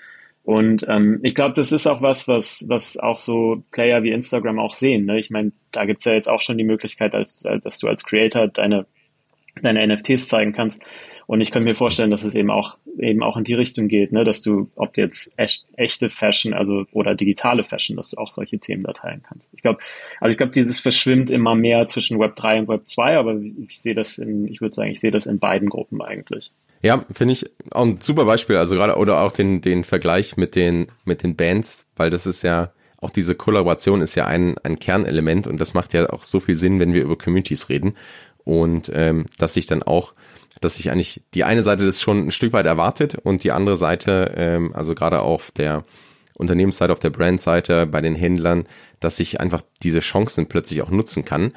und 0.51 0.85
ähm, 0.89 1.21
ich 1.23 1.37
glaube, 1.37 1.55
das 1.55 1.71
ist 1.71 1.87
auch 1.87 2.03
was, 2.03 2.27
was, 2.27 2.65
was 2.67 2.97
auch 2.97 3.15
so 3.15 3.63
Player 3.71 4.03
wie 4.03 4.11
Instagram 4.11 4.59
auch 4.59 4.75
sehen. 4.75 5.05
Ne? 5.05 5.17
Ich 5.17 5.31
meine, 5.31 5.53
da 5.71 5.85
gibt's 5.85 6.05
ja 6.07 6.13
jetzt 6.13 6.29
auch 6.29 6.41
schon 6.41 6.59
die 6.59 6.65
Möglichkeit, 6.65 7.15
als, 7.15 7.45
dass 7.63 7.79
du 7.79 7.87
als 7.87 8.05
Creator 8.05 8.49
deine, 8.49 8.87
deine 9.63 9.87
NFTs 9.87 10.27
zeigen 10.27 10.53
kannst. 10.53 10.83
Und 11.29 11.41
ich 11.41 11.53
könnte 11.53 11.69
mir 11.69 11.77
vorstellen, 11.77 12.11
dass 12.11 12.25
es 12.25 12.35
eben 12.35 12.51
auch 12.51 12.79
eben 12.99 13.23
auch 13.23 13.37
in 13.37 13.45
die 13.45 13.55
Richtung 13.55 13.87
geht, 13.87 14.11
ne? 14.11 14.25
dass 14.25 14.41
du, 14.41 14.69
ob 14.75 14.97
jetzt 14.97 15.31
echt, 15.37 15.67
echte 15.77 16.09
Fashion, 16.09 16.53
also 16.53 16.85
oder 16.91 17.15
digitale 17.15 17.63
Fashion, 17.63 17.97
dass 17.97 18.11
du 18.11 18.17
auch 18.17 18.33
solche 18.33 18.59
Themen 18.59 18.83
da 18.83 18.93
teilen 18.93 19.23
kannst. 19.23 19.47
Ich 19.53 19.63
glaube, 19.63 19.79
also 20.19 20.33
ich 20.33 20.37
glaube, 20.37 20.51
dieses 20.51 20.81
verschwimmt 20.81 21.31
immer 21.31 21.55
mehr 21.55 21.87
zwischen 21.87 22.19
Web 22.19 22.35
3 22.35 22.59
und 22.59 22.69
Web 22.69 22.89
2, 22.89 23.19
aber 23.19 23.41
ich 23.41 23.79
sehe 23.79 23.95
das 23.95 24.19
in, 24.19 24.49
ich 24.49 24.61
würde 24.61 24.75
sagen, 24.75 24.91
ich 24.91 24.99
sehe 24.99 25.13
das 25.13 25.27
in 25.27 25.39
beiden 25.39 25.69
Gruppen 25.69 26.03
eigentlich. 26.03 26.51
Ja, 26.83 27.05
finde 27.13 27.33
ich 27.33 27.51
auch 27.71 27.83
ein 27.83 28.01
super 28.01 28.25
Beispiel. 28.25 28.57
Also 28.57 28.75
gerade 28.75 28.97
oder 28.97 29.21
auch 29.21 29.33
den 29.33 29.61
den 29.61 29.85
Vergleich 29.85 30.37
mit 30.37 30.57
den 30.57 30.87
mit 31.05 31.23
den 31.23 31.37
Bands, 31.37 31.87
weil 31.97 32.11
das 32.11 32.27
ist 32.27 32.43
ja 32.43 32.73
auch 33.01 33.11
diese 33.11 33.35
Kollaboration 33.35 34.03
ist 34.03 34.15
ja 34.15 34.27
ein, 34.27 34.57
ein 34.63 34.79
Kernelement 34.79 35.47
und 35.47 35.59
das 35.59 35.75
macht 35.75 35.95
ja 35.95 36.11
auch 36.11 36.23
so 36.23 36.41
viel 36.41 36.55
Sinn, 36.55 36.79
wenn 36.79 36.93
wir 36.93 37.03
über 37.03 37.17
Communities 37.17 37.69
reden. 37.69 37.97
Und 38.45 38.91
ähm, 38.95 39.27
dass 39.39 39.55
sich 39.55 39.67
dann 39.67 39.83
auch, 39.83 40.15
dass 40.61 40.75
sich 40.75 40.91
eigentlich 40.91 41.23
die 41.35 41.45
eine 41.45 41.63
Seite 41.63 41.87
das 41.87 42.01
schon 42.01 42.27
ein 42.27 42.33
Stück 42.33 42.53
weit 42.53 42.67
erwartet 42.67 43.17
und 43.23 43.45
die 43.45 43.53
andere 43.53 43.77
Seite, 43.77 44.35
ähm, 44.37 44.75
also 44.75 44.95
gerade 44.95 45.21
auf 45.21 45.51
der 45.51 45.85
Unternehmensseite, 46.35 46.93
auf 46.93 47.01
der 47.01 47.11
Brandseite, 47.11 47.87
bei 47.87 48.01
den 48.01 48.15
Händlern, 48.15 48.67
dass 48.99 49.21
ich 49.21 49.41
einfach 49.41 49.63
diese 49.83 50.01
Chancen 50.01 50.47
plötzlich 50.47 50.83
auch 50.83 50.91
nutzen 50.91 51.25
kann. 51.25 51.53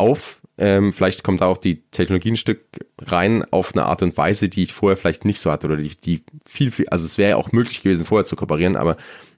Auf, 0.00 0.40
ähm, 0.56 0.92
vielleicht 0.92 1.24
kommt 1.24 1.40
da 1.40 1.46
auch 1.46 1.58
die 1.58 1.82
Technologie 1.90 2.32
ein 2.32 2.36
Stück 2.36 2.60
rein 2.98 3.44
auf 3.50 3.74
eine 3.74 3.84
Art 3.84 4.02
und 4.02 4.16
Weise, 4.16 4.48
die 4.48 4.62
ich 4.62 4.72
vorher 4.72 4.96
vielleicht 4.96 5.24
nicht 5.24 5.40
so 5.40 5.50
hatte 5.50 5.66
oder 5.66 5.76
die, 5.76 5.94
die 5.96 6.22
viel, 6.46 6.70
viel, 6.70 6.88
also 6.88 7.04
es 7.04 7.18
wäre 7.18 7.30
ja 7.30 7.36
auch 7.36 7.52
möglich 7.52 7.82
gewesen, 7.82 8.06
vorher 8.06 8.24
zu 8.24 8.36
kooperieren, 8.36 8.76
aber 8.76 8.96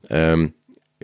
ähm, 0.09 0.53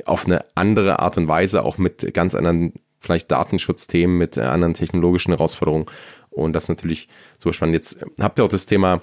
auf 0.05 0.27
eine 0.27 0.45
andere 0.55 1.01
Art 1.01 1.17
und 1.17 1.29
Weise, 1.29 1.65
auch 1.65 1.79
mit 1.79 2.15
ganz 2.15 2.35
anderen 2.35 2.73
vielleicht 2.99 3.31
Datenschutzthemen, 3.31 4.17
mit 4.17 4.39
anderen 4.39 4.75
technologischen 4.75 5.33
Herausforderungen. 5.33 5.87
Und 6.31 6.53
das 6.53 6.69
natürlich 6.69 7.09
so 7.39 7.53
spannend. 7.53 7.75
Jetzt 7.75 7.99
habt 8.21 8.39
ihr 8.39 8.45
auch 8.45 8.49
das 8.49 8.67
Thema 8.67 9.01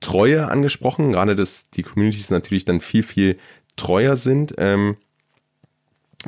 Treue 0.00 0.48
angesprochen, 0.48 1.12
gerade 1.12 1.34
dass 1.34 1.70
die 1.70 1.82
Communities 1.82 2.30
natürlich 2.30 2.64
dann 2.64 2.80
viel, 2.80 3.02
viel 3.02 3.38
treuer 3.76 4.16
sind. 4.16 4.54
Ähm, 4.58 4.96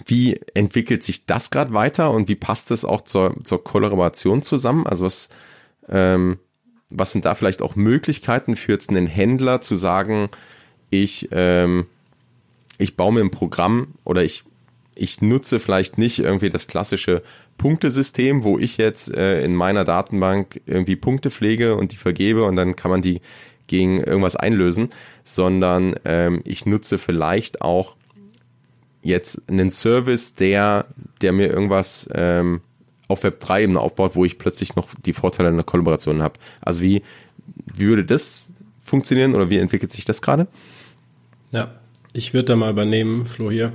wie 0.07 0.41
entwickelt 0.55 1.03
sich 1.03 1.27
das 1.27 1.51
gerade 1.51 1.73
weiter 1.73 2.11
und 2.11 2.29
wie 2.29 2.35
passt 2.35 2.71
das 2.71 2.85
auch 2.85 3.01
zur, 3.03 3.35
zur 3.45 3.63
Kollaboration 3.63 4.43
zusammen? 4.43 4.87
Also 4.87 5.05
was, 5.05 5.29
ähm, 5.89 6.39
was 6.91 7.13
sind 7.13 7.25
da 7.25 7.35
vielleicht 7.35 7.63
auch 7.63 7.77
Möglichkeiten 7.77 8.57
für 8.57 8.73
jetzt 8.73 8.91
einen 8.91 9.07
Händler 9.07 9.61
zu 9.61 9.77
sagen, 9.77 10.29
ich, 10.91 11.29
ähm, 11.33 11.87
ich 12.79 12.97
baue 12.97 13.13
mir 13.13 13.21
ein 13.21 13.31
Programm 13.31 13.95
oder 14.05 14.25
ich, 14.25 14.45
ich 14.95 15.21
nutze 15.21 15.61
vielleicht 15.61 15.99
nicht 15.99 16.19
irgendwie 16.19 16.49
das 16.49 16.67
klassische 16.67 17.23
Punktesystem, 17.59 18.43
wo 18.43 18.59
ich 18.59 18.79
jetzt 18.79 19.13
äh, 19.13 19.43
in 19.45 19.55
meiner 19.55 19.85
Datenbank 19.85 20.61
irgendwie 20.67 20.97
Punkte 20.97 21.31
pflege 21.31 21.77
und 21.77 21.93
die 21.93 21.97
vergebe 21.97 22.45
und 22.45 22.57
dann 22.57 22.77
kann 22.77 22.91
man 22.91 23.03
die 23.03 23.21
gegen 23.67 23.99
irgendwas 23.99 24.35
einlösen, 24.35 24.91
sondern 25.25 25.95
ähm, 26.05 26.41
ich 26.45 26.67
nutze 26.67 26.99
vielleicht 26.99 27.61
auch 27.61 27.98
jetzt 29.09 29.41
einen 29.49 29.71
Service, 29.71 30.35
der, 30.35 30.87
der 31.21 31.33
mir 31.33 31.49
irgendwas 31.49 32.09
ähm, 32.15 32.61
auf 33.09 33.25
Web 33.25 33.41
3 33.41 33.65
eben 33.65 33.77
aufbaut, 33.77 34.13
wo 34.15 34.25
ich 34.25 34.39
plötzlich 34.39 34.77
noch 34.77 34.89
die 35.05 35.13
Vorteile 35.13 35.49
einer 35.49 35.65
Kollaboration 35.65 36.23
habe. 36.23 36.39
Also 36.61 36.81
wie, 36.83 37.03
wie 37.75 37.87
würde 37.87 38.05
das 38.05 38.53
funktionieren 38.79 39.35
oder 39.35 39.51
wie 39.51 39.59
entwickelt 39.59 39.93
sich 39.93 40.05
das 40.05 40.23
gerade? 40.23 40.47
Ja, 41.51 41.73
ich 42.13 42.35
würde 42.35 42.47
da 42.47 42.57
mal 42.57 42.71
übernehmen, 42.71 43.27
Flo 43.27 43.51
hier. 43.51 43.73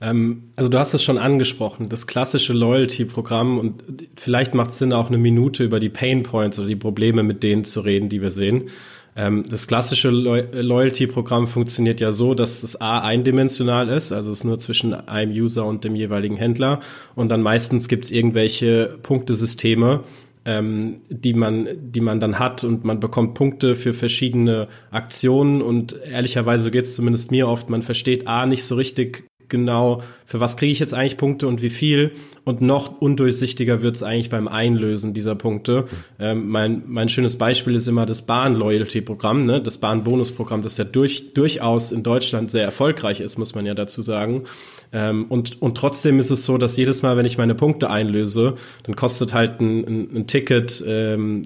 Ähm, 0.00 0.44
also 0.56 0.70
du 0.70 0.78
hast 0.78 0.94
es 0.94 1.02
schon 1.02 1.18
angesprochen, 1.18 1.88
das 1.88 2.06
klassische 2.06 2.52
Loyalty-Programm 2.52 3.58
und 3.58 3.84
vielleicht 4.16 4.54
macht 4.54 4.70
es 4.70 4.78
Sinn, 4.78 4.92
auch 4.92 5.08
eine 5.08 5.18
Minute 5.18 5.64
über 5.64 5.80
die 5.80 5.90
Pain 5.90 6.22
Points 6.22 6.58
oder 6.58 6.68
die 6.68 6.76
Probleme 6.76 7.22
mit 7.22 7.42
denen 7.42 7.64
zu 7.64 7.80
reden, 7.80 8.08
die 8.08 8.22
wir 8.22 8.30
sehen. 8.30 8.70
Ähm, 9.16 9.44
das 9.48 9.66
klassische 9.66 10.10
Loyalty-Programm 10.10 11.46
funktioniert 11.46 12.00
ja 12.00 12.12
so, 12.12 12.34
dass 12.34 12.62
es 12.62 12.80
A 12.80 13.00
eindimensional 13.00 13.88
ist, 13.88 14.12
also 14.12 14.32
es 14.32 14.44
nur 14.44 14.58
zwischen 14.58 14.94
einem 14.94 15.32
User 15.32 15.66
und 15.66 15.84
dem 15.84 15.96
jeweiligen 15.96 16.36
Händler. 16.36 16.80
Und 17.14 17.30
dann 17.30 17.42
meistens 17.42 17.88
gibt 17.88 18.04
es 18.04 18.10
irgendwelche 18.10 18.98
Punktesysteme, 19.02 20.04
ähm, 20.44 21.00
die 21.08 21.34
man, 21.34 21.68
die 21.80 22.00
man 22.00 22.20
dann 22.20 22.38
hat 22.38 22.64
und 22.64 22.84
man 22.84 23.00
bekommt 23.00 23.34
Punkte 23.34 23.74
für 23.74 23.92
verschiedene 23.92 24.68
Aktionen. 24.90 25.60
Und 25.60 25.96
ehrlicherweise 26.10 26.70
geht 26.70 26.84
es 26.84 26.94
zumindest 26.94 27.30
mir 27.30 27.48
oft, 27.48 27.68
man 27.68 27.82
versteht 27.82 28.26
A 28.26 28.46
nicht 28.46 28.64
so 28.64 28.76
richtig 28.76 29.29
genau, 29.50 30.02
für 30.24 30.40
was 30.40 30.56
kriege 30.56 30.72
ich 30.72 30.78
jetzt 30.78 30.94
eigentlich 30.94 31.16
Punkte 31.16 31.46
und 31.46 31.60
wie 31.60 31.70
viel. 31.70 32.12
Und 32.44 32.62
noch 32.62 33.00
undurchsichtiger 33.00 33.82
wird 33.82 33.96
es 33.96 34.02
eigentlich 34.02 34.30
beim 34.30 34.48
Einlösen 34.48 35.12
dieser 35.12 35.34
Punkte. 35.34 35.84
Ähm, 36.18 36.48
mein, 36.48 36.82
mein 36.86 37.08
schönes 37.08 37.36
Beispiel 37.36 37.74
ist 37.74 37.86
immer 37.86 38.06
das 38.06 38.22
Bahn-Loyalty-Programm, 38.22 39.42
ne? 39.42 39.60
das 39.60 39.78
Bahn-Bonus-Programm, 39.78 40.62
das 40.62 40.78
ja 40.78 40.84
durch, 40.84 41.34
durchaus 41.34 41.92
in 41.92 42.02
Deutschland 42.02 42.50
sehr 42.50 42.64
erfolgreich 42.64 43.20
ist, 43.20 43.38
muss 43.38 43.54
man 43.54 43.66
ja 43.66 43.74
dazu 43.74 44.00
sagen. 44.00 44.44
Ähm, 44.92 45.26
und, 45.28 45.60
und 45.60 45.76
trotzdem 45.76 46.18
ist 46.18 46.30
es 46.30 46.44
so, 46.44 46.58
dass 46.58 46.76
jedes 46.76 47.02
Mal, 47.02 47.16
wenn 47.16 47.26
ich 47.26 47.38
meine 47.38 47.54
Punkte 47.54 47.90
einlöse, 47.90 48.54
dann 48.84 48.96
kostet 48.96 49.34
halt 49.34 49.60
ein, 49.60 49.84
ein, 49.84 50.16
ein 50.16 50.26
Ticket 50.26 50.82
ähm, 50.86 51.42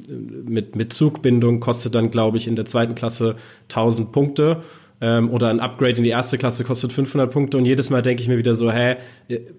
mit, 0.46 0.76
mit 0.76 0.92
Zugbindung, 0.92 1.60
kostet 1.60 1.94
dann, 1.94 2.10
glaube 2.10 2.36
ich, 2.36 2.46
in 2.46 2.56
der 2.56 2.64
zweiten 2.64 2.94
Klasse 2.94 3.36
1000 3.68 4.12
Punkte 4.12 4.62
ähm, 5.04 5.28
oder 5.28 5.50
ein 5.50 5.60
Upgrade 5.60 5.98
in 5.98 6.02
die 6.02 6.08
erste 6.08 6.38
Klasse 6.38 6.64
kostet 6.64 6.90
500 6.90 7.30
Punkte 7.30 7.58
und 7.58 7.66
jedes 7.66 7.90
Mal 7.90 8.00
denke 8.00 8.22
ich 8.22 8.28
mir 8.28 8.38
wieder 8.38 8.54
so, 8.54 8.72
hä, 8.72 8.96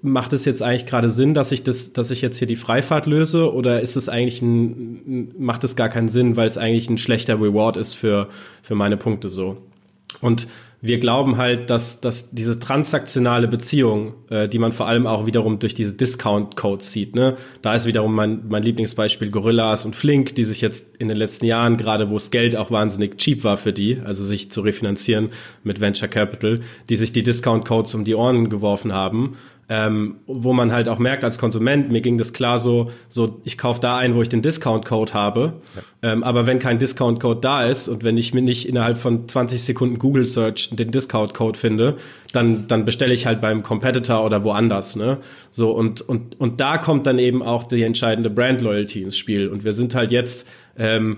macht 0.01 0.33
es 0.33 0.43
jetzt 0.43 0.63
eigentlich 0.63 0.87
gerade 0.87 1.11
Sinn, 1.11 1.35
dass 1.35 1.51
ich 1.51 1.61
das, 1.61 1.93
dass 1.93 2.09
ich 2.09 2.23
jetzt 2.23 2.39
hier 2.39 2.47
die 2.47 2.55
Freifahrt 2.55 3.05
löse 3.05 3.53
oder 3.53 3.79
ist 3.79 3.95
es 3.95 4.09
eigentlich 4.09 4.41
ein, 4.41 5.35
macht 5.37 5.63
es 5.63 5.75
gar 5.75 5.89
keinen 5.89 6.09
Sinn, 6.09 6.35
weil 6.35 6.47
es 6.47 6.57
eigentlich 6.57 6.89
ein 6.89 6.97
schlechter 6.97 7.35
Reward 7.35 7.77
ist 7.77 7.93
für, 7.93 8.27
für 8.63 8.73
meine 8.73 8.97
Punkte 8.97 9.29
so. 9.29 9.57
Und 10.19 10.47
wir 10.87 10.99
glauben 10.99 11.37
halt, 11.37 11.69
dass, 11.69 12.01
dass 12.01 12.31
diese 12.31 12.59
transaktionale 12.59 13.47
Beziehung, 13.47 14.15
äh, 14.29 14.47
die 14.47 14.59
man 14.59 14.71
vor 14.71 14.87
allem 14.87 15.07
auch 15.07 15.25
wiederum 15.25 15.59
durch 15.59 15.73
diese 15.73 15.93
Discount-Codes 15.93 16.91
sieht, 16.91 17.15
ne, 17.15 17.35
da 17.61 17.75
ist 17.75 17.85
wiederum 17.85 18.13
mein, 18.13 18.47
mein 18.47 18.63
Lieblingsbeispiel 18.63 19.31
Gorillas 19.31 19.85
und 19.85 19.95
Flink, 19.95 20.35
die 20.35 20.43
sich 20.43 20.61
jetzt 20.61 20.97
in 20.97 21.07
den 21.07 21.17
letzten 21.17 21.45
Jahren, 21.45 21.77
gerade 21.77 22.09
wo 22.09 22.15
das 22.15 22.31
Geld 22.31 22.55
auch 22.55 22.71
wahnsinnig 22.71 23.17
cheap 23.17 23.43
war 23.43 23.57
für 23.57 23.73
die, 23.73 23.99
also 24.03 24.23
sich 24.23 24.51
zu 24.51 24.61
refinanzieren 24.61 25.29
mit 25.63 25.81
Venture 25.81 26.07
Capital, 26.07 26.59
die 26.89 26.95
sich 26.95 27.11
die 27.11 27.23
Discount-Codes 27.23 27.95
um 27.95 28.03
die 28.03 28.15
Ohren 28.15 28.49
geworfen 28.49 28.93
haben 28.93 29.35
ähm, 29.67 30.17
wo 30.27 30.53
man 30.53 30.71
halt 30.71 30.87
auch 30.87 30.99
merkt 30.99 31.23
als 31.23 31.39
Konsument, 31.39 31.91
mir 31.91 32.01
ging 32.01 32.17
das 32.17 32.33
klar 32.33 32.59
so, 32.59 32.91
so 33.09 33.41
ich 33.45 33.57
kaufe 33.57 33.81
da 33.81 33.97
ein, 33.97 34.13
wo 34.13 34.21
ich 34.21 34.29
den 34.29 34.41
Discount-Code 34.43 35.13
habe, 35.13 35.53
ja. 35.75 36.11
ähm, 36.11 36.23
aber 36.23 36.45
wenn 36.45 36.59
kein 36.59 36.77
Discount-Code 36.77 37.41
da 37.41 37.65
ist 37.65 37.87
und 37.87 38.03
wenn 38.03 38.17
ich 38.17 38.33
mir 38.33 38.43
nicht 38.43 38.69
innerhalb 38.69 38.99
von 38.99 39.27
20 39.27 39.63
Sekunden 39.63 39.97
Google 39.97 40.27
Search 40.27 40.69
den 40.71 40.91
Discount-Code 40.91 41.57
finde, 41.57 41.95
dann, 42.31 42.67
dann 42.67 42.85
bestelle 42.85 43.13
ich 43.13 43.25
halt 43.25 43.41
beim 43.41 43.63
Competitor 43.63 44.23
oder 44.23 44.43
woanders, 44.43 44.95
ne? 44.95 45.17
So, 45.49 45.71
und, 45.71 46.01
und, 46.01 46.39
und 46.39 46.59
da 46.59 46.77
kommt 46.77 47.07
dann 47.07 47.17
eben 47.17 47.41
auch 47.41 47.63
die 47.63 47.81
entscheidende 47.81 48.29
Brand-Loyalty 48.29 49.01
ins 49.01 49.17
Spiel 49.17 49.47
und 49.47 49.63
wir 49.63 49.73
sind 49.73 49.95
halt 49.95 50.11
jetzt 50.11 50.47
ähm, 50.77 51.17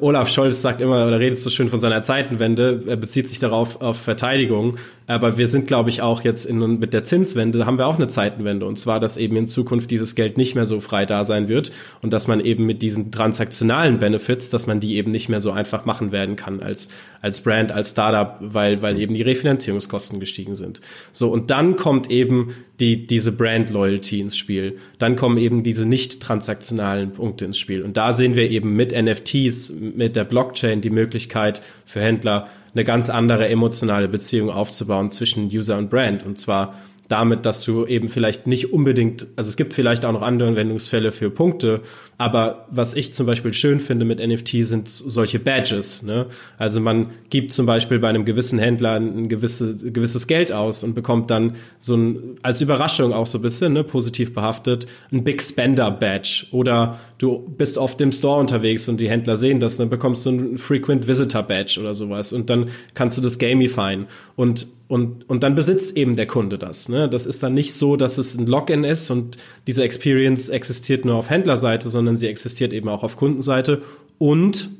Olaf 0.00 0.28
Scholz 0.28 0.60
sagt 0.60 0.80
immer 0.80 1.06
oder 1.06 1.20
redet 1.20 1.38
so 1.38 1.50
schön 1.50 1.68
von 1.68 1.80
seiner 1.80 2.02
Zeitenwende, 2.02 2.82
er 2.86 2.96
bezieht 2.96 3.28
sich 3.28 3.38
darauf 3.38 3.80
auf 3.80 3.96
Verteidigung, 3.98 4.76
aber 5.06 5.38
wir 5.38 5.46
sind, 5.46 5.66
glaube 5.66 5.90
ich, 5.90 6.02
auch 6.02 6.24
jetzt 6.24 6.44
in, 6.44 6.78
mit 6.78 6.92
der 6.92 7.04
Zinswende 7.04 7.64
haben 7.64 7.78
wir 7.78 7.86
auch 7.86 7.96
eine 7.96 8.08
Zeitenwende 8.08 8.66
und 8.66 8.78
zwar, 8.78 8.98
dass 8.98 9.16
eben 9.16 9.36
in 9.36 9.46
Zukunft 9.46 9.90
dieses 9.90 10.14
Geld 10.14 10.36
nicht 10.36 10.54
mehr 10.54 10.66
so 10.66 10.80
frei 10.80 11.06
da 11.06 11.22
sein 11.22 11.48
wird 11.48 11.70
und 12.02 12.12
dass 12.12 12.26
man 12.26 12.40
eben 12.40 12.66
mit 12.66 12.82
diesen 12.82 13.12
transaktionalen 13.12 13.98
Benefits, 13.98 14.50
dass 14.50 14.66
man 14.66 14.80
die 14.80 14.96
eben 14.96 15.12
nicht 15.12 15.28
mehr 15.28 15.40
so 15.40 15.52
einfach 15.52 15.84
machen 15.84 16.10
werden 16.10 16.36
kann 16.36 16.60
als 16.60 16.88
als 17.20 17.40
Brand, 17.40 17.72
als 17.72 17.90
Startup, 17.90 18.36
weil 18.40 18.82
weil 18.82 18.98
eben 18.98 19.14
die 19.14 19.22
Refinanzierungskosten 19.22 20.18
gestiegen 20.18 20.56
sind. 20.56 20.80
So 21.12 21.30
und 21.30 21.50
dann 21.50 21.76
kommt 21.76 22.10
eben 22.10 22.54
die 22.80 23.06
diese 23.06 23.32
Brand 23.32 23.70
Loyalty 23.70 24.20
ins 24.20 24.36
Spiel. 24.36 24.76
Dann 24.98 25.16
kommen 25.16 25.38
eben 25.38 25.62
diese 25.62 25.86
nicht 25.86 26.20
transaktionalen 26.20 27.12
Punkte 27.12 27.44
ins 27.44 27.58
Spiel 27.58 27.82
und 27.82 27.96
da 27.96 28.12
sehen 28.12 28.36
wir 28.36 28.50
eben 28.50 28.74
mit 28.74 28.92
NFTs, 28.92 29.70
mit 29.70 30.16
der 30.16 30.24
Blockchain 30.24 30.80
die 30.80 30.90
Möglichkeit 30.90 31.62
für 31.84 32.00
Händler 32.00 32.48
eine 32.74 32.84
ganz 32.84 33.10
andere 33.10 33.48
emotionale 33.48 34.08
Beziehung 34.08 34.50
aufzubauen 34.50 35.10
zwischen 35.10 35.46
User 35.46 35.78
und 35.78 35.90
Brand. 35.90 36.24
Und 36.24 36.38
zwar 36.38 36.74
damit, 37.08 37.46
dass 37.46 37.64
du 37.64 37.86
eben 37.86 38.08
vielleicht 38.08 38.46
nicht 38.46 38.72
unbedingt, 38.72 39.26
also 39.36 39.48
es 39.48 39.56
gibt 39.56 39.74
vielleicht 39.74 40.04
auch 40.04 40.12
noch 40.12 40.22
andere 40.22 40.50
Anwendungsfälle 40.50 41.10
für 41.10 41.30
Punkte, 41.30 41.80
aber 42.18 42.66
was 42.68 42.94
ich 42.94 43.14
zum 43.14 43.26
Beispiel 43.26 43.52
schön 43.52 43.78
finde 43.78 44.04
mit 44.04 44.18
NFT 44.18 44.66
sind 44.66 44.88
solche 44.88 45.38
Badges. 45.38 46.02
Ne? 46.02 46.26
Also 46.58 46.80
man 46.80 47.10
gibt 47.30 47.52
zum 47.52 47.64
Beispiel 47.64 48.00
bei 48.00 48.08
einem 48.08 48.24
gewissen 48.24 48.58
Händler 48.58 48.96
ein 48.96 49.28
gewisse, 49.28 49.76
gewisses 49.76 50.26
Geld 50.26 50.50
aus 50.50 50.82
und 50.82 50.94
bekommt 50.94 51.30
dann 51.30 51.54
so 51.78 51.96
ein, 51.96 52.36
als 52.42 52.60
Überraschung 52.60 53.12
auch 53.12 53.28
so 53.28 53.38
ein 53.38 53.42
bisschen, 53.42 53.72
ne, 53.72 53.84
positiv 53.84 54.34
behaftet, 54.34 54.88
ein 55.12 55.22
Big 55.22 55.40
Spender 55.40 55.92
Badge. 55.92 56.46
Oder 56.50 56.98
du 57.18 57.38
bist 57.56 57.78
oft 57.78 58.00
im 58.00 58.10
Store 58.10 58.40
unterwegs 58.40 58.88
und 58.88 59.00
die 59.00 59.08
Händler 59.08 59.36
sehen 59.36 59.60
das, 59.60 59.76
dann 59.76 59.88
bekommst 59.88 60.26
du 60.26 60.30
ein 60.30 60.58
Frequent 60.58 61.06
Visitor 61.06 61.44
Badge 61.44 61.78
oder 61.80 61.94
sowas 61.94 62.32
und 62.32 62.50
dann 62.50 62.68
kannst 62.94 63.16
du 63.16 63.22
das 63.22 63.38
gamifyen. 63.38 64.06
Und 64.34 64.66
und, 64.88 65.28
und 65.28 65.42
dann 65.42 65.54
besitzt 65.54 65.98
eben 65.98 66.16
der 66.16 66.26
Kunde 66.26 66.56
das. 66.56 66.88
Ne? 66.88 67.10
Das 67.10 67.26
ist 67.26 67.42
dann 67.42 67.52
nicht 67.52 67.74
so, 67.74 67.96
dass 67.96 68.16
es 68.16 68.34
ein 68.36 68.46
Login 68.46 68.84
ist 68.84 69.10
und 69.10 69.36
diese 69.66 69.82
Experience 69.82 70.48
existiert 70.48 71.04
nur 71.04 71.16
auf 71.16 71.28
Händlerseite, 71.28 71.90
sondern 71.90 72.07
sie 72.16 72.26
existiert 72.26 72.72
eben 72.72 72.88
auch 72.88 73.02
auf 73.02 73.16
Kundenseite. 73.16 73.82
Und, 74.18 74.70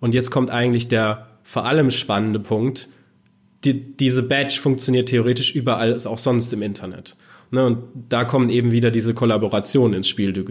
und 0.00 0.14
jetzt 0.14 0.30
kommt 0.30 0.50
eigentlich 0.50 0.88
der 0.88 1.28
vor 1.42 1.64
allem 1.64 1.90
spannende 1.90 2.40
Punkt, 2.40 2.88
die, 3.64 3.96
diese 3.96 4.22
Badge 4.22 4.58
funktioniert 4.60 5.08
theoretisch 5.08 5.54
überall, 5.54 5.94
auch 6.06 6.18
sonst 6.18 6.52
im 6.52 6.62
Internet. 6.62 7.16
Ne, 7.50 7.64
und 7.64 7.78
da 8.10 8.24
kommen 8.24 8.50
eben 8.50 8.72
wieder 8.72 8.90
diese 8.90 9.14
Kollaborationen 9.14 9.96
ins 9.96 10.08
Spiel, 10.08 10.34
die, 10.34 10.44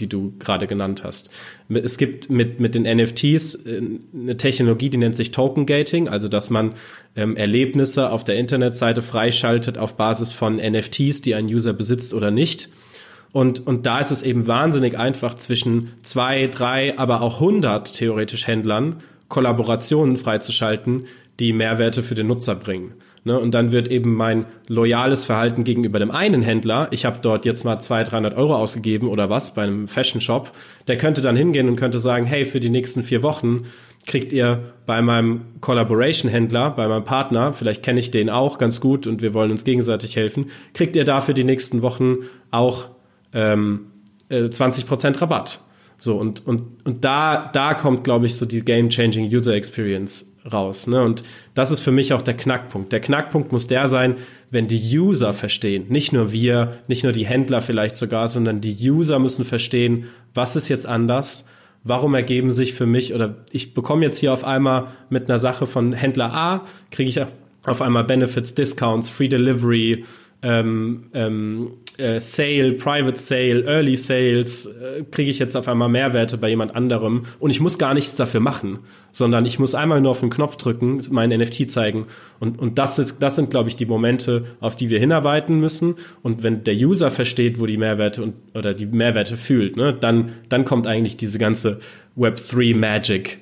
die 0.00 0.08
du 0.08 0.34
gerade 0.40 0.66
genannt 0.66 1.04
hast. 1.04 1.30
Es 1.68 1.96
gibt 1.96 2.28
mit, 2.28 2.58
mit 2.58 2.74
den 2.74 2.82
NFTs 2.82 3.54
äh, 3.54 3.80
eine 4.12 4.36
Technologie, 4.36 4.90
die 4.90 4.96
nennt 4.96 5.14
sich 5.14 5.30
Token 5.30 5.64
Gating, 5.64 6.08
also 6.08 6.26
dass 6.26 6.50
man 6.50 6.72
ähm, 7.14 7.36
Erlebnisse 7.36 8.10
auf 8.10 8.24
der 8.24 8.34
Internetseite 8.34 9.00
freischaltet 9.00 9.78
auf 9.78 9.96
Basis 9.96 10.32
von 10.32 10.56
NFTs, 10.56 11.22
die 11.22 11.36
ein 11.36 11.46
User 11.46 11.72
besitzt 11.72 12.14
oder 12.14 12.32
nicht. 12.32 12.68
Und, 13.32 13.66
und 13.66 13.86
da 13.86 14.00
ist 14.00 14.10
es 14.10 14.22
eben 14.22 14.46
wahnsinnig 14.46 14.98
einfach 14.98 15.34
zwischen 15.34 15.92
zwei, 16.02 16.48
drei, 16.48 16.98
aber 16.98 17.22
auch 17.22 17.40
hundert 17.40 17.94
theoretisch 17.94 18.46
Händlern 18.46 18.96
Kollaborationen 19.28 20.16
freizuschalten, 20.16 21.04
die 21.38 21.52
Mehrwerte 21.52 22.02
für 22.02 22.14
den 22.14 22.26
Nutzer 22.26 22.56
bringen. 22.56 22.94
Ne? 23.24 23.38
Und 23.38 23.52
dann 23.52 23.72
wird 23.72 23.88
eben 23.88 24.14
mein 24.14 24.46
loyales 24.66 25.24
Verhalten 25.26 25.64
gegenüber 25.64 25.98
dem 25.98 26.10
einen 26.10 26.42
Händler, 26.42 26.88
ich 26.90 27.04
habe 27.04 27.18
dort 27.22 27.44
jetzt 27.44 27.64
mal 27.64 27.78
200, 27.78 28.12
300 28.12 28.36
Euro 28.36 28.56
ausgegeben 28.56 29.08
oder 29.08 29.30
was 29.30 29.54
bei 29.54 29.62
einem 29.62 29.88
Fashion 29.88 30.20
Shop, 30.20 30.52
der 30.88 30.96
könnte 30.96 31.20
dann 31.20 31.36
hingehen 31.36 31.68
und 31.68 31.76
könnte 31.76 32.00
sagen, 32.00 32.26
hey, 32.26 32.44
für 32.44 32.60
die 32.60 32.70
nächsten 32.70 33.02
vier 33.02 33.22
Wochen 33.22 33.62
kriegt 34.06 34.32
ihr 34.32 34.72
bei 34.86 35.02
meinem 35.02 35.42
Collaboration-Händler, 35.60 36.70
bei 36.70 36.88
meinem 36.88 37.04
Partner, 37.04 37.52
vielleicht 37.52 37.82
kenne 37.82 38.00
ich 38.00 38.10
den 38.10 38.30
auch 38.30 38.56
ganz 38.58 38.80
gut 38.80 39.06
und 39.06 39.20
wir 39.20 39.34
wollen 39.34 39.50
uns 39.50 39.64
gegenseitig 39.64 40.16
helfen, 40.16 40.46
kriegt 40.72 40.96
ihr 40.96 41.04
dafür 41.04 41.34
die 41.34 41.44
nächsten 41.44 41.82
Wochen 41.82 42.18
auch 42.50 42.88
ähm, 43.32 43.86
äh, 44.28 44.44
20% 44.44 45.20
Rabatt. 45.20 45.60
So, 45.98 46.16
und, 46.16 46.46
und, 46.46 46.62
und 46.84 47.04
da, 47.04 47.50
da 47.52 47.74
kommt, 47.74 48.04
glaube 48.04 48.26
ich, 48.26 48.36
so 48.36 48.46
die 48.46 48.64
game-changing 48.64 49.26
User 49.26 49.52
Experience 49.54 50.26
raus. 50.50 50.86
Ne? 50.86 51.02
Und 51.02 51.22
das 51.54 51.70
ist 51.70 51.80
für 51.80 51.92
mich 51.92 52.14
auch 52.14 52.22
der 52.22 52.34
Knackpunkt. 52.34 52.92
Der 52.92 53.00
Knackpunkt 53.00 53.52
muss 53.52 53.66
der 53.66 53.88
sein, 53.88 54.16
wenn 54.50 54.66
die 54.66 54.80
User 54.98 55.34
verstehen, 55.34 55.86
nicht 55.88 56.12
nur 56.12 56.32
wir, 56.32 56.78
nicht 56.88 57.04
nur 57.04 57.12
die 57.12 57.26
Händler 57.26 57.60
vielleicht 57.60 57.96
sogar, 57.96 58.28
sondern 58.28 58.60
die 58.60 58.76
User 58.90 59.18
müssen 59.18 59.44
verstehen, 59.44 60.06
was 60.34 60.56
ist 60.56 60.68
jetzt 60.68 60.86
anders, 60.86 61.46
warum 61.84 62.14
ergeben 62.14 62.50
sich 62.50 62.72
für 62.72 62.86
mich 62.86 63.14
oder 63.14 63.36
ich 63.52 63.74
bekomme 63.74 64.04
jetzt 64.04 64.18
hier 64.18 64.32
auf 64.32 64.44
einmal 64.44 64.88
mit 65.08 65.28
einer 65.28 65.38
Sache 65.38 65.66
von 65.66 65.92
Händler 65.92 66.32
A, 66.32 66.64
kriege 66.90 67.10
ich 67.10 67.20
auf 67.66 67.82
einmal 67.82 68.04
Benefits, 68.04 68.54
Discounts, 68.54 69.10
Free 69.10 69.28
Delivery, 69.28 70.04
ähm, 70.42 71.10
ähm, 71.12 71.72
äh, 72.00 72.20
Sale, 72.20 72.72
Private 72.72 73.18
Sale, 73.18 73.64
Early 73.64 73.96
Sales, 73.96 74.66
äh, 74.66 75.04
kriege 75.10 75.30
ich 75.30 75.38
jetzt 75.38 75.56
auf 75.56 75.68
einmal 75.68 75.88
Mehrwerte 75.88 76.38
bei 76.38 76.48
jemand 76.48 76.74
anderem. 76.74 77.22
Und 77.38 77.50
ich 77.50 77.60
muss 77.60 77.78
gar 77.78 77.94
nichts 77.94 78.16
dafür 78.16 78.40
machen, 78.40 78.80
sondern 79.12 79.44
ich 79.44 79.58
muss 79.58 79.74
einmal 79.74 80.00
nur 80.00 80.10
auf 80.10 80.20
den 80.20 80.30
Knopf 80.30 80.56
drücken, 80.56 81.02
mein 81.10 81.30
NFT 81.30 81.70
zeigen. 81.70 82.06
Und, 82.38 82.58
und 82.58 82.78
das, 82.78 82.98
ist, 82.98 83.18
das 83.20 83.36
sind, 83.36 83.50
glaube 83.50 83.68
ich, 83.68 83.76
die 83.76 83.86
Momente, 83.86 84.44
auf 84.60 84.74
die 84.74 84.90
wir 84.90 84.98
hinarbeiten 84.98 85.60
müssen. 85.60 85.96
Und 86.22 86.42
wenn 86.42 86.64
der 86.64 86.74
User 86.74 87.10
versteht, 87.10 87.60
wo 87.60 87.66
die 87.66 87.76
Mehrwerte 87.76 88.22
und, 88.22 88.34
oder 88.54 88.74
die 88.74 88.86
Mehrwerte 88.86 89.36
fühlt, 89.36 89.76
ne, 89.76 89.92
dann, 89.92 90.30
dann 90.48 90.64
kommt 90.64 90.86
eigentlich 90.86 91.16
diese 91.16 91.38
ganze 91.38 91.78
Web3 92.16 92.74
Magic 92.76 93.38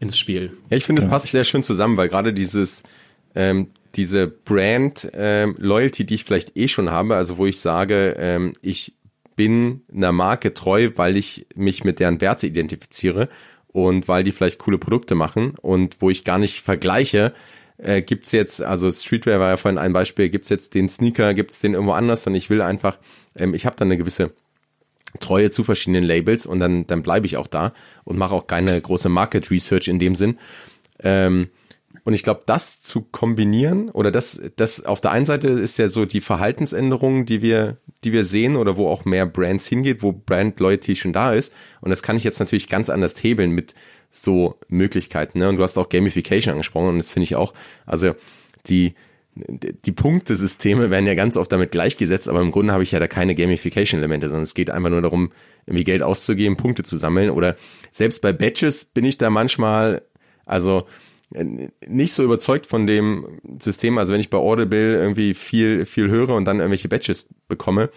ins 0.00 0.18
Spiel. 0.18 0.50
Ja, 0.70 0.76
ich 0.76 0.84
finde, 0.84 1.02
es 1.02 1.08
passt 1.08 1.28
sehr 1.28 1.44
schön 1.44 1.62
zusammen, 1.62 1.96
weil 1.96 2.08
gerade 2.08 2.32
dieses 2.32 2.82
ähm, 3.34 3.68
diese 3.94 4.26
Brand 4.26 5.10
ähm, 5.12 5.54
Loyalty, 5.58 6.04
die 6.04 6.14
ich 6.14 6.24
vielleicht 6.24 6.56
eh 6.56 6.68
schon 6.68 6.90
habe, 6.90 7.16
also 7.16 7.38
wo 7.38 7.46
ich 7.46 7.60
sage, 7.60 8.16
ähm, 8.18 8.52
ich 8.62 8.94
bin 9.36 9.82
einer 9.92 10.12
Marke 10.12 10.54
treu, 10.54 10.90
weil 10.96 11.16
ich 11.16 11.46
mich 11.54 11.84
mit 11.84 12.00
deren 12.00 12.20
Werte 12.20 12.46
identifiziere 12.46 13.28
und 13.68 14.08
weil 14.08 14.24
die 14.24 14.32
vielleicht 14.32 14.58
coole 14.58 14.78
Produkte 14.78 15.14
machen 15.14 15.54
und 15.60 15.96
wo 16.00 16.10
ich 16.10 16.24
gar 16.24 16.38
nicht 16.38 16.60
vergleiche, 16.60 17.32
äh, 17.78 18.02
gibt's 18.02 18.32
jetzt, 18.32 18.62
also 18.62 18.90
Streetwear 18.90 19.40
war 19.40 19.50
ja 19.50 19.56
vorhin 19.56 19.78
ein 19.78 19.92
Beispiel, 19.92 20.28
gibt's 20.28 20.48
jetzt 20.48 20.74
den 20.74 20.88
Sneaker, 20.88 21.34
gibt's 21.34 21.60
den 21.60 21.74
irgendwo 21.74 21.92
anders 21.92 22.26
und 22.26 22.34
ich 22.34 22.50
will 22.50 22.60
einfach, 22.60 22.98
ähm, 23.34 23.54
ich 23.54 23.66
habe 23.66 23.76
dann 23.76 23.88
eine 23.88 23.98
gewisse 23.98 24.32
Treue 25.20 25.50
zu 25.50 25.64
verschiedenen 25.64 26.04
Labels 26.04 26.46
und 26.46 26.60
dann, 26.60 26.86
dann 26.86 27.02
bleibe 27.02 27.26
ich 27.26 27.36
auch 27.36 27.46
da 27.46 27.72
und 28.04 28.18
mache 28.18 28.34
auch 28.34 28.46
keine 28.46 28.80
große 28.80 29.08
Market 29.08 29.50
Research 29.50 29.88
in 29.88 29.98
dem 29.98 30.14
Sinn. 30.14 30.38
Ähm, 31.00 31.48
und 32.04 32.14
ich 32.14 32.24
glaube, 32.24 32.42
das 32.46 32.80
zu 32.82 33.02
kombinieren 33.02 33.88
oder 33.88 34.10
das, 34.10 34.40
das 34.56 34.84
auf 34.84 35.00
der 35.00 35.12
einen 35.12 35.26
Seite 35.26 35.48
ist 35.48 35.78
ja 35.78 35.88
so 35.88 36.04
die 36.04 36.20
Verhaltensänderung, 36.20 37.26
die 37.26 37.42
wir, 37.42 37.76
die 38.02 38.12
wir 38.12 38.24
sehen 38.24 38.56
oder 38.56 38.76
wo 38.76 38.88
auch 38.88 39.04
mehr 39.04 39.24
Brands 39.24 39.66
hingeht, 39.68 40.02
wo 40.02 40.12
Brand 40.12 40.58
Loyalty 40.58 40.96
schon 40.96 41.12
da 41.12 41.32
ist. 41.32 41.52
Und 41.80 41.90
das 41.90 42.02
kann 42.02 42.16
ich 42.16 42.24
jetzt 42.24 42.40
natürlich 42.40 42.68
ganz 42.68 42.90
anders 42.90 43.14
hebeln 43.22 43.52
mit 43.52 43.74
so 44.10 44.58
Möglichkeiten. 44.68 45.38
Ne? 45.38 45.48
Und 45.48 45.56
du 45.56 45.62
hast 45.62 45.78
auch 45.78 45.88
Gamification 45.88 46.52
angesprochen 46.52 46.88
und 46.88 46.98
das 46.98 47.12
finde 47.12 47.24
ich 47.24 47.36
auch, 47.36 47.54
also 47.86 48.14
die, 48.66 48.94
die 49.34 49.92
Punktesysteme 49.92 50.90
werden 50.90 51.06
ja 51.06 51.14
ganz 51.14 51.36
oft 51.36 51.52
damit 51.52 51.70
gleichgesetzt, 51.70 52.28
aber 52.28 52.40
im 52.40 52.50
Grunde 52.50 52.72
habe 52.72 52.82
ich 52.82 52.92
ja 52.92 52.98
da 52.98 53.06
keine 53.06 53.36
Gamification-Elemente, 53.36 54.28
sondern 54.28 54.42
es 54.42 54.54
geht 54.54 54.70
einfach 54.70 54.90
nur 54.90 55.02
darum, 55.02 55.32
irgendwie 55.66 55.84
Geld 55.84 56.02
auszugeben, 56.02 56.56
Punkte 56.56 56.82
zu 56.82 56.96
sammeln. 56.96 57.30
Oder 57.30 57.54
selbst 57.92 58.20
bei 58.20 58.32
Badges 58.32 58.84
bin 58.84 59.04
ich 59.04 59.18
da 59.18 59.30
manchmal, 59.30 60.02
also 60.44 60.86
nicht 61.86 62.14
so 62.14 62.22
überzeugt 62.22 62.66
von 62.66 62.86
dem 62.86 63.40
System. 63.60 63.98
Also 63.98 64.12
wenn 64.12 64.20
ich 64.20 64.30
bei 64.30 64.38
Audible 64.38 64.94
irgendwie 64.94 65.34
viel, 65.34 65.86
viel 65.86 66.08
höre 66.08 66.30
und 66.30 66.44
dann 66.44 66.58
irgendwelche 66.58 66.88
Badges 66.88 67.28
bekomme, 67.48 67.90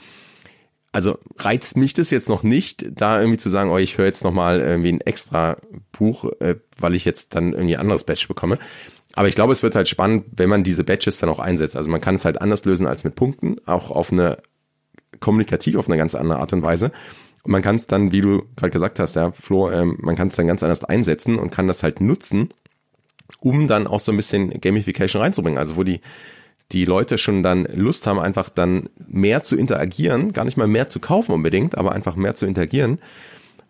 also 0.91 1.17
reizt 1.37 1.75
mich 1.75 1.93
das 1.93 2.09
jetzt 2.09 2.29
noch 2.29 2.43
nicht, 2.43 2.85
da 2.89 3.19
irgendwie 3.19 3.37
zu 3.37 3.49
sagen, 3.49 3.69
oh, 3.69 3.77
ich 3.77 3.97
höre 3.97 4.05
jetzt 4.05 4.23
nochmal 4.23 4.61
irgendwie 4.61 4.93
ein 4.93 5.01
extra 5.01 5.57
Buch, 5.91 6.31
äh, 6.39 6.55
weil 6.79 6.95
ich 6.95 7.03
jetzt 7.03 7.35
dann 7.35 7.51
irgendwie 7.51 7.75
ein 7.75 7.81
anderes 7.81 8.05
Badge 8.05 8.27
bekomme. 8.29 8.57
Aber 9.11 9.27
ich 9.27 9.35
glaube, 9.35 9.51
es 9.51 9.61
wird 9.61 9.75
halt 9.75 9.89
spannend, 9.89 10.25
wenn 10.37 10.49
man 10.49 10.63
diese 10.63 10.83
Badges 10.83 11.17
dann 11.17 11.29
auch 11.29 11.39
einsetzt. 11.39 11.75
Also 11.75 11.89
man 11.89 12.01
kann 12.01 12.15
es 12.15 12.23
halt 12.23 12.41
anders 12.41 12.63
lösen 12.63 12.87
als 12.87 13.03
mit 13.03 13.15
Punkten, 13.15 13.57
auch 13.65 13.91
auf 13.91 14.11
eine 14.11 14.37
kommunikativ 15.19 15.75
auf 15.75 15.87
eine 15.87 15.97
ganz 15.97 16.15
andere 16.15 16.39
Art 16.39 16.53
und 16.53 16.61
Weise. 16.61 16.91
Und 17.43 17.51
man 17.51 17.61
kann 17.61 17.75
es 17.75 17.87
dann, 17.87 18.11
wie 18.11 18.21
du 18.21 18.43
gerade 18.55 18.71
gesagt 18.71 18.99
hast, 18.99 19.15
ja, 19.15 19.31
Flo, 19.31 19.69
ähm, 19.69 19.97
man 19.99 20.15
kann 20.15 20.29
es 20.29 20.35
dann 20.35 20.47
ganz 20.47 20.63
anders 20.63 20.83
einsetzen 20.83 21.37
und 21.37 21.51
kann 21.51 21.67
das 21.67 21.83
halt 21.83 22.01
nutzen, 22.01 22.49
um 23.39 23.67
dann 23.67 23.87
auch 23.87 23.99
so 23.99 24.11
ein 24.11 24.17
bisschen 24.17 24.59
Gamification 24.61 25.21
reinzubringen. 25.21 25.57
Also 25.57 25.75
wo 25.75 25.83
die, 25.83 26.01
die 26.71 26.85
Leute 26.85 27.17
schon 27.17 27.43
dann 27.43 27.65
Lust 27.73 28.07
haben, 28.07 28.19
einfach 28.19 28.49
dann 28.49 28.89
mehr 29.07 29.43
zu 29.43 29.55
interagieren, 29.55 30.33
gar 30.33 30.45
nicht 30.45 30.57
mal 30.57 30.67
mehr 30.67 30.87
zu 30.87 30.99
kaufen 30.99 31.31
unbedingt, 31.31 31.77
aber 31.77 31.91
einfach 31.91 32.15
mehr 32.15 32.35
zu 32.35 32.45
interagieren, 32.45 32.99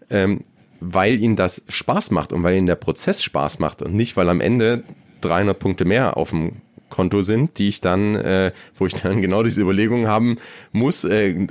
ähm, 0.09 0.41
weil 0.79 1.19
ihnen 1.19 1.35
das 1.35 1.61
Spaß 1.67 2.11
macht 2.11 2.33
und 2.33 2.43
weil 2.43 2.55
ihnen 2.55 2.67
der 2.67 2.75
Prozess 2.75 3.23
Spaß 3.23 3.59
macht 3.59 3.81
und 3.81 3.93
nicht, 3.93 4.17
weil 4.17 4.29
am 4.29 4.41
Ende 4.41 4.83
300 5.21 5.57
Punkte 5.57 5.85
mehr 5.85 6.17
auf 6.17 6.29
dem 6.29 6.61
Konto 6.89 7.21
sind, 7.21 7.57
die 7.57 7.67
ich 7.67 7.81
dann, 7.81 8.15
äh, 8.15 8.51
wo 8.77 8.85
ich 8.85 8.93
dann 8.93 9.21
genau 9.21 9.43
diese 9.43 9.61
Überlegungen 9.61 10.07
haben 10.07 10.37
muss, 10.71 11.03
äh, 11.03 11.47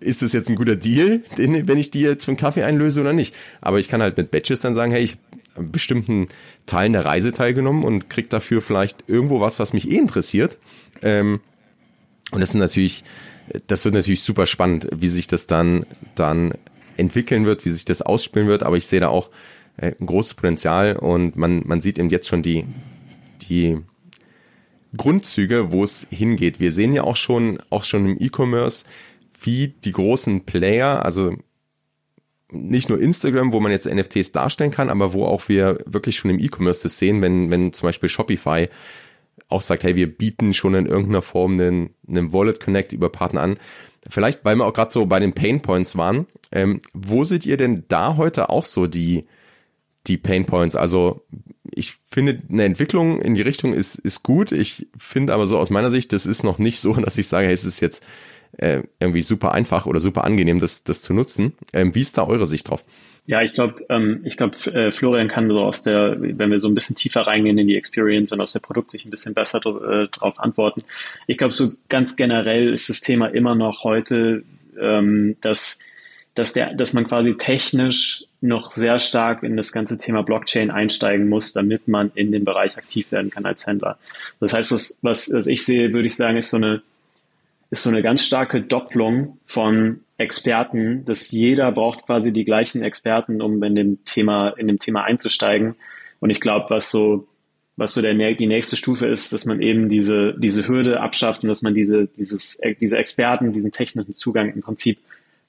ist 0.00 0.22
das 0.22 0.32
jetzt 0.32 0.48
ein 0.48 0.56
guter 0.56 0.76
Deal, 0.76 1.22
wenn 1.36 1.78
ich 1.78 1.90
die 1.90 2.00
jetzt 2.00 2.24
für 2.24 2.30
einen 2.30 2.38
Kaffee 2.38 2.62
einlöse 2.62 3.00
oder 3.00 3.12
nicht? 3.12 3.34
Aber 3.60 3.78
ich 3.78 3.88
kann 3.88 4.00
halt 4.00 4.16
mit 4.16 4.30
Badges 4.30 4.60
dann 4.60 4.74
sagen, 4.74 4.92
hey, 4.92 5.02
ich 5.02 5.18
bestimmten 5.58 6.28
Teilen 6.66 6.92
der 6.92 7.04
Reise 7.04 7.32
teilgenommen 7.32 7.84
und 7.84 8.10
krieg 8.10 8.30
dafür 8.30 8.62
vielleicht 8.62 9.04
irgendwo 9.06 9.40
was, 9.40 9.58
was 9.58 9.72
mich 9.72 9.90
eh 9.90 9.96
interessiert. 9.96 10.58
Ähm, 11.02 11.40
und 12.30 12.40
das 12.40 12.50
sind 12.50 12.60
natürlich, 12.60 13.04
das 13.66 13.84
wird 13.84 13.94
natürlich 13.94 14.22
super 14.22 14.46
spannend, 14.46 14.88
wie 14.94 15.08
sich 15.08 15.26
das 15.26 15.46
dann, 15.46 15.86
dann 16.14 16.54
entwickeln 16.96 17.46
wird, 17.46 17.64
wie 17.64 17.70
sich 17.70 17.84
das 17.84 18.02
ausspielen 18.02 18.48
wird. 18.48 18.62
Aber 18.62 18.76
ich 18.76 18.86
sehe 18.86 19.00
da 19.00 19.08
auch 19.08 19.30
äh, 19.76 19.92
ein 19.98 20.06
großes 20.06 20.34
Potenzial 20.34 20.96
und 20.96 21.36
man, 21.36 21.62
man 21.66 21.80
sieht 21.80 21.98
eben 21.98 22.10
jetzt 22.10 22.28
schon 22.28 22.42
die, 22.42 22.64
die 23.48 23.78
Grundzüge, 24.96 25.70
wo 25.72 25.84
es 25.84 26.06
hingeht. 26.10 26.60
Wir 26.60 26.72
sehen 26.72 26.92
ja 26.92 27.04
auch 27.04 27.16
schon, 27.16 27.58
auch 27.70 27.84
schon 27.84 28.06
im 28.06 28.16
E-Commerce, 28.20 28.84
wie 29.40 29.74
die 29.84 29.92
großen 29.92 30.44
Player, 30.44 31.04
also 31.04 31.36
nicht 32.50 32.88
nur 32.88 33.00
Instagram, 33.00 33.52
wo 33.52 33.60
man 33.60 33.72
jetzt 33.72 33.86
NFTs 33.86 34.32
darstellen 34.32 34.70
kann, 34.70 34.88
aber 34.88 35.12
wo 35.12 35.24
auch 35.24 35.48
wir 35.48 35.80
wirklich 35.86 36.16
schon 36.16 36.30
im 36.30 36.38
E-Commerce 36.38 36.82
das 36.82 36.98
sehen, 36.98 37.20
wenn, 37.20 37.50
wenn 37.50 37.72
zum 37.72 37.88
Beispiel 37.88 38.08
Shopify 38.08 38.68
auch 39.48 39.62
sagt, 39.62 39.82
hey, 39.82 39.96
wir 39.96 40.06
bieten 40.06 40.54
schon 40.54 40.74
in 40.74 40.86
irgendeiner 40.86 41.22
Form 41.22 41.52
einen, 41.52 41.90
einen 42.06 42.32
Wallet 42.32 42.60
Connect 42.60 42.92
über 42.92 43.10
Partner 43.10 43.42
an. 43.42 43.58
Vielleicht, 44.08 44.44
weil 44.44 44.56
wir 44.56 44.66
auch 44.66 44.72
gerade 44.72 44.92
so 44.92 45.06
bei 45.06 45.20
den 45.20 45.34
Pain 45.34 45.60
Points 45.60 45.96
waren, 45.96 46.26
ähm, 46.52 46.80
wo 46.92 47.24
seht 47.24 47.46
ihr 47.46 47.56
denn 47.56 47.84
da 47.88 48.16
heute 48.16 48.48
auch 48.48 48.64
so 48.64 48.86
die, 48.86 49.26
die 50.06 50.16
Pain 50.16 50.46
Points? 50.46 50.76
Also 50.76 51.24
ich 51.70 51.96
finde, 52.04 52.42
eine 52.48 52.64
Entwicklung 52.64 53.20
in 53.20 53.34
die 53.34 53.42
Richtung 53.42 53.72
ist, 53.72 53.96
ist 53.96 54.22
gut. 54.22 54.52
Ich 54.52 54.86
finde 54.96 55.34
aber 55.34 55.46
so 55.46 55.58
aus 55.58 55.70
meiner 55.70 55.90
Sicht, 55.90 56.12
das 56.12 56.26
ist 56.26 56.42
noch 56.42 56.58
nicht 56.58 56.80
so, 56.80 56.92
dass 56.94 57.18
ich 57.18 57.26
sage, 57.26 57.46
hey, 57.46 57.54
es 57.54 57.64
ist 57.64 57.80
jetzt 57.80 58.02
äh, 58.56 58.82
irgendwie 59.00 59.22
super 59.22 59.52
einfach 59.52 59.86
oder 59.86 60.00
super 60.00 60.24
angenehm, 60.24 60.60
das, 60.60 60.84
das 60.84 61.02
zu 61.02 61.12
nutzen. 61.12 61.52
Ähm, 61.72 61.94
wie 61.94 62.00
ist 62.00 62.18
da 62.18 62.26
eure 62.26 62.46
Sicht 62.46 62.68
drauf? 62.68 62.84
Ja, 63.26 63.42
ich 63.42 63.52
glaube, 63.52 63.84
ähm, 63.90 64.22
ich 64.24 64.38
glaube, 64.38 64.56
äh, 64.72 64.90
Florian 64.90 65.28
kann 65.28 65.48
so 65.48 65.60
aus 65.60 65.82
der, 65.82 66.16
wenn 66.18 66.50
wir 66.50 66.60
so 66.60 66.68
ein 66.68 66.74
bisschen 66.74 66.96
tiefer 66.96 67.22
reingehen 67.22 67.58
in 67.58 67.66
die 67.66 67.76
Experience 67.76 68.32
und 68.32 68.40
aus 68.40 68.52
der 68.52 68.60
Produkt 68.60 68.90
sich 68.90 69.04
ein 69.04 69.10
bisschen 69.10 69.34
besser 69.34 69.58
äh, 69.58 70.08
darauf 70.10 70.38
antworten. 70.38 70.82
Ich 71.26 71.36
glaube, 71.36 71.52
so 71.52 71.72
ganz 71.90 72.16
generell 72.16 72.72
ist 72.72 72.88
das 72.88 73.02
Thema 73.02 73.26
immer 73.26 73.54
noch 73.54 73.84
heute, 73.84 74.44
ähm, 74.80 75.36
dass 75.42 75.78
dass 76.38 76.52
der, 76.52 76.72
dass 76.74 76.92
man 76.92 77.06
quasi 77.06 77.36
technisch 77.36 78.24
noch 78.40 78.70
sehr 78.70 79.00
stark 79.00 79.42
in 79.42 79.56
das 79.56 79.72
ganze 79.72 79.98
Thema 79.98 80.22
Blockchain 80.22 80.70
einsteigen 80.70 81.28
muss, 81.28 81.52
damit 81.52 81.88
man 81.88 82.12
in 82.14 82.30
dem 82.30 82.44
Bereich 82.44 82.78
aktiv 82.78 83.10
werden 83.10 83.30
kann 83.30 83.44
als 83.44 83.66
Händler. 83.66 83.98
Das 84.38 84.52
heißt, 84.52 84.70
was, 84.70 84.98
was 85.02 85.28
ich 85.48 85.64
sehe, 85.64 85.92
würde 85.92 86.06
ich 86.06 86.14
sagen, 86.14 86.36
ist 86.36 86.50
so 86.50 86.56
eine 86.56 86.82
ist 87.70 87.82
so 87.82 87.90
eine 87.90 88.02
ganz 88.02 88.24
starke 88.24 88.62
Doppelung 88.62 89.38
von 89.44 90.00
Experten, 90.16 91.04
dass 91.04 91.30
jeder 91.30 91.70
braucht 91.72 92.06
quasi 92.06 92.32
die 92.32 92.44
gleichen 92.44 92.82
Experten, 92.82 93.40
um 93.40 93.62
in 93.62 93.74
dem 93.74 94.04
Thema, 94.04 94.50
in 94.50 94.66
dem 94.66 94.78
Thema 94.78 95.04
einzusteigen. 95.04 95.76
Und 96.20 96.30
ich 96.30 96.40
glaube, 96.40 96.66
was 96.70 96.90
so, 96.90 97.28
was 97.76 97.94
so 97.94 98.02
der, 98.02 98.14
die 98.14 98.46
nächste 98.46 98.76
Stufe 98.76 99.06
ist, 99.06 99.32
dass 99.32 99.44
man 99.44 99.62
eben 99.62 99.88
diese, 99.88 100.34
diese 100.38 100.66
Hürde 100.66 101.00
abschafft 101.00 101.44
und 101.44 101.48
dass 101.48 101.62
man 101.62 101.74
diese, 101.74 102.06
dieses, 102.06 102.60
diese 102.80 102.96
Experten, 102.96 103.52
diesen 103.52 103.70
technischen 103.70 104.14
Zugang 104.14 104.52
im 104.52 104.62
Prinzip 104.62 104.98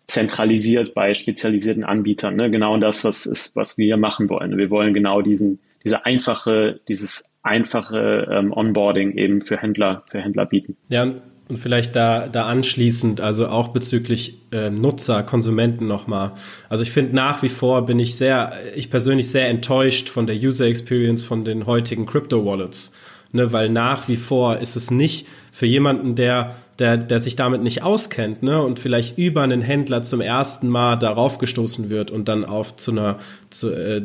zentralisiert 0.05 0.93
bei 0.93 1.13
spezialisierten 1.13 1.83
Anbietern. 1.83 2.35
Ne? 2.35 2.51
Genau 2.51 2.77
das, 2.77 3.03
was 3.03 3.25
ist, 3.25 3.55
was 3.55 3.77
wir 3.77 3.97
machen 3.97 4.29
wollen. 4.29 4.57
Wir 4.57 4.69
wollen 4.69 4.93
genau 4.93 5.21
diesen, 5.21 5.59
diese 5.83 6.05
einfache, 6.05 6.79
dieses 6.87 7.31
einfache 7.41 8.27
ähm, 8.29 8.51
Onboarding 8.51 9.17
eben 9.17 9.41
für 9.41 9.57
Händler, 9.57 10.03
für 10.09 10.19
Händler 10.19 10.45
bieten. 10.45 10.75
Ja, 10.89 11.13
und 11.49 11.57
vielleicht 11.57 11.95
da, 11.95 12.27
da 12.27 12.45
anschließend, 12.45 13.21
also 13.21 13.47
auch 13.47 13.69
bezüglich 13.69 14.35
äh, 14.51 14.69
Nutzer, 14.69 15.23
Konsumenten 15.23 15.87
nochmal. 15.87 16.33
Also 16.69 16.83
ich 16.83 16.91
finde 16.91 17.15
nach 17.15 17.41
wie 17.41 17.49
vor 17.49 17.87
bin 17.87 17.97
ich 17.97 18.15
sehr, 18.15 18.53
ich 18.75 18.91
persönlich 18.91 19.29
sehr 19.29 19.49
enttäuscht 19.49 20.09
von 20.09 20.27
der 20.27 20.35
User 20.35 20.65
Experience 20.65 21.23
von 21.23 21.43
den 21.43 21.65
heutigen 21.65 22.05
Crypto 22.05 22.45
Wallets. 22.45 22.93
Ne, 23.31 23.51
weil 23.51 23.69
nach 23.69 24.07
wie 24.07 24.15
vor 24.15 24.57
ist 24.57 24.75
es 24.75 24.89
nicht 24.89 25.27
für 25.51 25.67
jemanden, 25.67 26.15
der 26.15 26.55
der, 26.79 26.97
der 26.97 27.19
sich 27.19 27.35
damit 27.35 27.61
nicht 27.61 27.83
auskennt, 27.83 28.41
ne, 28.41 28.61
und 28.61 28.79
vielleicht 28.79 29.17
über 29.17 29.41
einen 29.41 29.61
Händler 29.61 30.01
zum 30.01 30.21
ersten 30.21 30.69
Mal 30.69 30.95
darauf 30.95 31.37
gestoßen 31.37 31.89
wird 31.89 32.09
und 32.09 32.27
dann 32.27 32.45
auf 32.45 32.77
zu 32.77 32.91
einer 32.91 33.17
zu, 33.49 33.71
äh, 33.71 34.03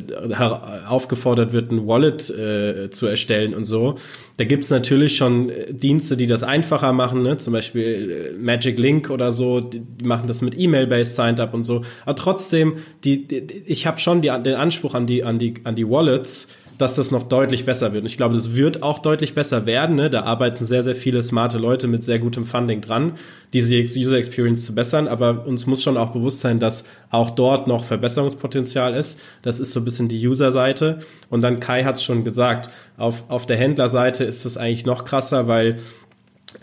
aufgefordert 0.87 1.53
wird, 1.53 1.71
ein 1.71 1.87
Wallet 1.87 2.31
äh, 2.31 2.91
zu 2.91 3.07
erstellen 3.07 3.55
und 3.55 3.65
so. 3.65 3.95
Da 4.39 4.45
gibt's 4.45 4.71
natürlich 4.71 5.17
schon 5.17 5.53
Dienste, 5.71 6.17
die 6.17 6.27
das 6.27 6.43
einfacher 6.43 6.93
machen, 6.93 7.23
ne, 7.23 7.37
zum 7.37 7.53
Beispiel 7.53 8.33
äh, 8.35 8.39
Magic 8.39 8.79
Link 8.79 9.11
oder 9.11 9.31
so, 9.31 9.61
die, 9.61 9.81
die 9.81 10.05
machen 10.05 10.27
das 10.27 10.43
mit 10.43 10.59
E-Mail-based 10.59 11.15
Signed 11.15 11.39
Up 11.39 11.55
und 11.55 11.63
so. 11.63 11.85
Aber 12.05 12.17
trotzdem, 12.17 12.75
die, 13.05 13.29
die 13.29 13.63
ich 13.67 13.87
habe 13.87 13.99
schon 13.99 14.21
die, 14.21 14.29
den 14.29 14.55
Anspruch 14.55 14.95
an 14.95 15.07
die 15.07 15.23
an 15.23 15.39
die 15.39 15.55
an 15.65 15.77
die 15.77 15.89
Wallets 15.89 16.49
dass 16.79 16.95
das 16.95 17.11
noch 17.11 17.25
deutlich 17.25 17.65
besser 17.65 17.93
wird. 17.93 18.03
Und 18.03 18.07
ich 18.11 18.17
glaube, 18.17 18.35
das 18.35 18.55
wird 18.55 18.83
auch 18.83 18.99
deutlich 18.99 19.35
besser 19.35 19.67
werden. 19.67 19.97
Ne? 19.97 20.11
Da 20.11 20.23
arbeiten 20.23 20.65
sehr, 20.65 20.83
sehr 20.83 20.95
viele 20.95 21.23
smarte 21.23 21.59
Leute 21.59 21.87
mit 21.87 22.05
sehr 22.05 22.19
gutem 22.19 22.47
Funding 22.47 22.81
dran, 22.81 23.13
diese 23.53 23.77
User 23.77 24.17
Experience 24.17 24.65
zu 24.65 24.75
bessern. 24.75 25.09
Aber 25.09 25.47
uns 25.47 25.67
muss 25.67 25.83
schon 25.83 25.97
auch 25.97 26.11
bewusst 26.11 26.41
sein, 26.41 26.61
dass 26.61 26.85
auch 27.11 27.31
dort 27.31 27.67
noch 27.67 27.85
Verbesserungspotenzial 27.85 28.95
ist. 28.95 29.21
Das 29.43 29.61
ist 29.61 29.73
so 29.73 29.81
ein 29.81 29.85
bisschen 29.85 30.09
die 30.09 30.27
User-Seite. 30.27 30.99
Und 31.31 31.43
dann 31.43 31.61
Kai 31.61 31.85
hat 31.85 31.97
es 31.97 32.05
schon 32.05 32.25
gesagt, 32.25 32.71
auf, 32.97 33.25
auf 33.29 33.47
der 33.47 33.57
Händlerseite 33.57 34.25
ist 34.25 34.45
es 34.45 34.57
eigentlich 34.57 34.87
noch 34.87 35.05
krasser, 35.05 35.49
weil 35.49 35.77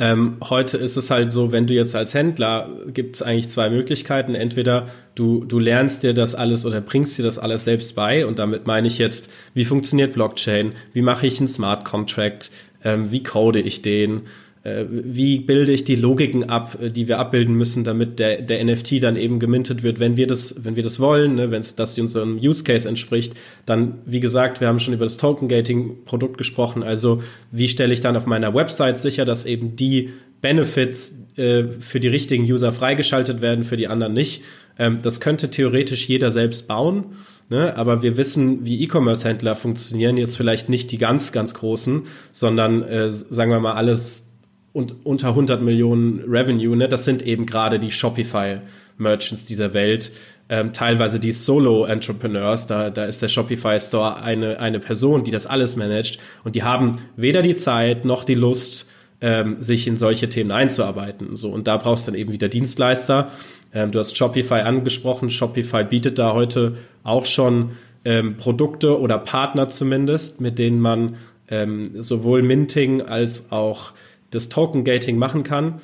ähm, 0.02 0.38
heute 0.50 0.78
ist 0.78 0.98
es 0.98 1.12
halt 1.12 1.32
so, 1.32 1.52
wenn 1.52 1.68
du 1.68 1.76
jetzt 1.76 1.96
als 1.96 2.16
Händler, 2.16 2.70
gibt 2.88 3.16
es 3.16 3.22
eigentlich 3.22 3.50
zwei 3.50 3.70
Möglichkeiten. 3.70 4.34
Entweder 4.34 4.88
du, 5.14 5.46
du 5.46 5.60
lernst 5.60 6.02
dir 6.02 6.16
das 6.16 6.34
alles 6.34 6.66
oder 6.66 6.82
bringst 6.82 7.20
dir 7.20 7.24
das 7.24 7.38
alles 7.38 7.66
selbst 7.66 7.94
bei. 7.94 8.26
Und 8.26 8.40
damit 8.40 8.66
meine 8.66 8.88
ich 8.88 8.98
jetzt, 8.98 9.30
wie 9.54 9.64
funktioniert 9.64 10.14
Blockchain? 10.14 10.74
Wie 10.94 11.04
mache 11.04 11.28
ich 11.28 11.38
einen 11.38 11.48
Smart 11.48 11.86
Contract? 11.86 12.50
Ähm, 12.84 13.12
wie 13.12 13.22
code 13.22 13.60
ich 13.62 13.84
den? 13.84 14.22
Äh, 14.64 14.86
wie 14.90 15.40
bilde 15.40 15.72
ich 15.72 15.86
die 15.86 15.96
Logiken 15.96 16.50
ab, 16.50 16.78
äh, 16.80 16.92
die 16.92 17.08
wir 17.08 17.18
abbilden 17.18 17.56
müssen, 17.56 17.84
damit 17.84 18.20
der, 18.20 18.44
der 18.44 18.64
NFT 18.64 19.02
dann 19.02 19.16
eben 19.16 19.40
gemintet 19.40 19.82
wird, 19.82 20.00
wenn 20.00 20.18
wir 20.18 20.28
das, 20.28 20.64
wenn 20.64 20.76
wir 20.76 20.84
das 20.84 21.00
wollen, 21.00 21.36
ne, 21.36 21.50
wenn 21.50 21.64
das 21.76 21.98
unserem 21.98 22.38
Use 22.38 22.64
Case 22.64 22.88
entspricht, 22.88 23.34
dann, 23.66 23.96
wie 24.06 24.20
gesagt, 24.20 24.62
wir 24.62 24.68
haben 24.68 24.78
schon 24.78 24.94
über 24.94 25.06
das 25.06 25.18
Token 25.18 25.48
Gating 25.48 26.06
Produkt 26.06 26.38
gesprochen, 26.38 26.84
also 26.84 27.24
wie 27.52 27.68
stelle 27.68 27.92
ich 27.92 28.02
dann 28.02 28.16
auf 28.16 28.28
meiner 28.28 28.54
Website 28.54 29.00
sicher, 29.00 29.26
dass 29.26 29.46
eben 29.46 29.76
die 29.76 30.10
Benefits 30.42 31.16
äh, 31.38 31.64
für 31.80 32.00
die 32.00 32.08
richtigen 32.08 32.44
User 32.44 32.72
freigeschaltet 32.72 33.42
werden, 33.42 33.64
für 33.64 33.78
die 33.78 33.88
anderen 33.88 34.14
nicht. 34.14 34.44
Ähm, 34.78 35.00
das 35.02 35.20
könnte 35.20 35.50
theoretisch 35.50 36.08
jeder 36.08 36.30
selbst 36.30 36.68
bauen. 36.68 37.06
Ne? 37.50 37.76
Aber 37.76 38.02
wir 38.02 38.16
wissen, 38.16 38.66
wie 38.66 38.84
E-Commerce-Händler 38.84 39.56
funktionieren, 39.56 40.18
jetzt 40.18 40.38
vielleicht 40.38 40.70
nicht 40.70 40.92
die 40.92 40.98
ganz, 40.98 41.32
ganz 41.32 41.54
großen, 41.54 42.04
sondern 42.32 42.84
äh, 42.84 43.10
sagen 43.10 43.52
wir 43.52 43.60
mal 43.60 43.74
alles 43.74 44.31
und 44.74 45.06
unter 45.06 45.30
100 45.30 45.62
Millionen 45.62 46.24
Revenue, 46.28 46.76
ne, 46.76 46.88
das 46.88 47.06
sind 47.06 47.22
eben 47.22 47.46
gerade 47.46 47.80
die 47.80 47.92
Shopify-Merchants 47.92 49.46
dieser 49.46 49.74
Welt, 49.74 50.12
ähm, 50.50 50.74
teilweise 50.74 51.20
die 51.20 51.32
Solo-Entrepreneurs, 51.32 52.68
da, 52.68 52.90
da 52.90 53.06
ist 53.06 53.22
der 53.22 53.28
Shopify-Store 53.28 54.22
eine, 54.22 54.60
eine 54.60 54.80
Person, 54.80 55.24
die 55.24 55.32
das 55.32 55.48
alles 55.48 55.76
managt 55.76 56.20
und 56.44 56.56
die 56.56 56.64
haben 56.64 56.98
weder 57.16 57.42
die 57.42 57.56
Zeit 57.56 58.06
noch 58.06 58.24
die 58.24 58.36
Lust, 58.36 58.88
ähm, 59.22 59.62
sich 59.62 59.88
in 59.88 59.98
solche 59.98 60.30
Themen 60.30 60.52
einzuarbeiten. 60.52 61.36
So, 61.36 61.52
und 61.52 61.68
da 61.68 61.78
brauchst 61.78 62.08
du 62.08 62.12
dann 62.12 62.20
eben 62.20 62.32
wieder 62.32 62.50
Dienstleister. 62.50 63.30
Ähm, 63.74 63.92
du 63.92 64.00
hast 64.00 64.18
Shopify 64.18 64.62
angesprochen. 64.62 65.30
Shopify 65.30 65.84
bietet 65.84 66.18
da 66.18 66.34
heute 66.34 66.78
auch 67.04 67.26
schon 67.26 67.72
ähm, 68.04 68.38
Produkte 68.38 69.00
oder 69.00 69.20
Partner 69.20 69.70
zumindest, 69.70 70.42
mit 70.42 70.58
denen 70.58 70.80
man 70.80 71.16
ähm, 71.50 72.02
sowohl 72.02 72.42
Minting 72.42 73.02
als 73.02 73.52
auch 73.52 73.94
das 74.32 74.50
Token 74.50 74.84
Gating 74.84 75.18
machen 75.18 75.44
kann. 75.44 75.82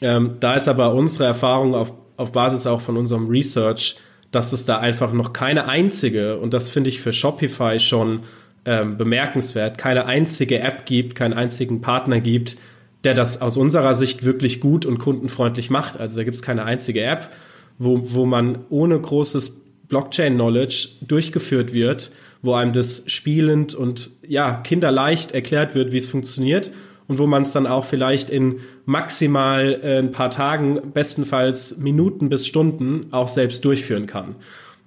Ähm, 0.00 0.36
da 0.40 0.54
ist 0.54 0.68
aber 0.68 0.94
unsere 0.94 1.24
Erfahrung 1.24 1.74
auf, 1.74 1.92
auf 2.16 2.32
Basis 2.32 2.66
auch 2.66 2.80
von 2.80 2.96
unserem 2.96 3.28
Research, 3.28 3.96
dass 4.32 4.52
es 4.52 4.64
da 4.64 4.78
einfach 4.78 5.12
noch 5.12 5.32
keine 5.32 5.68
einzige, 5.68 6.38
und 6.38 6.54
das 6.54 6.68
finde 6.68 6.88
ich 6.88 7.00
für 7.00 7.12
Shopify 7.12 7.78
schon 7.78 8.20
ähm, 8.64 8.96
bemerkenswert, 8.96 9.78
keine 9.78 10.06
einzige 10.06 10.58
App 10.60 10.86
gibt, 10.86 11.14
keinen 11.14 11.34
einzigen 11.34 11.80
Partner 11.80 12.20
gibt, 12.20 12.56
der 13.04 13.14
das 13.14 13.40
aus 13.42 13.56
unserer 13.56 13.94
Sicht 13.94 14.24
wirklich 14.24 14.60
gut 14.60 14.86
und 14.86 14.98
kundenfreundlich 14.98 15.70
macht. 15.70 15.98
Also 15.98 16.16
da 16.16 16.24
gibt 16.24 16.36
es 16.36 16.42
keine 16.42 16.64
einzige 16.64 17.02
App, 17.02 17.30
wo, 17.78 18.14
wo 18.14 18.24
man 18.24 18.64
ohne 18.70 18.98
großes 18.98 19.60
Blockchain-Knowledge 19.88 20.88
durchgeführt 21.02 21.72
wird, 21.72 22.12
wo 22.40 22.54
einem 22.54 22.72
das 22.72 23.04
spielend 23.08 23.74
und 23.74 24.10
ja, 24.26 24.54
kinderleicht 24.64 25.32
erklärt 25.32 25.74
wird, 25.74 25.92
wie 25.92 25.98
es 25.98 26.06
funktioniert 26.06 26.70
und 27.08 27.18
wo 27.18 27.26
man 27.26 27.42
es 27.42 27.52
dann 27.52 27.66
auch 27.66 27.84
vielleicht 27.84 28.30
in 28.30 28.60
maximal 28.84 29.80
äh, 29.82 29.98
ein 29.98 30.10
paar 30.10 30.30
Tagen, 30.30 30.92
bestenfalls 30.92 31.78
Minuten 31.78 32.28
bis 32.28 32.46
Stunden 32.46 33.06
auch 33.10 33.28
selbst 33.28 33.64
durchführen 33.64 34.06
kann. 34.06 34.36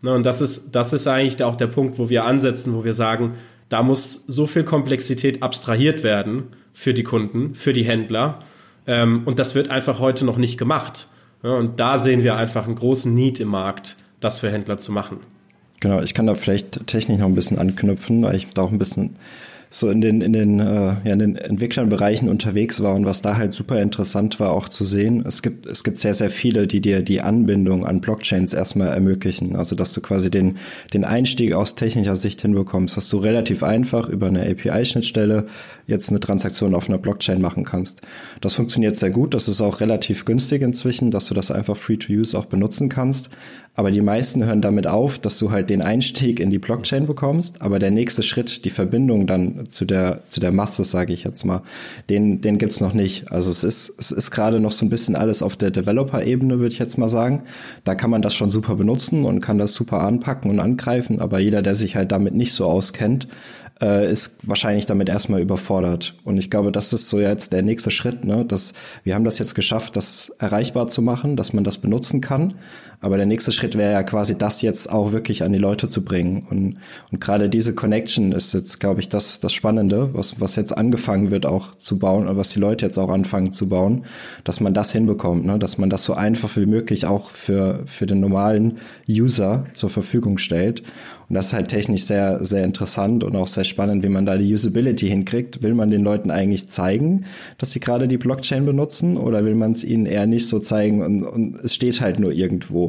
Ne, 0.01 0.13
und 0.13 0.25
das 0.25 0.41
ist, 0.41 0.71
das 0.75 0.93
ist 0.93 1.08
eigentlich 1.08 1.43
auch 1.43 1.56
der 1.56 1.67
Punkt, 1.67 1.99
wo 1.99 2.10
wir 2.10 2.25
ansetzen, 2.25 2.73
wo 2.73 2.84
wir 2.84 2.93
sagen, 2.93 3.36
da 3.69 3.82
muss 3.84 4.13
so 4.28 4.45
viel 4.45 4.63
Komplexität 4.63 5.41
abstrahiert 5.41 6.04
werden 6.04 6.43
für 6.73 6.93
die 6.93 7.04
Kunden, 7.04 7.56
für 7.56 7.73
die 7.73 7.84
Händler. 7.84 8.39
Ähm, 8.88 9.23
und 9.25 9.39
das 9.39 9.56
wird 9.56 9.69
einfach 9.69 9.99
heute 9.99 10.25
noch 10.25 10.38
nicht 10.38 10.58
gemacht. 10.58 11.08
Ja, 11.43 11.56
und 11.56 11.80
da 11.80 11.97
sehen 11.97 12.23
wir 12.23 12.36
einfach 12.36 12.65
einen 12.65 12.75
großen 12.75 13.13
Need 13.13 13.39
im 13.39 13.49
Markt, 13.49 13.97
das 14.19 14.39
für 14.39 14.51
Händler 14.51 14.78
zu 14.78 14.91
machen. 14.91 15.19
Genau, 15.80 16.01
ich 16.01 16.13
kann 16.13 16.28
da 16.28 16.36
vielleicht 16.36 16.88
technisch 16.88 17.19
noch 17.19 17.28
ein 17.28 17.36
bisschen 17.36 17.58
anknüpfen, 17.58 18.23
weil 18.23 18.36
ich 18.36 18.47
da 18.54 18.63
auch 18.63 18.71
ein 18.71 18.80
bisschen 18.80 19.17
so 19.75 19.89
in 19.89 19.99
den 19.99 20.21
in 20.21 20.31
den 20.31 20.61
äh, 20.61 20.63
ja 21.03 21.11
in 21.11 21.19
den 21.19 21.35
Entwicklernbereichen 21.35 22.29
unterwegs 22.29 22.81
war 22.81 22.95
und 22.95 23.05
was 23.05 23.21
da 23.21 23.35
halt 23.35 23.53
super 23.53 23.81
interessant 23.81 24.39
war 24.39 24.51
auch 24.51 24.69
zu 24.69 24.85
sehen. 24.85 25.25
Es 25.27 25.41
gibt 25.41 25.65
es 25.65 25.83
gibt 25.83 25.99
sehr 25.99 26.13
sehr 26.13 26.29
viele, 26.29 26.65
die 26.65 26.79
dir 26.79 27.01
die 27.01 27.19
Anbindung 27.19 27.85
an 27.85 27.99
Blockchains 27.99 28.53
erstmal 28.53 28.88
ermöglichen, 28.88 29.57
also 29.57 29.75
dass 29.75 29.91
du 29.91 29.99
quasi 29.99 30.31
den 30.31 30.59
den 30.93 31.03
Einstieg 31.03 31.51
aus 31.51 31.75
technischer 31.75 32.15
Sicht 32.15 32.41
hinbekommst, 32.41 32.95
dass 32.95 33.09
du 33.09 33.17
relativ 33.17 33.63
einfach 33.63 34.07
über 34.07 34.27
eine 34.27 34.49
API-Schnittstelle 34.49 35.47
jetzt 35.88 36.09
eine 36.09 36.21
Transaktion 36.21 36.73
auf 36.73 36.88
einer 36.88 36.97
Blockchain 36.97 37.41
machen 37.41 37.65
kannst. 37.65 38.01
Das 38.39 38.53
funktioniert 38.53 38.95
sehr 38.95 39.09
gut, 39.09 39.33
das 39.33 39.49
ist 39.49 39.59
auch 39.59 39.81
relativ 39.81 40.23
günstig 40.23 40.61
inzwischen, 40.61 41.11
dass 41.11 41.27
du 41.27 41.33
das 41.33 41.51
einfach 41.51 41.75
free 41.75 41.97
to 41.97 42.13
use 42.13 42.38
auch 42.38 42.45
benutzen 42.45 42.88
kannst. 42.88 43.29
Aber 43.75 43.91
die 43.91 44.01
meisten 44.01 44.45
hören 44.45 44.61
damit 44.61 44.88
auf, 44.88 45.19
dass 45.19 45.38
du 45.38 45.51
halt 45.51 45.69
den 45.69 45.81
Einstieg 45.81 46.39
in 46.39 46.49
die 46.49 46.59
Blockchain 46.59 47.07
bekommst, 47.07 47.61
aber 47.61 47.77
der 47.77 47.91
nächste 47.91 48.23
Schritt, 48.23 48.63
die 48.63 48.69
Verbindung 48.69 49.27
dann 49.27 49.69
zu 49.69 49.85
der 49.85 50.21
zu 50.27 50.39
der 50.39 50.53
Masse, 50.53 50.83
sage 50.83 51.13
ich 51.13 51.23
jetzt 51.23 51.43
mal, 51.43 51.61
den 52.09 52.41
den 52.41 52.57
gibt's 52.57 52.79
noch 52.79 52.93
nicht. 52.93 53.31
Also 53.31 53.51
es 53.51 53.63
ist 53.63 53.93
es 53.99 54.11
ist 54.11 54.31
gerade 54.31 54.59
noch 54.59 54.71
so 54.71 54.85
ein 54.85 54.89
bisschen 54.89 55.15
alles 55.15 55.41
auf 55.43 55.57
der 55.57 55.71
Developer-Ebene, 55.71 56.59
würde 56.59 56.73
ich 56.73 56.79
jetzt 56.79 56.97
mal 56.97 57.09
sagen. 57.09 57.43
Da 57.83 57.95
kann 57.95 58.09
man 58.09 58.21
das 58.21 58.33
schon 58.33 58.49
super 58.49 58.75
benutzen 58.75 59.25
und 59.25 59.41
kann 59.41 59.57
das 59.57 59.73
super 59.73 60.01
anpacken 60.01 60.49
und 60.51 60.59
angreifen, 60.59 61.19
aber 61.19 61.39
jeder, 61.39 61.61
der 61.61 61.75
sich 61.75 61.95
halt 61.95 62.11
damit 62.11 62.33
nicht 62.33 62.53
so 62.53 62.65
auskennt, 62.65 63.27
äh, 63.81 64.09
ist 64.09 64.38
wahrscheinlich 64.43 64.85
damit 64.85 65.09
erstmal 65.09 65.41
überfordert. 65.41 66.15
Und 66.23 66.38
ich 66.38 66.49
glaube, 66.49 66.71
das 66.71 66.93
ist 66.93 67.09
so 67.09 67.19
jetzt 67.19 67.51
der 67.53 67.61
nächste 67.61 67.91
Schritt, 67.91 68.23
ne? 68.23 68.45
Dass 68.45 68.73
wir 69.03 69.15
haben 69.15 69.25
das 69.25 69.39
jetzt 69.39 69.55
geschafft, 69.55 69.95
das 69.95 70.29
erreichbar 70.39 70.88
zu 70.88 71.01
machen, 71.01 71.35
dass 71.35 71.53
man 71.53 71.63
das 71.63 71.77
benutzen 71.77 72.21
kann. 72.21 72.54
Aber 73.02 73.17
der 73.17 73.25
nächste 73.25 73.52
Schritt 73.52 73.77
wäre 73.77 73.91
ja 73.91 74.04
quasi 74.04 74.37
das 74.37 74.62
jetzt 74.62 74.91
auch 74.91 75.12
wirklich 75.12 75.43
an 75.43 75.54
die 75.54 75.60
Leute 75.60 75.87
zu 75.87 76.04
bringen. 76.04 76.46
Und, 76.50 76.77
und 77.12 77.21
gerade 77.21 77.50
diese 77.50 77.75
Connection 77.75 78.31
ist 78.31 78.54
jetzt, 78.54 78.79
glaube 78.79 79.02
ich, 79.02 79.10
das, 79.10 79.39
das 79.39 79.54
Spannende, 79.54 80.13
was, 80.13 80.39
was 80.39 80.56
jetzt 80.56 80.77
angefangen 80.77 81.31
wird 81.31 81.46
auch 81.46 81.75
zu 81.75 82.00
bauen 82.00 82.27
und 82.27 82.37
was 82.37 82.50
die 82.50 82.60
Leute 82.60 82.85
jetzt 82.85 82.98
auch 82.98 83.10
anfangen 83.10 83.52
zu 83.52 83.69
bauen, 83.69 84.06
dass 84.43 84.60
man 84.60 84.73
das 84.73 84.91
hinbekommt, 84.91 85.46
ne? 85.46 85.60
dass 85.60 85.77
man 85.77 85.89
das 85.89 86.04
so 86.04 86.13
einfach 86.13 86.56
wie 86.58 86.65
möglich 86.65 87.06
auch 87.06 87.29
für, 87.31 87.83
für 87.85 88.06
den 88.06 88.19
normalen 88.19 88.77
User 89.10 89.65
zur 89.73 89.89
Verfügung 89.89 90.37
stellt. 90.37 90.83
Und 91.27 91.35
das 91.35 91.48
ist 91.48 91.54
halt 91.54 91.69
technisch 91.69 92.04
sehr, 92.04 92.43
sehr 92.46 92.63
interessant 92.63 93.23
und 93.23 93.35
auch 93.35 93.48
sehr 93.48 93.63
spannend, 93.63 94.04
wie 94.04 94.10
man 94.10 94.25
da 94.25 94.37
die 94.37 94.54
Usability 94.54 95.08
hinkriegt. 95.08 95.63
Will 95.63 95.73
man 95.73 95.89
den 95.89 96.04
Leuten 96.04 96.29
eigentlich 96.29 96.69
zeigen, 96.69 97.25
dass 97.58 97.71
sie 97.71 97.79
gerade 97.79 98.08
die 98.08 98.17
Blockchain 98.17 98.65
benutzen 98.65 99.17
oder 99.17 99.43
will 99.43 99.56
man 99.56 99.71
es 99.71 99.83
ihnen 99.83 100.06
eher 100.06 100.27
nicht 100.27 100.48
so 100.48 100.60
zeigen 100.60 101.02
und, 101.02 101.23
und 101.23 101.56
es 101.63 101.73
steht 101.73 102.00
halt 102.00 102.19
nur 102.19 102.31
irgendwo? 102.31 102.85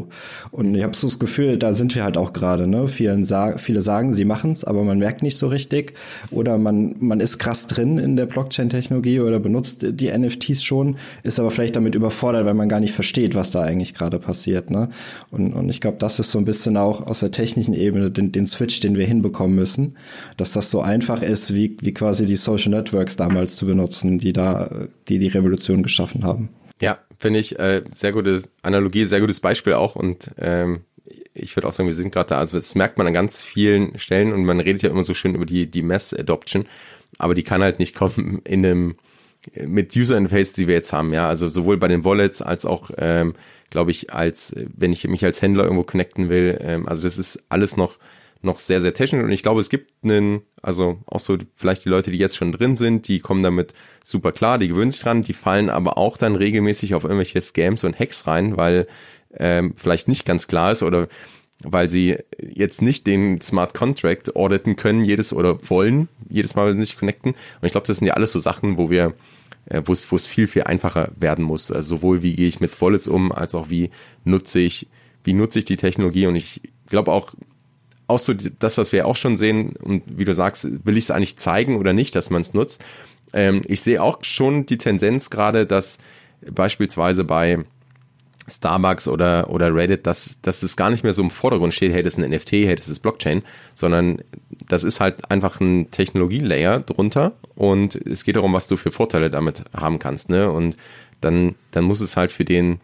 Und 0.51 0.75
ich 0.75 0.83
habe 0.83 0.97
so 0.97 1.07
das 1.07 1.19
Gefühl, 1.19 1.59
da 1.59 1.73
sind 1.73 1.95
wir 1.95 2.05
halt 2.05 2.17
auch 2.17 2.33
gerade. 2.33 2.67
Ne? 2.67 2.87
Sa 3.23 3.59
viele 3.59 3.81
sagen, 3.81 4.15
sie 4.15 4.25
machen 4.25 4.53
es, 4.53 4.65
aber 4.65 4.85
man 4.85 4.99
merkt 4.99 5.23
nicht 5.23 5.37
so 5.37 5.49
richtig. 5.49 5.95
Oder 6.31 6.59
man, 6.59 6.95
man 7.01 7.21
ist 7.21 7.39
krass 7.39 7.67
drin 7.67 7.99
in 7.99 8.17
der 8.17 8.27
Blockchain-Technologie 8.27 9.21
oder 9.21 9.41
benutzt 9.41 9.85
die 9.89 10.17
NFTs 10.17 10.63
schon, 10.63 10.97
ist 11.23 11.41
aber 11.41 11.51
vielleicht 11.51 11.77
damit 11.77 11.95
überfordert, 11.95 12.45
weil 12.45 12.55
man 12.55 12.69
gar 12.69 12.81
nicht 12.81 12.95
versteht, 12.95 13.35
was 13.35 13.51
da 13.51 13.63
eigentlich 13.63 13.95
gerade 13.95 14.19
passiert. 14.19 14.71
Ne? 14.71 14.89
Und, 15.31 15.53
und 15.53 15.69
ich 15.69 15.81
glaube, 15.81 15.99
das 15.99 16.21
ist 16.21 16.31
so 16.31 16.39
ein 16.39 16.45
bisschen 16.45 16.77
auch 16.77 17.07
aus 17.07 17.21
der 17.21 17.31
technischen 17.31 17.75
Ebene 17.75 18.11
den, 18.11 18.33
den 18.33 18.47
Switch, 18.47 18.81
den 18.81 18.97
wir 18.97 19.07
hinbekommen 19.07 19.55
müssen, 19.57 19.97
dass 20.37 20.53
das 20.53 20.71
so 20.71 20.81
einfach 20.81 21.23
ist, 21.23 21.55
wie, 21.55 21.77
wie 21.81 21.95
quasi 21.95 22.27
die 22.27 22.37
Social 22.37 22.71
Networks 22.71 23.17
damals 23.17 23.57
zu 23.57 23.67
benutzen, 23.67 24.19
die 24.19 24.33
da, 24.33 24.71
die 25.09 25.19
die 25.19 25.29
Revolution 25.29 25.83
geschaffen 25.83 26.25
haben. 26.25 26.51
Ja, 26.81 26.99
finde 27.19 27.41
ich 27.41 27.59
äh, 27.59 27.83
sehr 27.91 28.13
gute 28.13 28.43
Analogie, 28.63 29.05
sehr 29.07 29.21
gutes 29.21 29.41
Beispiel 29.41 29.75
auch. 29.75 29.97
Und 29.97 30.31
ähm, 30.39 30.83
ich 31.35 31.57
würde 31.57 31.69
auch 31.69 31.73
sagen, 31.73 31.89
wir 31.89 31.95
sind 31.95 32.13
gerade 32.13 32.31
da, 32.31 32.39
also 32.39 32.57
das 32.57 32.75
merkt 32.75 32.99
man 32.99 33.07
an 33.07 33.13
ganz 33.13 33.43
vielen 33.43 33.99
Stellen 33.99 34.33
und 34.33 34.45
man 34.45 34.61
redet 34.61 34.83
ja 34.83 34.91
immer 34.91 35.05
so 35.05 35.15
schön 35.15 35.35
über 35.35 35.47
die, 35.47 35.71
die 35.71 35.83
Mass 35.83 36.15
Adoption, 36.15 36.67
aber 37.19 37.35
die 37.35 37.45
kann 37.45 37.63
halt 37.63 37.79
nicht 37.79 37.95
kommen 37.95 38.41
in 38.45 38.65
einem 38.65 38.97
mit 39.55 39.95
User 39.95 40.17
Interface, 40.17 40.55
die 40.55 40.67
wir 40.67 40.75
jetzt 40.75 40.93
haben, 40.93 41.13
ja, 41.13 41.29
also 41.29 41.49
sowohl 41.49 41.77
bei 41.77 41.89
den 41.89 42.05
Wallets 42.05 42.43
als 42.43 42.65
auch, 42.65 42.91
ähm, 42.99 43.35
glaube 43.71 43.91
ich, 43.93 44.13
als 44.13 44.55
wenn 44.57 44.93
ich 44.93 45.07
mich 45.07 45.25
als 45.25 45.41
Händler 45.43 45.65
irgendwo 45.65 45.85
connecten 45.85 46.29
will, 46.29 46.59
ähm, 46.61 46.89
also 46.89 47.05
das 47.05 47.19
ist 47.19 47.43
alles 47.49 47.77
noch 47.77 47.97
noch 48.43 48.59
sehr, 48.59 48.81
sehr 48.81 48.95
technisch 48.95 49.25
und 49.25 49.33
ich 49.33 49.43
glaube, 49.43 49.61
es 49.61 49.69
gibt 49.69 49.93
einen, 50.05 50.43
also 50.63 50.99
auch 51.07 51.21
so 51.21 51.37
vielleicht 51.55 51.85
die 51.85 51.89
Leute, 51.89 52.11
die 52.11 52.19
jetzt 52.19 52.37
schon 52.37 52.53
drin 52.53 52.77
sind, 52.77 53.09
die 53.09 53.21
kommen 53.21 53.43
damit 53.43 53.73
super 54.05 54.33
klar, 54.33 54.59
die 54.59 54.69
gewöhnen 54.69 54.91
sich 54.91 55.01
dran, 55.01 55.23
die 55.23 55.33
fallen 55.33 55.71
aber 55.71 55.99
auch 55.99 56.17
dann 56.17 56.37
regelmäßig 56.37 56.95
auf 56.95 57.05
irgendwelche 57.05 57.41
Scams 57.41 57.85
und 57.85 57.99
Hacks 57.99 58.27
rein, 58.27 58.57
weil 58.57 58.87
ähm, 59.39 59.75
vielleicht 59.77 60.09
nicht 60.09 60.25
ganz 60.25 60.47
klar 60.47 60.73
ist 60.73 60.83
oder 60.83 61.09
weil 61.63 61.89
sie 61.89 62.19
jetzt 62.39 62.83
nicht 62.83 63.07
den 63.07 63.41
Smart 63.41 63.75
Contract 63.75 64.37
auditen 64.37 64.77
können, 64.77 65.05
jedes 65.05 65.33
oder 65.33 65.59
wollen, 65.71 66.09
jedes 66.29 66.55
Mal, 66.55 66.69
wenn 66.69 66.75
sie 66.75 66.85
sich 66.85 66.99
connecten. 66.99 67.33
Und 67.33 67.67
ich 67.67 67.73
glaube, 67.73 67.87
das 67.87 67.97
sind 67.97 68.07
ja 68.07 68.15
alles 68.15 68.33
so 68.33 68.39
Sachen, 68.39 68.77
wo 68.77 68.91
wir, 68.91 69.15
äh, 69.67 69.83
wo 69.85 69.93
es, 69.93 70.11
wo 70.11 70.17
es 70.17 70.27
viel, 70.27 70.47
viel 70.47 70.65
einfacher 70.65 71.13
werden 71.17 71.45
muss. 71.45 71.71
Also 71.71 71.97
sowohl 71.97 72.23
wie 72.23 72.37
gehe 72.37 72.49
ich 72.49 72.61
mit 72.61 72.81
Wallets 72.81 73.09
um, 73.09 73.33
als 73.33 73.55
auch 73.55 73.71
wie 73.71 73.91
nutze 74.25 74.61
ich, 74.61 74.89
wie 75.25 75.33
nutze 75.33 75.61
ich 75.61 75.65
die 75.65 75.79
Technologie. 75.79 76.27
Und 76.27 76.37
ich 76.37 76.61
glaube 76.89 77.13
auch, 77.13 77.33
auch 78.07 78.19
so 78.19 78.33
das, 78.35 78.79
was 78.79 78.93
wir 78.93 79.07
auch 79.07 79.17
schon 79.17 79.37
sehen, 79.37 79.75
und 79.77 80.03
wie 80.07 80.25
du 80.25 80.35
sagst, 80.35 80.69
will 80.87 80.97
ich 80.97 81.05
es 81.05 81.11
eigentlich 81.11 81.39
zeigen 81.39 81.77
oder 81.77 81.93
nicht, 81.93 82.15
dass 82.15 82.31
man 82.31 82.43
es 82.43 82.55
nutzt. 82.55 82.85
Ähm, 83.33 83.63
ich 83.67 83.81
sehe 83.81 84.03
auch 84.03 84.19
schon 84.23 84.67
die 84.67 84.79
Tendenz 84.79 85.31
gerade, 85.31 85.67
dass 85.67 85.99
beispielsweise 86.51 87.25
bei 87.25 87.65
Starbucks 88.49 89.09
oder, 89.09 89.51
oder 89.51 89.75
Reddit, 89.75 90.07
dass, 90.07 90.39
dass 90.43 90.63
es 90.63 90.77
gar 90.77 90.91
nicht 90.91 91.03
mehr 91.03 91.13
so 91.13 91.23
im 91.23 91.31
Vordergrund 91.31 91.75
steht, 91.75 91.93
hey, 91.93 92.03
das 92.03 92.15
ist 92.15 92.23
ein 92.23 92.31
NFT, 92.31 92.53
hey, 92.53 92.77
das 92.77 92.89
ist 92.89 93.01
Blockchain, 93.01 93.43
sondern 93.75 94.23
das 94.69 94.85
ist 94.85 95.01
halt 95.01 95.31
einfach 95.31 95.61
ein 95.61 95.91
Technologielayer 95.91 96.81
drunter 96.81 97.33
und 97.55 97.97
es 97.97 98.25
geht 98.25 98.37
darum, 98.37 98.53
was 98.53 98.69
du 98.69 98.77
für 98.77 98.93
Vorteile 98.93 99.31
damit 99.31 99.65
haben 99.75 99.99
kannst, 99.99 100.29
ne? 100.29 100.51
Und 100.51 100.77
dann, 101.21 101.57
dann 101.73 101.85
muss 101.85 102.01
es 102.01 102.17
halt 102.17 102.31
für 102.31 102.45
den 102.45 102.79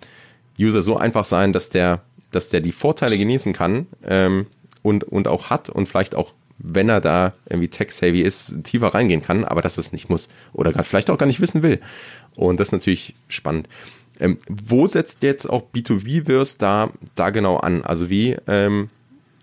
User 0.59 0.83
so 0.83 0.97
einfach 0.97 1.25
sein, 1.25 1.53
dass 1.53 1.71
der, 1.71 2.03
dass 2.31 2.49
der 2.49 2.61
die 2.61 2.73
Vorteile 2.73 3.19
genießen 3.19 3.53
kann, 3.53 3.87
ähm, 4.05 4.47
und, 4.83 5.05
und 5.05 5.29
auch 5.29 5.51
hat 5.51 5.71
und 5.71 5.89
vielleicht 5.89 6.15
auch, 6.15 6.33
wenn 6.59 6.89
er 6.89 7.01
da 7.01 7.35
irgendwie 7.49 7.69
tech-savvy 7.69 8.21
ist, 8.21 8.65
tiefer 8.65 8.89
reingehen 8.89 9.23
kann, 9.23 9.45
aber 9.45 9.63
dass 9.63 9.79
es 9.79 9.93
nicht 9.93 10.09
muss 10.09 10.29
oder 10.53 10.73
gerade 10.73 10.85
vielleicht 10.85 11.11
auch 11.11 11.19
gar 11.19 11.27
nicht 11.27 11.41
wissen 11.41 11.63
will. 11.63 11.81
Und 12.35 12.61
das 12.61 12.69
ist 12.69 12.73
natürlich 12.73 13.15
spannend. 13.29 13.69
Ähm, 14.21 14.39
wo 14.49 14.87
setzt 14.87 15.23
jetzt 15.23 15.49
auch 15.49 15.65
B2B-Verse 15.75 16.57
da, 16.59 16.91
da 17.15 17.31
genau 17.31 17.57
an? 17.57 17.83
Also 17.83 18.11
wie, 18.11 18.37
ähm, 18.47 18.91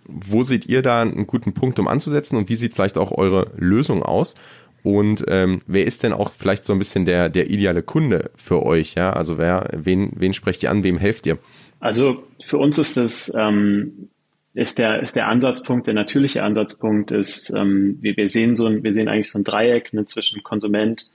wo 0.06 0.44
seht 0.44 0.68
ihr 0.68 0.82
da 0.82 1.02
einen 1.02 1.28
guten 1.28 1.54
Punkt, 1.54 1.80
um 1.80 1.88
anzusetzen 1.88 2.38
und 2.38 2.50
wie 2.50 2.56
sieht 2.56 2.74
vielleicht 2.74 2.98
auch 2.98 3.12
eure 3.12 3.52
Lösung 3.58 4.04
aus? 4.04 4.36
Und 4.84 5.26
ähm, 5.28 5.62
wer 5.68 5.86
ist 5.86 6.04
denn 6.04 6.14
auch 6.14 6.32
vielleicht 6.32 6.64
so 6.64 6.74
ein 6.74 6.80
bisschen 6.80 7.06
der, 7.06 7.30
der 7.30 7.50
ideale 7.50 7.84
Kunde 7.84 8.32
für 8.36 8.64
euch? 8.64 8.96
Ja, 8.96 9.12
also 9.12 9.38
wer, 9.38 9.68
wen, 9.76 10.12
wen 10.16 10.34
sprecht 10.34 10.64
ihr 10.64 10.72
an, 10.72 10.84
wem 10.84 10.98
helft 10.98 11.26
ihr? 11.26 11.38
Also 11.80 12.24
für 12.46 12.58
uns 12.58 12.78
ist 12.78 12.98
es 12.98 13.34
ähm, 13.36 14.10
ist 14.54 14.80
der, 14.80 15.02
ist 15.02 15.16
der 15.16 15.28
Ansatzpunkt, 15.28 15.88
der 15.88 15.94
natürliche 15.94 16.44
Ansatzpunkt 16.44 17.12
ist, 17.12 17.52
ähm, 17.52 17.98
wir, 18.02 18.18
wir 18.18 18.30
sehen 18.30 18.56
so 18.56 18.66
ein, 18.66 18.84
wir 18.84 18.94
sehen 18.94 19.08
eigentlich 19.08 19.32
so 19.32 19.40
ein 19.40 19.44
Dreieck 19.44 19.94
ne, 19.94 20.06
zwischen 20.06 20.44
Konsument, 20.44 21.10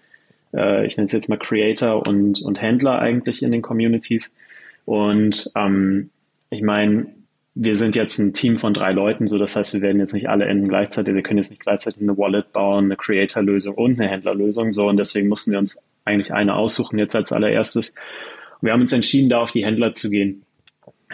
äh, 0.54 0.86
ich 0.86 0.96
nenne 0.96 1.06
es 1.06 1.12
jetzt 1.12 1.28
mal 1.28 1.38
Creator 1.38 2.06
und, 2.06 2.40
und 2.42 2.60
Händler 2.60 2.98
eigentlich 3.00 3.42
in 3.42 3.52
den 3.52 3.62
Communities. 3.62 4.34
Und 4.84 5.50
ähm, 5.56 6.10
ich 6.50 6.62
meine, 6.62 7.06
wir 7.54 7.76
sind 7.76 7.96
jetzt 7.96 8.18
ein 8.18 8.32
Team 8.32 8.56
von 8.56 8.74
drei 8.74 8.92
Leuten, 8.92 9.28
so 9.28 9.38
das 9.38 9.54
heißt, 9.56 9.74
wir 9.74 9.80
werden 9.80 10.00
jetzt 10.00 10.12
nicht 10.12 10.28
alle 10.28 10.46
enden 10.46 10.68
gleichzeitig, 10.68 11.14
wir 11.14 11.22
können 11.22 11.38
jetzt 11.38 11.50
nicht 11.50 11.62
gleichzeitig 11.62 12.02
eine 12.02 12.16
Wallet 12.18 12.52
bauen, 12.52 12.86
eine 12.86 12.96
Creator-Lösung 12.96 13.74
und 13.74 14.00
eine 14.00 14.10
Händlerlösung, 14.10 14.72
so 14.72 14.88
und 14.88 14.96
deswegen 14.96 15.28
mussten 15.28 15.52
wir 15.52 15.58
uns 15.58 15.78
eigentlich 16.04 16.32
eine 16.32 16.54
aussuchen 16.54 16.98
jetzt 16.98 17.14
als 17.14 17.32
allererstes. 17.32 17.94
wir 18.60 18.72
haben 18.72 18.82
uns 18.82 18.92
entschieden, 18.92 19.30
da 19.30 19.38
auf 19.38 19.52
die 19.52 19.64
Händler 19.64 19.94
zu 19.94 20.10
gehen. 20.10 20.43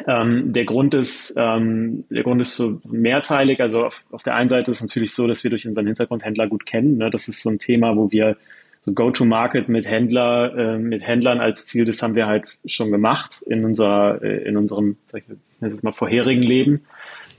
Ähm, 0.06 0.52
der 0.52 0.64
Grund 0.64 0.94
ist, 0.94 1.34
ähm, 1.36 2.04
der 2.10 2.22
Grund 2.22 2.40
ist 2.40 2.56
so 2.56 2.80
mehrteilig. 2.84 3.60
Also 3.60 3.84
auf, 3.84 4.04
auf 4.10 4.22
der 4.22 4.34
einen 4.34 4.48
Seite 4.48 4.70
ist 4.70 4.78
es 4.78 4.82
natürlich 4.82 5.14
so, 5.14 5.26
dass 5.26 5.44
wir 5.44 5.50
durch 5.50 5.66
unseren 5.66 5.86
Hintergrundhändler 5.86 6.48
gut 6.48 6.66
kennen. 6.66 6.96
Ne? 6.96 7.10
Das 7.10 7.28
ist 7.28 7.42
so 7.42 7.50
ein 7.50 7.58
Thema, 7.58 7.96
wo 7.96 8.10
wir 8.10 8.36
so 8.82 8.92
Go-to-Market 8.92 9.68
mit 9.68 9.86
Händler, 9.86 10.56
äh, 10.56 10.78
mit 10.78 11.06
Händlern 11.06 11.38
als 11.38 11.66
Ziel, 11.66 11.84
das 11.84 12.02
haben 12.02 12.14
wir 12.14 12.26
halt 12.26 12.58
schon 12.64 12.90
gemacht 12.90 13.42
in 13.46 13.64
unserer, 13.64 14.22
äh, 14.22 14.42
in 14.44 14.56
unserem, 14.56 14.96
sag 15.06 15.22
ich 15.22 15.36
jetzt 15.60 15.84
mal 15.84 15.92
vorherigen 15.92 16.42
Leben. 16.42 16.84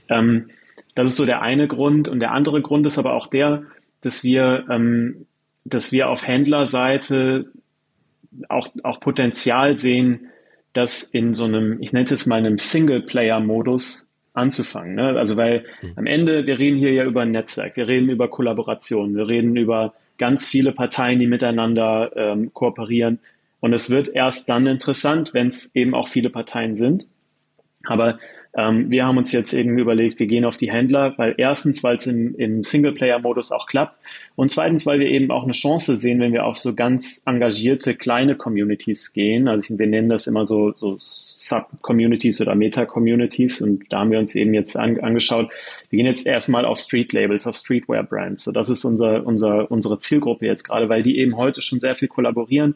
Ähm, 0.08 0.50
das 0.94 1.08
ist 1.08 1.16
so 1.16 1.26
der 1.26 1.42
eine 1.42 1.66
Grund. 1.66 2.08
Und 2.08 2.20
der 2.20 2.32
andere 2.32 2.62
Grund 2.62 2.86
ist 2.86 2.98
aber 2.98 3.14
auch 3.14 3.26
der, 3.26 3.64
dass 4.02 4.22
wir, 4.22 4.66
ähm, 4.70 5.26
dass 5.64 5.90
wir 5.90 6.10
auf 6.10 6.26
Händlerseite 6.26 7.46
auch, 8.48 8.68
auch 8.82 9.00
Potenzial 9.00 9.76
sehen, 9.76 10.28
das 10.72 11.02
in 11.02 11.34
so 11.34 11.44
einem, 11.44 11.80
ich 11.82 11.92
nenne 11.92 12.04
es 12.04 12.10
jetzt 12.10 12.26
mal 12.26 12.36
einem 12.36 12.58
Singleplayer-Modus 12.58 14.10
anzufangen. 14.34 14.94
Ne? 14.94 15.18
Also 15.18 15.36
weil 15.36 15.64
mhm. 15.82 15.92
am 15.96 16.06
Ende, 16.06 16.46
wir 16.46 16.58
reden 16.58 16.78
hier 16.78 16.92
ja 16.92 17.04
über 17.04 17.22
ein 17.22 17.30
Netzwerk, 17.30 17.76
wir 17.76 17.88
reden 17.88 18.08
über 18.08 18.28
Kollaboration, 18.28 19.14
wir 19.14 19.28
reden 19.28 19.56
über 19.56 19.94
ganz 20.18 20.46
viele 20.46 20.72
Parteien, 20.72 21.18
die 21.18 21.26
miteinander 21.26 22.12
ähm, 22.16 22.52
kooperieren. 22.54 23.18
Und 23.60 23.72
es 23.72 23.90
wird 23.90 24.08
erst 24.08 24.48
dann 24.48 24.66
interessant, 24.66 25.34
wenn 25.34 25.48
es 25.48 25.74
eben 25.74 25.94
auch 25.94 26.08
viele 26.08 26.30
Parteien 26.30 26.74
sind. 26.74 27.06
Aber 27.84 28.18
ähm, 28.54 28.90
wir 28.90 29.06
haben 29.06 29.16
uns 29.16 29.32
jetzt 29.32 29.54
eben 29.54 29.78
überlegt, 29.78 30.18
wir 30.18 30.26
gehen 30.26 30.44
auf 30.44 30.58
die 30.58 30.70
Händler, 30.70 31.14
weil 31.16 31.34
erstens, 31.38 31.82
weil 31.82 31.96
es 31.96 32.06
im, 32.06 32.34
im 32.36 32.64
Singleplayer-Modus 32.64 33.50
auch 33.50 33.66
klappt 33.66 33.96
und 34.36 34.50
zweitens, 34.50 34.84
weil 34.84 35.00
wir 35.00 35.06
eben 35.06 35.30
auch 35.30 35.44
eine 35.44 35.52
Chance 35.52 35.96
sehen, 35.96 36.20
wenn 36.20 36.34
wir 36.34 36.44
auf 36.44 36.58
so 36.58 36.74
ganz 36.74 37.22
engagierte 37.24 37.94
kleine 37.94 38.36
Communities 38.36 39.14
gehen. 39.14 39.48
Also 39.48 39.78
wir 39.78 39.86
nennen 39.86 40.10
das 40.10 40.26
immer 40.26 40.44
so, 40.44 40.72
so 40.74 40.96
Sub-Communities 40.98 42.42
oder 42.42 42.54
Meta-Communities 42.54 43.62
und 43.62 43.90
da 43.90 44.00
haben 44.00 44.10
wir 44.10 44.18
uns 44.18 44.34
eben 44.34 44.52
jetzt 44.52 44.76
an, 44.76 45.00
angeschaut. 45.00 45.48
Wir 45.88 45.98
gehen 45.98 46.06
jetzt 46.06 46.26
erstmal 46.26 46.66
auf 46.66 46.78
Street-Labels, 46.78 47.46
auf 47.46 47.56
Streetwear-Brands. 47.56 48.44
So, 48.44 48.52
das 48.52 48.68
ist 48.68 48.84
unser, 48.84 49.26
unser, 49.26 49.70
unsere 49.70 49.98
Zielgruppe 49.98 50.44
jetzt 50.44 50.64
gerade, 50.64 50.90
weil 50.90 51.02
die 51.02 51.18
eben 51.18 51.38
heute 51.38 51.62
schon 51.62 51.80
sehr 51.80 51.96
viel 51.96 52.08
kollaborieren 52.08 52.74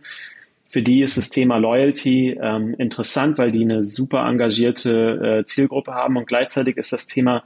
für 0.77 0.83
die 0.83 1.01
ist 1.01 1.17
das 1.17 1.31
Thema 1.31 1.57
Loyalty 1.57 2.39
ähm, 2.39 2.75
interessant, 2.75 3.39
weil 3.39 3.51
die 3.51 3.63
eine 3.63 3.83
super 3.83 4.27
engagierte 4.29 5.39
äh, 5.39 5.45
Zielgruppe 5.47 5.95
haben 5.95 6.19
und 6.19 6.27
gleichzeitig 6.27 6.77
ist 6.77 6.93
das 6.93 7.07
Thema 7.07 7.45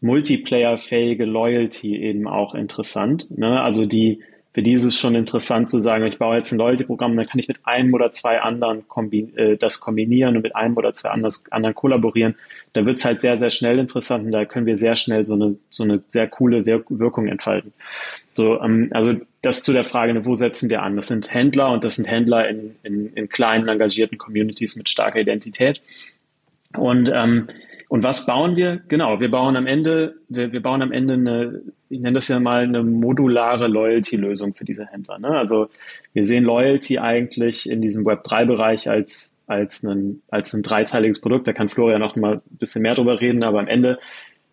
Multiplayer-fähige 0.00 1.26
Loyalty 1.26 1.94
eben 1.94 2.26
auch 2.26 2.54
interessant. 2.54 3.26
Ne? 3.36 3.60
Also 3.60 3.84
die 3.84 4.22
für 4.54 4.62
die 4.62 4.72
ist 4.72 4.84
es 4.84 4.98
schon 4.98 5.14
interessant 5.14 5.68
zu 5.68 5.80
sagen, 5.80 6.06
ich 6.06 6.18
baue 6.18 6.36
jetzt 6.36 6.52
ein 6.52 6.58
Loyalty-Programm, 6.58 7.14
dann 7.16 7.26
kann 7.26 7.40
ich 7.40 7.48
mit 7.48 7.58
einem 7.64 7.92
oder 7.92 8.12
zwei 8.12 8.40
anderen 8.40 8.88
kombi 8.88 9.30
äh, 9.36 9.58
das 9.58 9.80
kombinieren 9.80 10.36
und 10.36 10.42
mit 10.42 10.56
einem 10.56 10.78
oder 10.78 10.94
zwei 10.94 11.10
anders, 11.10 11.44
anderen 11.50 11.74
kollaborieren. 11.74 12.34
Da 12.72 12.86
wird 12.86 12.98
es 12.98 13.04
halt 13.04 13.20
sehr, 13.20 13.36
sehr 13.36 13.50
schnell 13.50 13.78
interessant 13.78 14.24
und 14.24 14.32
da 14.32 14.46
können 14.46 14.64
wir 14.64 14.78
sehr 14.78 14.94
schnell 14.94 15.26
so 15.26 15.34
eine, 15.34 15.56
so 15.68 15.82
eine 15.82 16.02
sehr 16.08 16.28
coole 16.28 16.64
Wirk 16.64 16.86
Wirkung 16.88 17.26
entfalten. 17.26 17.74
So, 18.34 18.60
ähm, 18.60 18.90
also 18.92 19.14
das 19.42 19.62
zu 19.62 19.72
der 19.72 19.84
Frage, 19.84 20.14
ne, 20.14 20.26
wo 20.26 20.34
setzen 20.34 20.70
wir 20.70 20.82
an? 20.82 20.96
Das 20.96 21.08
sind 21.08 21.32
Händler 21.32 21.70
und 21.70 21.84
das 21.84 21.96
sind 21.96 22.10
Händler 22.10 22.48
in, 22.48 22.76
in, 22.82 23.12
in 23.14 23.28
kleinen, 23.28 23.68
engagierten 23.68 24.18
Communities 24.18 24.76
mit 24.76 24.88
starker 24.88 25.20
Identität. 25.20 25.80
Und, 26.76 27.10
ähm, 27.12 27.48
und 27.88 28.02
was 28.02 28.26
bauen 28.26 28.56
wir? 28.56 28.82
Genau, 28.88 29.20
wir 29.20 29.30
bauen 29.30 29.56
am 29.56 29.66
Ende, 29.66 30.16
wir, 30.28 30.52
wir 30.52 30.62
bauen 30.62 30.82
am 30.82 30.90
Ende 30.90 31.14
eine, 31.14 31.60
ich 31.88 32.00
nenne 32.00 32.14
das 32.14 32.28
ja 32.28 32.40
mal 32.40 32.64
eine 32.64 32.82
modulare 32.82 33.68
Loyalty-Lösung 33.68 34.54
für 34.54 34.64
diese 34.64 34.86
Händler. 34.86 35.18
Ne? 35.18 35.28
Also 35.28 35.68
wir 36.12 36.24
sehen 36.24 36.44
Loyalty 36.44 36.98
eigentlich 36.98 37.70
in 37.70 37.80
diesem 37.80 38.04
Web3-Bereich 38.04 38.90
als, 38.90 39.32
als, 39.46 39.84
ein, 39.84 40.22
als 40.28 40.52
ein 40.54 40.62
dreiteiliges 40.62 41.20
Produkt. 41.20 41.46
Da 41.46 41.52
kann 41.52 41.68
Florian 41.68 42.00
noch 42.00 42.16
mal 42.16 42.36
ein 42.36 42.58
bisschen 42.58 42.82
mehr 42.82 42.96
drüber 42.96 43.20
reden, 43.20 43.44
aber 43.44 43.60
am 43.60 43.68
Ende 43.68 44.00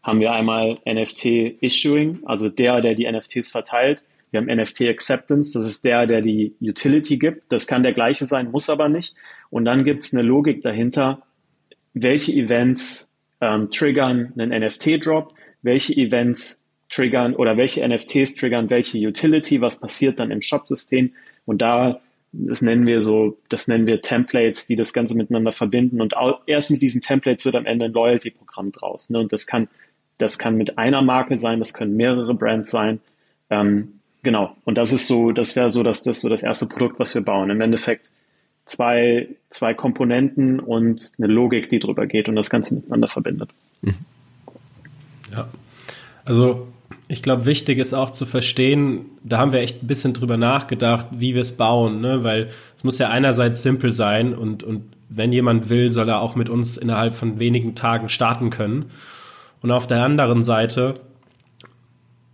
haben 0.03 0.19
wir 0.19 0.31
einmal 0.31 0.77
NFT-Issuing, 0.85 2.21
also 2.25 2.49
der, 2.49 2.81
der 2.81 2.95
die 2.95 3.09
NFTs 3.09 3.51
verteilt. 3.51 4.03
Wir 4.31 4.39
haben 4.39 4.47
NFT 4.47 4.81
Acceptance, 4.83 5.57
das 5.57 5.67
ist 5.67 5.83
der, 5.83 6.07
der 6.07 6.21
die 6.21 6.55
Utility 6.61 7.17
gibt. 7.17 7.51
Das 7.51 7.67
kann 7.67 7.83
der 7.83 7.93
gleiche 7.93 8.25
sein, 8.25 8.49
muss 8.51 8.69
aber 8.69 8.87
nicht. 8.87 9.13
Und 9.49 9.65
dann 9.65 9.83
gibt 9.83 10.05
es 10.05 10.13
eine 10.13 10.21
Logik 10.21 10.61
dahinter, 10.61 11.21
welche 11.93 12.31
Events 12.31 13.09
ähm, 13.41 13.69
triggern 13.69 14.33
einen 14.37 14.63
NFT-Drop, 14.63 15.33
welche 15.61 15.93
Events 15.93 16.61
triggern 16.89 17.35
oder 17.35 17.57
welche 17.57 17.87
NFTs 17.87 18.35
triggern 18.35 18.69
welche 18.69 18.97
Utility, 18.99 19.61
was 19.61 19.79
passiert 19.79 20.19
dann 20.19 20.31
im 20.31 20.41
Shop-System. 20.41 21.13
Und 21.45 21.61
da, 21.61 22.01
das 22.31 22.61
nennen 22.61 22.85
wir 22.85 23.01
so, 23.01 23.37
das 23.49 23.67
nennen 23.67 23.87
wir 23.87 24.01
Templates, 24.01 24.67
die 24.67 24.75
das 24.75 24.93
Ganze 24.93 25.15
miteinander 25.15 25.51
verbinden. 25.51 26.01
Und 26.01 26.13
erst 26.45 26.69
mit 26.71 26.81
diesen 26.81 27.01
Templates 27.01 27.45
wird 27.45 27.55
am 27.55 27.65
Ende 27.65 27.85
ein 27.85 27.93
Loyalty-Programm 27.93 28.71
draus. 28.71 29.09
Ne? 29.09 29.19
Und 29.19 29.33
das 29.33 29.47
kann, 29.47 29.67
das 30.21 30.37
kann 30.37 30.55
mit 30.55 30.77
einer 30.77 31.01
Marke 31.01 31.39
sein, 31.39 31.59
das 31.59 31.73
können 31.73 31.95
mehrere 31.95 32.33
Brands 32.33 32.71
sein. 32.71 32.99
Ähm, 33.49 33.99
genau. 34.23 34.55
Und 34.65 34.75
das 34.75 34.91
ist 34.91 35.07
so, 35.07 35.31
das 35.31 35.55
wäre 35.55 35.71
so, 35.71 35.83
dass 35.83 36.03
das 36.03 36.21
so 36.21 36.29
das 36.29 36.43
erste 36.43 36.65
Produkt, 36.65 36.99
was 36.99 37.13
wir 37.13 37.21
bauen. 37.21 37.49
Im 37.49 37.61
Endeffekt 37.61 38.09
zwei, 38.65 39.27
zwei 39.49 39.73
Komponenten 39.73 40.59
und 40.59 41.13
eine 41.17 41.27
Logik, 41.27 41.69
die 41.69 41.79
drüber 41.79 42.07
geht 42.07 42.29
und 42.29 42.35
das 42.35 42.49
Ganze 42.49 42.75
miteinander 42.75 43.07
verbindet. 43.07 43.49
Mhm. 43.81 43.95
Ja. 45.33 45.47
Also 46.23 46.67
ich 47.07 47.21
glaube, 47.21 47.45
wichtig 47.45 47.77
ist 47.77 47.93
auch 47.93 48.11
zu 48.11 48.25
verstehen, 48.25 49.05
da 49.23 49.37
haben 49.37 49.51
wir 49.51 49.59
echt 49.59 49.83
ein 49.83 49.87
bisschen 49.87 50.13
drüber 50.13 50.37
nachgedacht, 50.37 51.07
wie 51.11 51.33
wir 51.33 51.41
es 51.41 51.57
bauen, 51.57 51.99
ne? 51.99 52.23
weil 52.23 52.47
es 52.75 52.83
muss 52.83 52.97
ja 52.99 53.09
einerseits 53.09 53.63
simpel 53.63 53.91
sein 53.91 54.33
und, 54.33 54.63
und 54.63 54.83
wenn 55.09 55.33
jemand 55.33 55.69
will, 55.69 55.91
soll 55.91 56.07
er 56.07 56.21
auch 56.21 56.35
mit 56.35 56.47
uns 56.47 56.77
innerhalb 56.77 57.13
von 57.13 57.37
wenigen 57.37 57.75
Tagen 57.75 58.07
starten 58.07 58.49
können. 58.49 58.85
Und 59.61 59.71
auf 59.71 59.87
der 59.87 60.03
anderen 60.03 60.43
Seite 60.43 60.95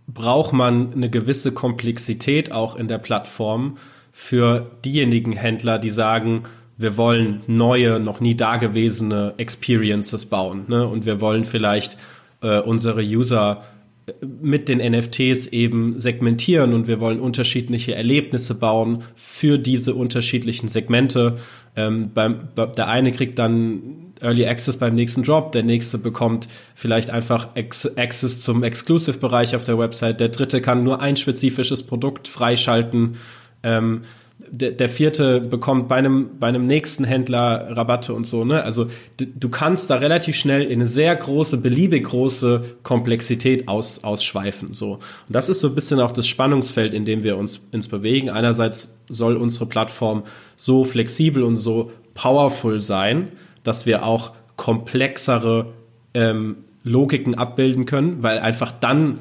braucht 0.06 0.52
man 0.52 0.92
eine 0.94 1.10
gewisse 1.10 1.52
Komplexität 1.52 2.50
auch 2.50 2.76
in 2.76 2.88
der 2.88 2.98
Plattform, 2.98 3.76
für 4.20 4.72
diejenigen 4.84 5.30
Händler, 5.30 5.78
die 5.78 5.90
sagen, 5.90 6.42
wir 6.76 6.96
wollen 6.96 7.42
neue, 7.46 8.00
noch 8.00 8.18
nie 8.18 8.34
dagewesene 8.34 9.34
Experiences 9.36 10.26
bauen. 10.26 10.64
Ne? 10.66 10.86
Und 10.88 11.06
wir 11.06 11.20
wollen 11.20 11.44
vielleicht 11.44 11.98
äh, 12.42 12.58
unsere 12.58 13.00
User 13.00 13.62
äh, 14.06 14.12
mit 14.42 14.68
den 14.68 14.78
NFTs 14.78 15.46
eben 15.48 16.00
segmentieren 16.00 16.74
und 16.74 16.88
wir 16.88 17.00
wollen 17.00 17.20
unterschiedliche 17.20 17.94
Erlebnisse 17.94 18.56
bauen 18.56 19.04
für 19.14 19.56
diese 19.56 19.94
unterschiedlichen 19.94 20.66
Segmente. 20.66 21.38
Ähm, 21.78 22.10
beim, 22.12 22.48
der 22.76 22.88
eine 22.88 23.12
kriegt 23.12 23.38
dann 23.38 24.12
Early 24.20 24.46
Access 24.46 24.78
beim 24.78 24.96
nächsten 24.96 25.22
Drop, 25.22 25.52
der 25.52 25.62
nächste 25.62 25.96
bekommt 25.96 26.48
vielleicht 26.74 27.10
einfach 27.10 27.50
Access 27.54 28.40
zum 28.40 28.64
Exclusive-Bereich 28.64 29.54
auf 29.54 29.62
der 29.62 29.78
Website, 29.78 30.18
der 30.18 30.30
dritte 30.30 30.60
kann 30.60 30.82
nur 30.82 31.00
ein 31.00 31.14
spezifisches 31.16 31.84
Produkt 31.84 32.26
freischalten. 32.26 33.14
Ähm, 33.62 34.02
der, 34.50 34.72
der 34.72 34.88
vierte 34.88 35.40
bekommt 35.40 35.88
bei 35.88 35.96
einem, 35.96 36.38
bei 36.38 36.48
einem 36.48 36.66
nächsten 36.66 37.04
Händler 37.04 37.76
Rabatte 37.76 38.14
und 38.14 38.26
so, 38.26 38.44
ne? 38.44 38.62
Also 38.62 38.88
du, 39.16 39.48
kannst 39.48 39.90
da 39.90 39.96
relativ 39.96 40.36
schnell 40.36 40.64
in 40.64 40.80
eine 40.80 40.86
sehr 40.86 41.14
große, 41.14 41.58
beliebig 41.58 42.04
große 42.04 42.76
Komplexität 42.82 43.68
aus, 43.68 44.04
ausschweifen. 44.04 44.72
So. 44.72 44.94
Und 44.94 45.00
das 45.28 45.48
ist 45.48 45.60
so 45.60 45.68
ein 45.68 45.74
bisschen 45.74 46.00
auch 46.00 46.10
das 46.10 46.26
Spannungsfeld, 46.26 46.94
in 46.94 47.04
dem 47.04 47.22
wir 47.22 47.36
uns 47.36 47.68
ins 47.72 47.88
bewegen. 47.88 48.30
Einerseits 48.30 48.98
soll 49.08 49.36
unsere 49.36 49.66
Plattform 49.66 50.24
so 50.56 50.84
flexibel 50.84 51.42
und 51.42 51.56
so 51.56 51.90
powerful 52.14 52.80
sein, 52.80 53.30
dass 53.62 53.86
wir 53.86 54.04
auch 54.04 54.32
komplexere 54.56 55.72
ähm, 56.14 56.56
Logiken 56.84 57.34
abbilden 57.34 57.86
können, 57.86 58.22
weil 58.22 58.38
einfach 58.38 58.72
dann 58.72 59.20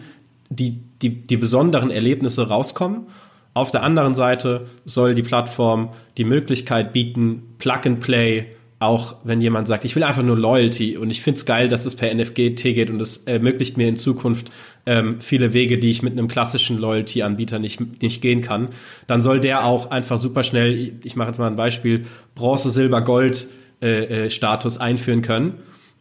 die, 0.49 0.79
die, 1.01 1.09
die 1.27 1.37
besonderen 1.37 1.91
Erlebnisse 1.91 2.47
rauskommen. 2.47 3.07
Auf 3.57 3.71
der 3.71 3.81
anderen 3.81 4.13
Seite 4.13 4.67
soll 4.85 5.15
die 5.15 5.23
Plattform 5.23 5.89
die 6.17 6.25
Möglichkeit 6.25 6.93
bieten, 6.93 7.55
Plug 7.57 7.79
and 7.85 7.99
Play, 8.01 8.45
auch 8.77 9.15
wenn 9.23 9.41
jemand 9.41 9.67
sagt, 9.67 9.83
ich 9.83 9.95
will 9.95 10.03
einfach 10.03 10.21
nur 10.21 10.37
Loyalty. 10.37 10.95
Und 10.95 11.09
ich 11.09 11.23
finde 11.23 11.39
es 11.39 11.45
geil, 11.47 11.67
dass 11.67 11.87
es 11.87 11.95
per 11.95 12.13
NFT 12.13 12.35
geht 12.35 12.91
und 12.91 13.01
es 13.01 13.17
ermöglicht 13.17 13.75
mir 13.75 13.87
in 13.87 13.95
Zukunft 13.95 14.51
ähm, 14.85 15.19
viele 15.21 15.53
Wege, 15.53 15.79
die 15.79 15.89
ich 15.89 16.03
mit 16.03 16.13
einem 16.13 16.27
klassischen 16.27 16.77
Loyalty-Anbieter 16.77 17.57
nicht, 17.57 18.03
nicht 18.03 18.21
gehen 18.21 18.41
kann, 18.41 18.67
dann 19.07 19.21
soll 19.21 19.39
der 19.39 19.65
auch 19.65 19.89
einfach 19.89 20.19
super 20.19 20.43
schnell, 20.43 20.93
ich 21.03 21.15
mache 21.15 21.29
jetzt 21.29 21.39
mal 21.39 21.47
ein 21.47 21.55
Beispiel, 21.55 22.05
Bronze, 22.35 22.69
Silber, 22.69 23.01
Gold 23.01 23.47
äh, 23.81 24.25
äh, 24.25 24.29
Status 24.29 24.77
einführen 24.77 25.23
können 25.23 25.57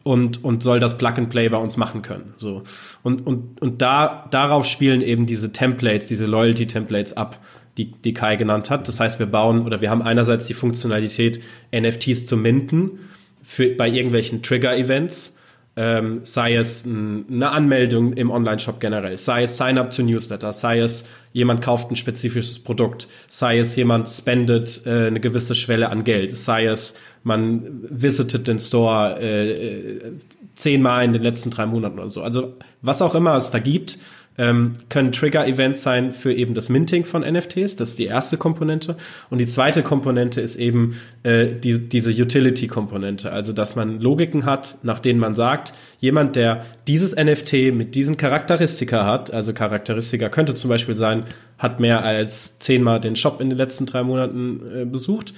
und, 0.07 0.41
und 0.41 0.63
soll 0.63 0.79
das 0.79 0.97
Plug 0.97 1.13
and 1.17 1.29
Play 1.29 1.49
bei 1.49 1.57
uns 1.57 1.75
machen 1.75 2.01
können. 2.01 2.33
So. 2.37 2.63
Und, 3.03 3.27
und, 3.27 3.61
und 3.61 3.81
da, 3.81 4.25
darauf 4.31 4.65
spielen 4.65 5.01
eben 5.01 5.25
diese 5.25 5.51
Templates, 5.51 6.07
diese 6.07 6.25
Loyalty-Templates 6.25 7.17
ab, 7.17 7.39
die, 7.77 7.91
die 7.91 8.13
Kai 8.13 8.37
genannt 8.37 8.69
hat. 8.69 8.87
Das 8.87 9.01
heißt, 9.01 9.19
wir 9.19 9.25
bauen 9.25 9.65
oder 9.65 9.81
wir 9.81 9.89
haben 9.89 10.01
einerseits 10.01 10.45
die 10.45 10.53
Funktionalität, 10.53 11.41
NFTs 11.75 12.25
zu 12.25 12.37
minden 12.37 12.99
für, 13.43 13.69
bei 13.75 13.89
irgendwelchen 13.89 14.41
Trigger-Events 14.41 15.36
ähm, 15.77 16.21
sei 16.23 16.55
es 16.55 16.85
eine 16.85 17.51
Anmeldung 17.51 18.13
im 18.13 18.31
Online-Shop 18.31 18.79
generell, 18.79 19.17
sei 19.17 19.43
es 19.43 19.57
Sign-up 19.57 19.93
zu 19.93 20.03
Newsletter, 20.03 20.51
sei 20.51 20.79
es 20.79 21.07
jemand 21.33 21.61
kauft 21.61 21.91
ein 21.91 21.95
spezifisches 21.95 22.57
Produkt, 22.59 23.07
sei 23.29 23.59
es 23.59 23.75
jemand 23.75 24.09
spendet 24.09 24.81
äh, 24.87 25.07
eine 25.07 25.19
gewisse 25.19 25.53
Schwelle 25.53 25.89
an 25.89 26.03
Geld, 26.03 26.35
sei 26.35 26.65
es 26.65 26.95
man 27.23 27.81
visitet 27.83 28.47
den 28.47 28.57
Store 28.57 29.19
äh, 29.21 29.51
äh 29.51 30.11
zehnmal 30.55 31.05
in 31.05 31.13
den 31.13 31.21
letzten 31.21 31.51
drei 31.51 31.67
Monaten 31.67 31.99
oder 31.99 32.09
so. 32.09 32.23
Also 32.23 32.55
was 32.81 33.03
auch 33.03 33.13
immer 33.13 33.35
es 33.35 33.51
da 33.51 33.59
gibt, 33.59 33.99
ähm, 34.37 34.73
können 34.89 35.11
Trigger-Events 35.11 35.81
sein 35.81 36.11
für 36.11 36.33
eben 36.33 36.53
das 36.53 36.69
Minting 36.69 37.05
von 37.05 37.21
NFTs. 37.21 37.75
Das 37.75 37.89
ist 37.89 37.99
die 37.99 38.05
erste 38.05 38.37
Komponente. 38.37 38.95
Und 39.29 39.39
die 39.39 39.47
zweite 39.47 39.81
Komponente 39.83 40.41
ist 40.41 40.55
eben 40.55 40.99
äh, 41.23 41.47
die, 41.47 41.89
diese 41.89 42.11
Utility-Komponente. 42.11 43.31
Also, 43.31 43.53
dass 43.53 43.75
man 43.75 43.99
Logiken 43.99 44.45
hat, 44.45 44.75
nach 44.83 44.99
denen 44.99 45.19
man 45.19 45.35
sagt, 45.35 45.73
jemand, 45.99 46.35
der 46.35 46.65
dieses 46.87 47.15
NFT 47.15 47.73
mit 47.73 47.95
diesen 47.95 48.17
Charakteristika 48.17 49.05
hat, 49.05 49.33
also 49.33 49.53
Charakteristika 49.53 50.29
könnte 50.29 50.53
zum 50.55 50.69
Beispiel 50.69 50.95
sein, 50.95 51.23
hat 51.57 51.79
mehr 51.79 52.03
als 52.03 52.59
zehnmal 52.59 52.99
den 52.99 53.15
Shop 53.15 53.41
in 53.41 53.49
den 53.49 53.57
letzten 53.57 53.85
drei 53.85 54.03
Monaten 54.03 54.61
äh, 54.73 54.85
besucht, 54.85 55.33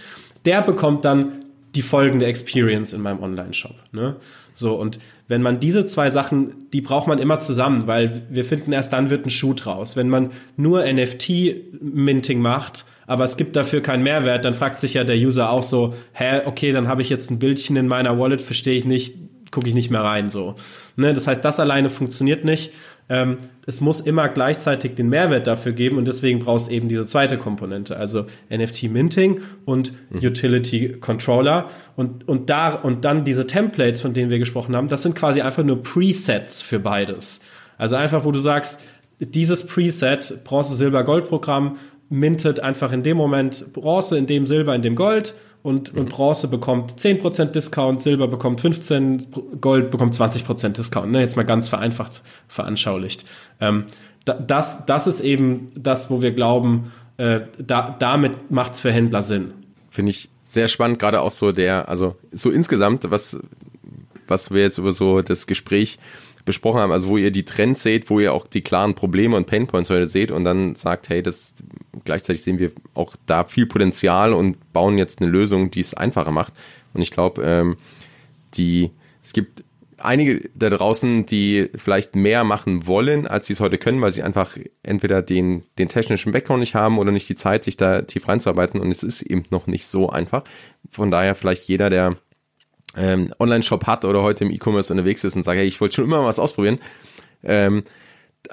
der 0.46 0.62
bekommt 0.62 1.06
dann 1.06 1.46
die 1.76 1.82
folgende 1.82 2.26
Experience 2.26 2.94
in 2.94 3.02
meinem 3.02 3.22
Online-Shop. 3.22 3.76
Ne? 3.92 4.16
So, 4.56 4.74
und 4.76 5.00
wenn 5.28 5.42
man 5.42 5.60
diese 5.60 5.86
zwei 5.86 6.10
Sachen, 6.10 6.68
die 6.74 6.82
braucht 6.82 7.08
man 7.08 7.20
immer 7.20 7.40
zusammen, 7.40 7.88
weil 7.88 8.24
wir 8.30 8.44
finden, 8.44 8.74
erst 8.74 8.92
dann 8.92 9.10
wird 9.10 9.26
ein 9.26 9.30
Schuh 9.30 9.54
draus. 9.54 9.96
Wenn 9.96 10.10
man 10.10 10.32
nur 10.58 10.84
NFT-Minting 10.84 12.42
macht, 12.42 12.86
aber 13.08 13.24
es 13.24 13.38
gibt 13.38 13.56
dafür 13.56 13.82
keinen 13.82 14.04
Mehrwert, 14.04 14.46
dann 14.46 14.54
fragt 14.54 14.80
sich 14.80 14.96
ja 14.96 15.04
der 15.04 15.16
User 15.16 15.50
auch 15.50 15.64
so, 15.64 15.94
hä, 16.14 16.42
okay, 16.46 16.72
dann 16.72 16.88
habe 16.88 17.02
ich 17.02 17.10
jetzt 17.10 17.30
ein 17.32 17.40
Bildchen 17.40 17.78
in 17.78 17.88
meiner 17.88 18.20
Wallet, 18.20 18.42
verstehe 18.42 18.76
ich 18.76 18.86
nicht, 18.86 19.16
gucke 19.52 19.68
ich 19.68 19.74
nicht 19.74 19.92
mehr 19.92 20.04
rein. 20.04 20.30
So. 20.30 20.56
Ne, 20.96 21.14
das 21.14 21.28
heißt, 21.28 21.44
das 21.44 21.60
alleine 21.60 21.90
funktioniert 21.90 22.44
nicht. 22.44 22.72
Ähm, 23.10 23.38
es 23.66 23.82
muss 23.82 24.00
immer 24.00 24.30
gleichzeitig 24.30 24.94
den 24.94 25.10
Mehrwert 25.10 25.48
dafür 25.48 25.72
geben 25.72 25.98
und 25.98 26.08
deswegen 26.08 26.40
brauchst 26.40 26.70
du 26.70 26.74
eben 26.74 26.88
diese 26.88 27.08
zweite 27.08 27.40
Komponente, 27.40 27.98
also 27.98 28.26
NFT 28.52 28.84
Minting 28.84 29.42
und 29.66 29.94
mhm. 30.12 30.20
Utility 30.20 30.98
Controller 31.00 31.70
und, 31.96 32.28
und 32.28 32.52
da 32.52 32.70
und 32.70 33.06
dann 33.06 33.26
diese 33.26 33.48
Templates, 33.48 34.00
von 34.00 34.14
denen 34.14 34.30
wir 34.30 34.38
gesprochen 34.38 34.76
haben, 34.76 34.90
das 34.90 35.02
sind 35.02 35.16
quasi 35.16 35.42
einfach 35.42 35.64
nur 35.64 35.82
Presets 35.82 36.62
für 36.62 36.80
beides. 36.80 37.42
Also 37.80 37.96
einfach, 37.96 38.26
wo 38.26 38.32
du 38.32 38.40
sagst, 38.40 38.80
dieses 39.20 39.66
Preset, 39.66 40.44
Bronze, 40.44 40.76
Silber, 40.76 41.04
Gold 41.04 41.26
Programm, 41.26 41.78
mintet 42.10 42.60
einfach 42.60 42.92
in 42.92 43.04
dem 43.04 43.18
Moment 43.18 43.74
Bronze, 43.74 44.18
in 44.18 44.28
dem 44.28 44.48
Silber, 44.48 44.76
in 44.76 44.82
dem 44.82 44.96
Gold 44.96 45.36
und, 45.62 45.94
mhm. 45.94 46.02
und 46.02 46.10
Bronze 46.10 46.48
bekommt 46.48 46.92
10% 46.94 47.46
Discount, 47.46 48.02
Silber 48.02 48.28
bekommt 48.28 48.62
15%, 48.62 49.60
Gold 49.60 49.92
bekommt 49.92 50.14
20% 50.14 50.70
Discount. 50.70 51.12
Ne? 51.12 51.20
Jetzt 51.22 51.36
mal 51.36 51.44
ganz 51.44 51.68
vereinfacht 51.68 52.24
veranschaulicht. 52.48 53.26
Ähm, 53.60 53.86
da, 54.26 54.34
das, 54.34 54.86
das 54.86 55.08
ist 55.08 55.22
eben 55.22 55.72
das, 55.76 56.10
wo 56.10 56.22
wir 56.22 56.32
glauben, 56.32 56.92
äh, 57.18 57.42
da, 57.58 57.96
damit 58.00 58.52
macht 58.52 58.74
es 58.74 58.80
für 58.80 58.92
Händler 58.92 59.22
Sinn. 59.22 59.54
Finde 59.90 60.12
ich 60.12 60.30
sehr 60.42 60.68
spannend, 60.68 61.00
gerade 61.00 61.22
auch 61.22 61.32
so 61.32 61.52
der, 61.52 61.90
also 61.90 62.16
so 62.32 62.50
insgesamt, 62.50 63.10
was, 63.12 63.38
was 64.28 64.52
wir 64.52 64.62
jetzt 64.62 64.78
über 64.78 64.94
so 64.94 65.22
das 65.22 65.46
Gespräch 65.46 66.00
besprochen 66.50 66.80
haben, 66.80 66.92
also 66.92 67.08
wo 67.08 67.18
ihr 67.18 67.30
die 67.30 67.46
Trends 67.46 67.84
seht, 67.84 68.10
wo 68.10 68.20
ihr 68.20 68.34
auch 68.34 68.48
die 68.48 68.62
klaren 68.62 68.96
Probleme 68.96 69.38
und 69.38 69.46
Painpoints 69.46 69.92
heute 69.92 70.08
seht 70.08 70.32
und 70.32 70.44
dann 70.44 70.74
sagt, 70.74 71.08
hey, 71.10 71.22
das 71.22 71.54
gleichzeitig 72.06 72.42
sehen 72.42 72.58
wir 72.58 72.72
auch 72.96 73.16
da 73.28 73.44
viel 73.44 73.68
Potenzial 73.68 74.34
und 74.34 74.74
bauen 74.74 74.98
jetzt 74.98 75.22
eine 75.22 75.30
Lösung, 75.30 75.70
die 75.70 75.82
es 75.82 75.94
einfacher 75.94 76.32
macht. 76.32 76.54
Und 76.94 77.02
ich 77.02 77.12
glaube, 77.12 77.44
ähm, 77.44 77.78
die 78.56 78.90
es 79.22 79.34
gibt 79.34 79.64
einige 80.00 80.50
da 80.56 80.72
draußen, 80.72 81.28
die 81.28 81.70
vielleicht 81.76 82.16
mehr 82.16 82.44
machen 82.44 82.88
wollen, 82.88 83.28
als 83.28 83.46
sie 83.46 83.54
es 83.54 83.60
heute 83.60 83.78
können, 83.78 84.02
weil 84.02 84.12
sie 84.12 84.24
einfach 84.24 84.58
entweder 84.82 85.22
den, 85.22 85.64
den 85.78 85.90
technischen 85.90 86.32
Background 86.32 86.62
nicht 86.62 86.74
haben 86.74 86.98
oder 86.98 87.12
nicht 87.12 87.30
die 87.30 87.36
Zeit, 87.36 87.64
sich 87.64 87.78
da 87.78 88.02
tief 88.02 88.28
reinzuarbeiten. 88.28 88.80
Und 88.80 88.90
es 88.92 89.04
ist 89.04 89.22
eben 89.22 89.44
noch 89.52 89.68
nicht 89.68 89.86
so 89.86 90.10
einfach. 90.10 90.44
Von 90.90 91.12
daher 91.12 91.36
vielleicht 91.36 91.66
jeder, 91.66 91.90
der 91.90 92.16
ähm, 92.98 93.34
Online-Shop 93.40 93.86
hat 93.88 94.06
oder 94.06 94.22
heute 94.24 94.44
im 94.44 94.52
E-Commerce 94.52 94.92
unterwegs 94.92 95.24
ist 95.24 95.36
und 95.36 95.44
sagt, 95.44 95.58
hey, 95.58 95.68
ich 95.68 95.80
wollte 95.80 95.96
schon 95.96 96.06
immer 96.06 96.26
was 96.26 96.40
ausprobieren. 96.40 96.80
Ähm, 97.44 97.84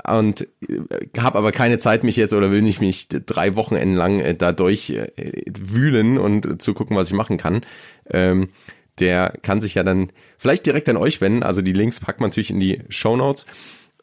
und 0.05 0.43
äh, 0.69 1.19
habe 1.19 1.39
aber 1.39 1.53
keine 1.53 1.79
Zeit 1.79 2.05
mich 2.05 2.17
jetzt 2.17 2.35
oder 2.35 2.51
will 2.51 2.63
nicht 2.63 2.81
mich 2.81 3.09
drei 3.09 3.57
Wochenenden 3.57 3.95
lang 3.95 4.21
äh, 4.21 4.35
da 4.35 4.53
durch 4.53 4.91
äh, 4.91 5.43
wühlen 5.61 6.19
und 6.19 6.61
zu 6.61 6.75
gucken, 6.75 6.97
was 6.97 7.09
ich 7.09 7.15
machen 7.15 7.39
kann. 7.39 7.63
Ähm, 8.11 8.49
der 8.99 9.35
kann 9.43 9.61
sich 9.61 9.75
ja 9.75 9.83
dann 9.83 10.11
vielleicht 10.39 10.67
direkt 10.67 10.89
an 10.89 10.97
euch 10.97 11.21
wenden. 11.21 11.43
Also 11.43 11.63
die 11.63 11.73
Links 11.73 12.01
packt 12.01 12.21
man 12.21 12.31
natürlich 12.31 12.51
in 12.51 12.61
die 12.61 12.81
Show 12.89 13.17
Notes 13.17 13.47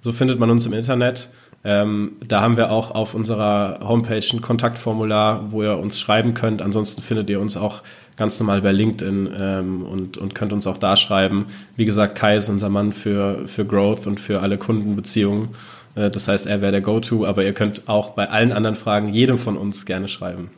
So 0.03 0.12
findet 0.12 0.39
man 0.39 0.51
uns 0.51 0.66
im 0.66 0.73
Internet. 0.73 1.31
Ähm, 1.64 2.12
da 2.25 2.43
haben 2.43 2.57
wir 2.57 2.71
auch 2.71 2.93
auf 2.93 3.14
unserer 3.14 3.81
Homepage 3.83 4.25
ein 4.33 4.41
Kontaktformular, 4.41 5.51
wo 5.51 5.64
ihr 5.64 5.77
uns 5.77 5.99
schreiben 5.99 6.35
könnt. 6.35 6.62
Ansonsten 6.62 7.03
findet 7.03 7.29
ihr 7.29 7.41
uns 7.41 7.57
auch 7.57 7.83
ganz 8.16 8.39
normal 8.39 8.62
bei 8.62 8.71
LinkedIn 8.71 9.31
ähm, 9.37 9.83
und, 9.83 10.16
und 10.16 10.37
könnt 10.37 10.53
uns 10.53 10.68
auch 10.68 10.79
da 10.79 10.97
schreiben. 10.97 11.47
Wie 11.75 11.87
gesagt, 11.87 12.16
Kai 12.16 12.37
ist 12.37 12.49
unser 12.49 12.68
Mann 12.68 12.93
für, 12.93 13.49
für 13.49 13.64
Growth 13.64 14.07
und 14.07 14.21
für 14.21 14.43
alle 14.43 14.59
Kundenbeziehungen. 14.59 15.49
Äh, 15.95 16.11
das 16.11 16.28
heißt, 16.28 16.47
er 16.47 16.61
wäre 16.61 16.72
der 16.72 16.80
Go-To, 16.80 17.26
aber 17.26 17.45
ihr 17.45 17.53
könnt 17.53 17.88
auch 17.88 18.11
bei 18.11 18.28
allen 18.28 18.53
anderen 18.53 18.76
Fragen 18.76 19.09
jedem 19.09 19.38
von 19.38 19.57
uns 19.57 19.86
gerne 19.86 20.09
schreiben. 20.09 20.51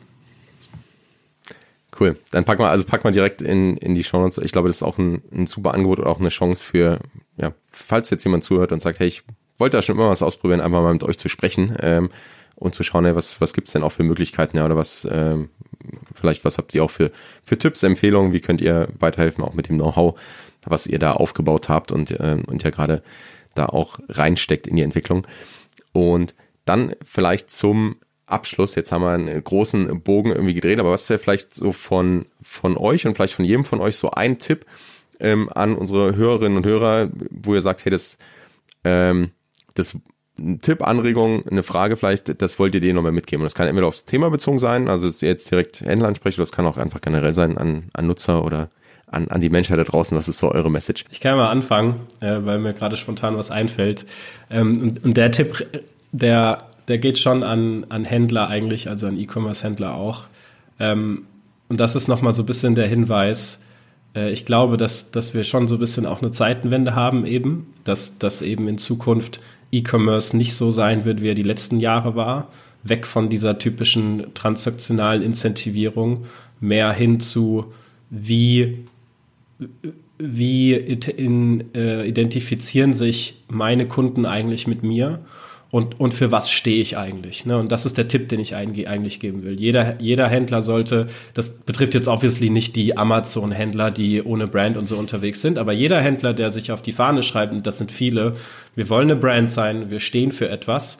Cool. 1.99 2.17
Dann 2.31 2.43
pack 2.43 2.59
mal, 2.59 2.69
also 2.69 2.85
pack 2.85 3.03
mal 3.03 3.11
direkt 3.11 3.41
in, 3.41 3.77
in 3.77 3.93
die 3.93 4.03
Show 4.03 4.19
Notes. 4.19 4.39
Ich 4.39 4.51
glaube, 4.51 4.67
das 4.67 4.77
ist 4.77 4.83
auch 4.83 4.97
ein, 4.97 5.21
ein 5.31 5.45
super 5.45 5.73
Angebot 5.73 5.99
oder 5.99 6.09
auch 6.09 6.19
eine 6.19 6.29
Chance 6.29 6.63
für, 6.63 6.99
ja, 7.37 7.53
falls 7.71 8.09
jetzt 8.09 8.23
jemand 8.23 8.43
zuhört 8.43 8.71
und 8.71 8.81
sagt, 8.81 8.99
hey, 8.99 9.07
ich 9.07 9.23
wollte 9.57 9.77
da 9.77 9.81
schon 9.83 9.95
immer 9.95 10.09
was 10.09 10.23
ausprobieren, 10.23 10.61
einfach 10.61 10.81
mal 10.81 10.93
mit 10.93 11.03
euch 11.03 11.17
zu 11.17 11.29
sprechen 11.29 11.75
ähm, 11.79 12.09
und 12.55 12.73
zu 12.73 12.83
schauen, 12.83 13.05
hey, 13.05 13.15
was, 13.15 13.39
was 13.41 13.53
gibt's 13.53 13.73
denn 13.73 13.83
auch 13.83 13.91
für 13.91 14.03
Möglichkeiten, 14.03 14.57
ja, 14.57 14.65
oder 14.65 14.75
was, 14.75 15.07
ähm, 15.09 15.49
vielleicht, 16.15 16.43
was 16.45 16.57
habt 16.57 16.73
ihr 16.73 16.83
auch 16.83 16.91
für, 16.91 17.11
für 17.43 17.57
Tipps, 17.57 17.83
Empfehlungen, 17.83 18.33
wie 18.33 18.41
könnt 18.41 18.61
ihr 18.61 18.87
weiterhelfen, 18.99 19.43
auch 19.43 19.53
mit 19.53 19.69
dem 19.69 19.77
Know-how, 19.77 20.19
was 20.65 20.87
ihr 20.87 20.97
da 20.97 21.11
aufgebaut 21.11 21.69
habt 21.69 21.91
und, 21.91 22.17
ähm, 22.19 22.43
und 22.45 22.63
ja 22.63 22.71
gerade 22.71 23.03
da 23.55 23.67
auch 23.67 23.99
reinsteckt 24.09 24.67
in 24.67 24.75
die 24.75 24.81
Entwicklung. 24.81 25.27
Und 25.91 26.33
dann 26.65 26.95
vielleicht 27.03 27.51
zum 27.51 27.97
Abschluss, 28.25 28.75
jetzt 28.75 28.91
haben 28.91 29.03
wir 29.03 29.11
einen 29.11 29.43
großen 29.43 30.01
Bogen 30.01 30.31
irgendwie 30.31 30.53
gedreht, 30.53 30.79
aber 30.79 30.91
was 30.91 31.09
wäre 31.09 31.19
vielleicht 31.19 31.53
so 31.53 31.71
von, 31.71 32.25
von 32.41 32.77
euch 32.77 33.05
und 33.05 33.15
vielleicht 33.15 33.33
von 33.33 33.45
jedem 33.45 33.65
von 33.65 33.81
euch 33.81 33.97
so 33.97 34.11
ein 34.11 34.39
Tipp 34.39 34.65
ähm, 35.19 35.49
an 35.53 35.75
unsere 35.75 36.15
Hörerinnen 36.15 36.57
und 36.57 36.65
Hörer, 36.65 37.09
wo 37.29 37.53
ihr 37.53 37.61
sagt, 37.61 37.85
hey, 37.85 37.91
das, 37.91 38.17
ähm, 38.83 39.31
das 39.75 39.97
ein 40.39 40.59
Tipp, 40.59 40.81
Anregung, 40.81 41.45
eine 41.47 41.63
Frage 41.63 41.95
vielleicht, 41.95 42.41
das 42.41 42.57
wollt 42.57 42.73
ihr 42.73 42.81
denen 42.81 42.95
nochmal 42.95 43.11
mitgeben. 43.11 43.41
Und 43.41 43.45
das 43.45 43.53
kann 43.53 43.67
entweder 43.67 43.87
aufs 43.87 44.05
Thema 44.05 44.31
bezogen 44.31 44.57
sein, 44.57 44.87
also 44.87 45.05
dass 45.05 45.21
jetzt 45.21 45.51
direkt 45.51 45.81
Händler 45.81 46.07
ansprecht, 46.07 46.37
oder 46.37 46.43
das 46.43 46.51
kann 46.51 46.65
auch 46.65 46.77
einfach 46.77 47.01
generell 47.01 47.33
sein 47.33 47.57
an, 47.57 47.89
an 47.93 48.07
Nutzer 48.07 48.43
oder 48.43 48.69
an, 49.13 49.27
an 49.29 49.41
die 49.41 49.49
Menschheit 49.49 49.79
da 49.79 49.83
draußen. 49.83 50.17
Was 50.17 50.27
ist 50.27 50.39
so 50.39 50.51
eure 50.51 50.71
Message? 50.71 51.05
Ich 51.11 51.21
kann 51.21 51.37
mal 51.37 51.49
anfangen, 51.49 52.01
äh, 52.19 52.39
weil 52.41 52.59
mir 52.59 52.73
gerade 52.73 52.97
spontan 52.97 53.37
was 53.37 53.51
einfällt. 53.51 54.05
Ähm, 54.49 54.81
und, 54.81 55.03
und 55.03 55.17
der 55.17 55.31
Tipp, 55.31 55.65
der 56.11 56.57
der 56.87 56.97
geht 56.97 57.17
schon 57.17 57.43
an, 57.43 57.85
an 57.89 58.05
Händler 58.05 58.47
eigentlich, 58.47 58.89
also 58.89 59.07
an 59.07 59.17
E-Commerce-Händler 59.17 59.95
auch. 59.95 60.25
Ähm, 60.79 61.25
und 61.69 61.79
das 61.79 61.95
ist 61.95 62.07
nochmal 62.07 62.33
so 62.33 62.43
ein 62.43 62.45
bisschen 62.45 62.75
der 62.75 62.87
Hinweis. 62.87 63.61
Äh, 64.15 64.31
ich 64.31 64.45
glaube, 64.45 64.77
dass, 64.77 65.11
dass 65.11 65.33
wir 65.33 65.43
schon 65.43 65.67
so 65.67 65.75
ein 65.75 65.79
bisschen 65.79 66.05
auch 66.05 66.21
eine 66.21 66.31
Zeitenwende 66.31 66.95
haben 66.95 67.25
eben, 67.25 67.73
dass, 67.83 68.17
dass 68.17 68.41
eben 68.41 68.67
in 68.67 68.77
Zukunft 68.77 69.39
E-Commerce 69.71 70.35
nicht 70.35 70.55
so 70.55 70.71
sein 70.71 71.05
wird, 71.05 71.21
wie 71.21 71.29
er 71.29 71.35
die 71.35 71.43
letzten 71.43 71.79
Jahre 71.79 72.15
war. 72.15 72.49
Weg 72.83 73.07
von 73.07 73.29
dieser 73.29 73.57
typischen 73.59 74.33
transaktionalen 74.33 75.21
Incentivierung, 75.21 76.25
mehr 76.59 76.91
hin 76.91 77.21
zu 77.21 77.73
wie, 78.09 78.85
wie 80.17 80.73
in, 80.73 81.73
äh, 81.75 82.07
identifizieren 82.07 82.93
sich 82.93 83.43
meine 83.49 83.87
Kunden 83.87 84.25
eigentlich 84.25 84.67
mit 84.67 84.83
mir 84.83 85.19
und, 85.73 85.99
und 85.99 86.13
für 86.13 86.31
was 86.31 86.51
stehe 86.51 86.83
ich 86.83 86.97
eigentlich. 86.97 87.47
Ne? 87.47 87.57
Und 87.57 87.71
das 87.71 87.87
ist 87.87 87.97
der 87.97 88.07
Tipp, 88.07 88.29
den 88.29 88.39
ich 88.39 88.55
eigentlich 88.55 89.19
geben 89.19 89.43
will. 89.43 89.59
Jeder, 89.59 89.99
jeder 89.99 90.29
Händler 90.29 90.61
sollte, 90.61 91.07
das 91.33 91.49
betrifft 91.49 91.95
jetzt 91.95 92.07
obviously 92.07 92.51
nicht 92.51 92.75
die 92.75 92.95
Amazon-Händler, 92.95 93.89
die 93.89 94.21
ohne 94.21 94.47
Brand 94.47 94.77
und 94.77 94.87
so 94.87 94.97
unterwegs 94.97 95.41
sind, 95.41 95.57
aber 95.57 95.73
jeder 95.73 95.99
Händler, 95.99 96.35
der 96.35 96.51
sich 96.51 96.71
auf 96.71 96.83
die 96.83 96.91
Fahne 96.91 97.23
schreibt, 97.23 97.53
und 97.53 97.65
das 97.65 97.79
sind 97.79 97.91
viele, 97.91 98.35
wir 98.75 98.87
wollen 98.89 99.09
eine 99.09 99.19
Brand 99.19 99.49
sein, 99.49 99.89
wir 99.89 99.99
stehen 99.99 100.31
für 100.31 100.47
etwas. 100.47 100.99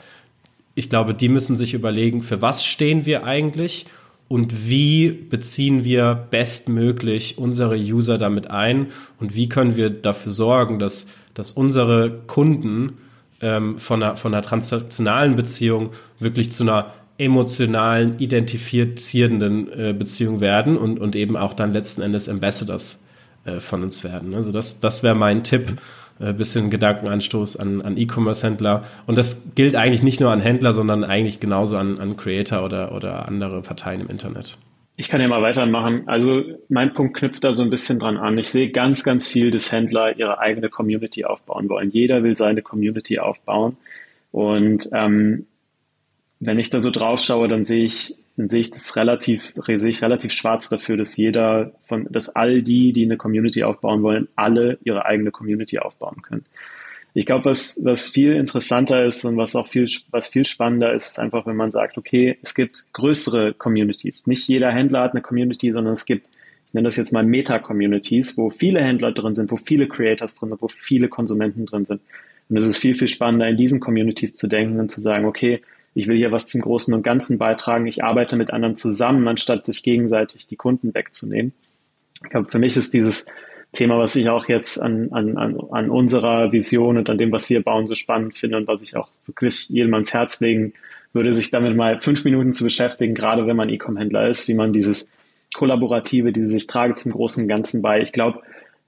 Ich 0.74 0.90
glaube, 0.90 1.14
die 1.14 1.30
müssen 1.30 1.56
sich 1.56 1.76
überlegen, 1.76 2.24
für 2.24 2.42
was 2.42 2.66
stehen 2.66 3.06
wir 3.06 3.26
eigentlich 3.26 3.86
und 4.28 4.68
wie 4.68 5.10
beziehen 5.12 5.84
wir 5.84 6.28
bestmöglich 6.32 7.38
unsere 7.38 7.76
User 7.76 8.18
damit 8.18 8.50
ein 8.50 8.88
und 9.20 9.36
wie 9.36 9.50
können 9.50 9.78
wir 9.78 9.90
dafür 9.90 10.32
sorgen, 10.32 10.80
dass, 10.80 11.08
dass 11.34 11.52
unsere 11.52 12.12
Kunden 12.28 12.98
ähm, 13.42 13.78
von, 13.78 14.02
einer, 14.02 14.16
von 14.16 14.34
einer 14.34 14.42
transaktionalen 14.42 15.36
Beziehung 15.36 15.92
wirklich 16.20 16.52
zu 16.52 16.64
einer 16.64 16.94
emotionalen, 17.18 18.18
identifizierenden 18.20 19.72
äh, 19.72 19.94
Beziehung 19.94 20.40
werden 20.40 20.78
und, 20.78 21.00
und 21.00 21.16
eben 21.16 21.38
auch 21.38 21.54
dann 21.54 21.74
letzten 21.74 22.02
Endes 22.02 22.28
Ambassadors 22.28 23.02
äh, 23.46 23.60
von 23.60 23.84
uns 23.84 24.04
werden. 24.04 24.34
Also 24.34 24.52
das, 24.52 24.80
das 24.80 25.04
wäre 25.04 25.16
mein 25.16 25.44
Tipp. 25.44 25.74
Äh, 26.20 26.34
bisschen 26.34 26.70
Gedankenanstoß 26.70 27.58
an, 27.58 27.82
an 27.82 27.98
E-Commerce-Händler. 27.98 28.84
Und 29.08 29.18
das 29.18 29.56
gilt 29.56 29.76
eigentlich 29.76 30.04
nicht 30.04 30.20
nur 30.20 30.32
an 30.32 30.42
Händler, 30.42 30.72
sondern 30.72 31.04
eigentlich 31.04 31.40
genauso 31.40 31.76
an, 31.78 32.00
an 32.00 32.18
Creator 32.18 32.64
oder, 32.64 32.94
oder 32.96 33.28
andere 33.28 33.62
Parteien 33.62 34.02
im 34.02 34.10
Internet. 34.10 34.58
Ich 34.96 35.10
kann 35.10 35.22
ja 35.22 35.28
mal 35.28 35.42
weitermachen. 35.42 36.04
Also 36.08 36.44
mein 36.70 36.94
Punkt 36.94 37.18
knüpft 37.18 37.44
da 37.44 37.56
so 37.56 37.64
ein 37.64 37.72
bisschen 37.72 37.98
dran 37.98 38.18
an. 38.18 38.38
Ich 38.38 38.50
sehe 38.50 38.70
ganz, 38.70 39.04
ganz 39.04 39.28
viel, 39.28 39.50
dass 39.50 39.72
Händler 39.72 40.16
ihre 40.18 40.38
eigene 40.38 40.70
Community 40.70 41.26
aufbauen 41.26 41.68
wollen. 41.68 41.90
Jeder 41.90 42.22
will 42.22 42.38
seine 42.38 42.62
Community 42.62 43.18
aufbauen. 43.18 43.78
Und 44.32 44.90
ähm, 44.94 45.48
wenn 46.40 46.60
ich 46.60 46.70
da 46.70 46.80
so 46.80 46.92
drauf 46.92 47.22
schaue, 47.22 47.48
dann 47.48 47.66
sehe 47.66 47.86
ich, 47.86 48.16
dann 48.36 48.48
sehe 48.48 48.62
ich 48.62 48.72
das 48.72 48.96
relativ, 48.96 49.54
sehe 49.66 49.90
ich 49.90 50.02
relativ 50.02 50.32
schwarz 50.32 50.70
dafür, 50.70 50.98
dass 50.98 51.16
jeder 51.18 51.72
von, 51.84 52.08
dass 52.10 52.30
all 52.30 52.64
die, 52.64 52.92
die 52.92 53.06
eine 53.06 53.18
Community 53.18 53.64
aufbauen 53.64 54.02
wollen, 54.02 54.28
alle 54.36 54.80
ihre 54.84 55.06
eigene 55.06 55.32
Community 55.32 55.78
aufbauen 55.80 56.22
können. 56.24 56.46
Ich 57.16 57.28
glaube, 57.28 57.46
was, 57.46 57.80
was 57.84 58.08
viel 58.08 58.34
interessanter 58.34 59.06
ist 59.06 59.24
und 59.24 59.38
was 59.38 59.56
auch 59.56 59.68
viel, 59.68 59.88
was 60.10 60.30
viel 60.30 60.46
spannender 60.46 60.94
ist, 60.94 61.10
ist 61.10 61.20
einfach, 61.20 61.46
wenn 61.46 61.56
man 61.56 61.72
sagt, 61.72 62.00
okay, 62.00 62.40
es 62.42 62.56
gibt 62.56 62.88
größere 62.94 63.54
Communities. 63.54 64.26
Nicht 64.26 64.48
jeder 64.48 64.72
Händler 64.72 65.02
hat 65.02 65.12
eine 65.12 65.22
Community, 65.22 65.72
sondern 65.72 65.94
es 65.94 66.06
gibt, 66.06 66.28
ich 66.66 66.74
nenne 66.74 66.88
das 66.88 66.96
jetzt 66.96 67.12
mal 67.12 67.24
Meta-Communities, 67.24 68.36
wo 68.36 68.50
viele 68.50 68.82
Händler 68.82 69.12
drin 69.12 69.36
sind, 69.36 69.52
wo 69.52 69.58
viele 69.58 69.88
Creators 69.88 70.34
drin 70.34 70.50
sind, 70.50 70.62
wo 70.64 70.68
viele 70.68 71.08
Konsumenten 71.08 71.68
drin 71.68 71.86
sind. 71.86 72.02
Und 72.50 72.58
es 72.58 72.66
ist 72.66 72.78
viel, 72.78 72.96
viel 72.96 73.08
spannender, 73.08 73.48
in 73.48 73.58
diesen 73.58 73.80
Communities 73.80 74.34
zu 74.34 74.48
denken 74.48 74.80
und 74.80 74.90
zu 74.90 75.00
sagen, 75.00 75.26
okay, 75.26 75.62
ich 75.96 76.08
will 76.08 76.18
hier 76.18 76.32
was 76.32 76.48
zum 76.48 76.62
Großen 76.62 76.94
und 76.94 77.04
Ganzen 77.04 77.38
beitragen, 77.38 77.88
ich 77.88 78.04
arbeite 78.04 78.36
mit 78.36 78.52
anderen 78.52 78.76
zusammen, 78.76 79.28
anstatt 79.28 79.66
sich 79.66 79.84
gegenseitig 79.84 80.48
die 80.48 80.56
Kunden 80.56 80.94
wegzunehmen. 80.94 81.54
Ich 82.24 82.30
glaube, 82.30 82.50
für 82.50 82.60
mich 82.60 82.78
ist 82.78 82.94
dieses 82.94 83.26
Thema, 83.74 83.98
was 83.98 84.16
ich 84.16 84.30
auch 84.30 84.48
jetzt 84.48 84.80
an, 84.80 85.12
an, 85.12 85.38
an, 85.38 85.90
unserer 85.90 86.52
Vision 86.52 86.98
und 86.98 87.10
an 87.10 87.18
dem, 87.18 87.32
was 87.32 87.50
wir 87.50 87.64
bauen, 87.64 87.88
so 87.88 87.96
spannend 87.96 88.38
finde 88.38 88.58
und 88.58 88.68
was 88.68 88.82
ich 88.82 88.96
auch 88.96 89.10
wirklich 89.26 89.68
jedem 89.70 89.94
ans 89.94 90.14
Herz 90.14 90.40
legen 90.40 90.74
würde, 91.12 91.36
sich 91.36 91.52
damit 91.52 91.76
mal 91.76 92.00
fünf 92.00 92.24
Minuten 92.24 92.54
zu 92.54 92.64
beschäftigen, 92.64 93.14
gerade 93.14 93.46
wenn 93.48 93.56
man 93.56 93.70
E-Com-Händler 93.70 94.30
ist, 94.30 94.48
wie 94.48 94.54
man 94.54 94.74
dieses 94.74 95.12
Kollaborative, 95.54 96.32
diese 96.32 96.52
sich 96.52 96.68
trage 96.68 96.96
zum 96.96 97.12
großen 97.12 97.48
Ganzen 97.48 97.82
bei. 97.82 98.02
Ich 98.02 98.12
glaube, 98.12 98.42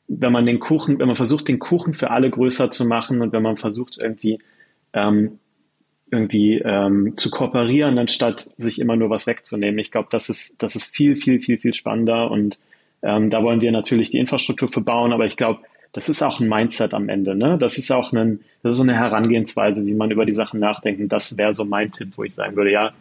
wenn 0.07 0.31
man 0.31 0.45
den 0.45 0.59
Kuchen, 0.59 0.99
wenn 0.99 1.07
man 1.07 1.15
versucht, 1.15 1.47
den 1.47 1.59
Kuchen 1.59 1.93
für 1.93 2.11
alle 2.11 2.29
größer 2.29 2.69
zu 2.71 2.85
machen 2.85 3.21
und 3.21 3.33
wenn 3.33 3.43
man 3.43 3.57
versucht, 3.57 3.97
irgendwie 3.97 4.39
ähm, 4.93 5.39
irgendwie 6.15 6.59
ähm, 6.59 7.13
zu 7.15 7.29
kooperieren, 7.29 7.97
anstatt 7.99 8.49
sich 8.57 8.79
immer 8.79 8.95
nur 8.95 9.09
was 9.09 9.27
wegzunehmen. 9.27 9.79
Ich 9.79 9.91
glaube, 9.91 10.07
das 10.11 10.29
ist, 10.29 10.55
das 10.61 10.75
ist 10.75 10.85
viel, 10.85 11.15
viel, 11.15 11.39
viel, 11.39 11.57
viel 11.57 11.73
spannender 11.73 12.31
und 12.31 12.59
ähm, 13.03 13.29
da 13.29 13.43
wollen 13.43 13.61
wir 13.61 13.71
natürlich 13.71 14.09
die 14.09 14.17
Infrastruktur 14.17 14.67
für 14.67 14.81
bauen, 14.81 15.13
aber 15.13 15.25
ich 15.25 15.37
glaube, 15.37 15.59
das 15.95 16.09
ist 16.09 16.21
auch 16.21 16.41
ein 16.41 16.49
Mindset 16.49 16.93
am 16.93 17.07
Ende. 17.07 17.35
Ne? 17.35 17.57
Das 17.57 17.77
ist 17.77 17.89
auch 17.89 18.11
ein, 18.11 18.41
das 18.63 18.71
ist 18.71 18.77
so 18.77 18.83
eine 18.83 18.95
Herangehensweise, 18.95 19.85
wie 19.85 19.93
man 19.93 20.11
über 20.11 20.25
die 20.25 20.33
Sachen 20.33 20.59
nachdenkt. 20.59 20.99
Und 20.99 21.07
das 21.07 21.37
wäre 21.37 21.53
so 21.53 21.63
mein 21.63 21.89
Tipp, 21.89 22.09
wo 22.17 22.25
ich 22.25 22.33
sagen 22.33 22.57
würde, 22.57 22.71
ja, 22.71 22.91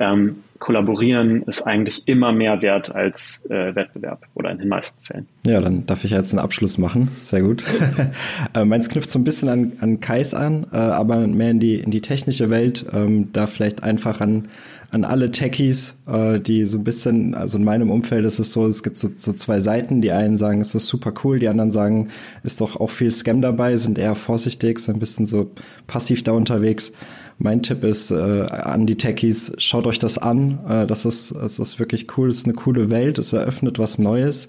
ähm, 0.00 0.42
Kollaborieren 0.58 1.42
ist 1.44 1.66
eigentlich 1.66 2.06
immer 2.06 2.32
mehr 2.32 2.60
wert 2.60 2.94
als 2.94 3.44
äh, 3.48 3.74
Wettbewerb 3.74 4.26
oder 4.34 4.50
in 4.50 4.58
den 4.58 4.68
meisten 4.68 5.02
Fällen. 5.02 5.26
Ja, 5.46 5.60
dann 5.60 5.86
darf 5.86 6.04
ich 6.04 6.10
jetzt 6.10 6.32
einen 6.32 6.38
Abschluss 6.38 6.76
machen. 6.76 7.08
Sehr 7.18 7.42
gut. 7.42 7.64
äh, 8.54 8.64
meins 8.64 8.88
knüpft 8.88 9.10
so 9.10 9.18
ein 9.18 9.24
bisschen 9.24 9.48
an, 9.48 9.72
an 9.80 10.00
Kais 10.00 10.34
an, 10.34 10.66
äh, 10.72 10.76
aber 10.76 11.26
mehr 11.26 11.50
in 11.50 11.60
die, 11.60 11.76
in 11.76 11.90
die 11.90 12.02
technische 12.02 12.50
Welt. 12.50 12.84
Ähm, 12.92 13.32
da 13.32 13.46
vielleicht 13.46 13.82
einfach 13.82 14.20
an, 14.20 14.48
an 14.90 15.04
alle 15.04 15.30
Techies, 15.30 15.94
äh, 16.06 16.40
die 16.40 16.66
so 16.66 16.78
ein 16.78 16.84
bisschen, 16.84 17.34
also 17.34 17.56
in 17.56 17.64
meinem 17.64 17.90
Umfeld 17.90 18.26
ist 18.26 18.38
es 18.38 18.52
so, 18.52 18.66
es 18.66 18.82
gibt 18.82 18.98
so, 18.98 19.08
so 19.16 19.32
zwei 19.32 19.60
Seiten. 19.60 20.02
Die 20.02 20.12
einen 20.12 20.36
sagen, 20.36 20.60
es 20.60 20.74
ist 20.74 20.88
super 20.88 21.14
cool, 21.24 21.38
die 21.38 21.48
anderen 21.48 21.70
sagen, 21.70 22.08
ist 22.42 22.60
doch 22.60 22.76
auch 22.76 22.90
viel 22.90 23.10
Scam 23.10 23.40
dabei, 23.40 23.76
sind 23.76 23.98
eher 23.98 24.14
vorsichtig, 24.14 24.78
sind 24.78 24.96
ein 24.96 25.00
bisschen 25.00 25.24
so 25.24 25.50
passiv 25.86 26.22
da 26.22 26.32
unterwegs. 26.32 26.92
Mein 27.42 27.62
Tipp 27.62 27.84
ist 27.84 28.10
äh, 28.10 28.14
an 28.14 28.86
die 28.86 28.96
Techies, 28.96 29.50
schaut 29.56 29.86
euch 29.86 29.98
das 29.98 30.18
an. 30.18 30.58
Äh, 30.68 30.86
das, 30.86 31.06
ist, 31.06 31.34
das 31.34 31.58
ist 31.58 31.78
wirklich 31.78 32.06
cool, 32.18 32.28
es 32.28 32.36
ist 32.36 32.44
eine 32.44 32.52
coole 32.52 32.90
Welt, 32.90 33.16
es 33.16 33.32
eröffnet 33.32 33.78
was 33.78 33.98
Neues. 33.98 34.48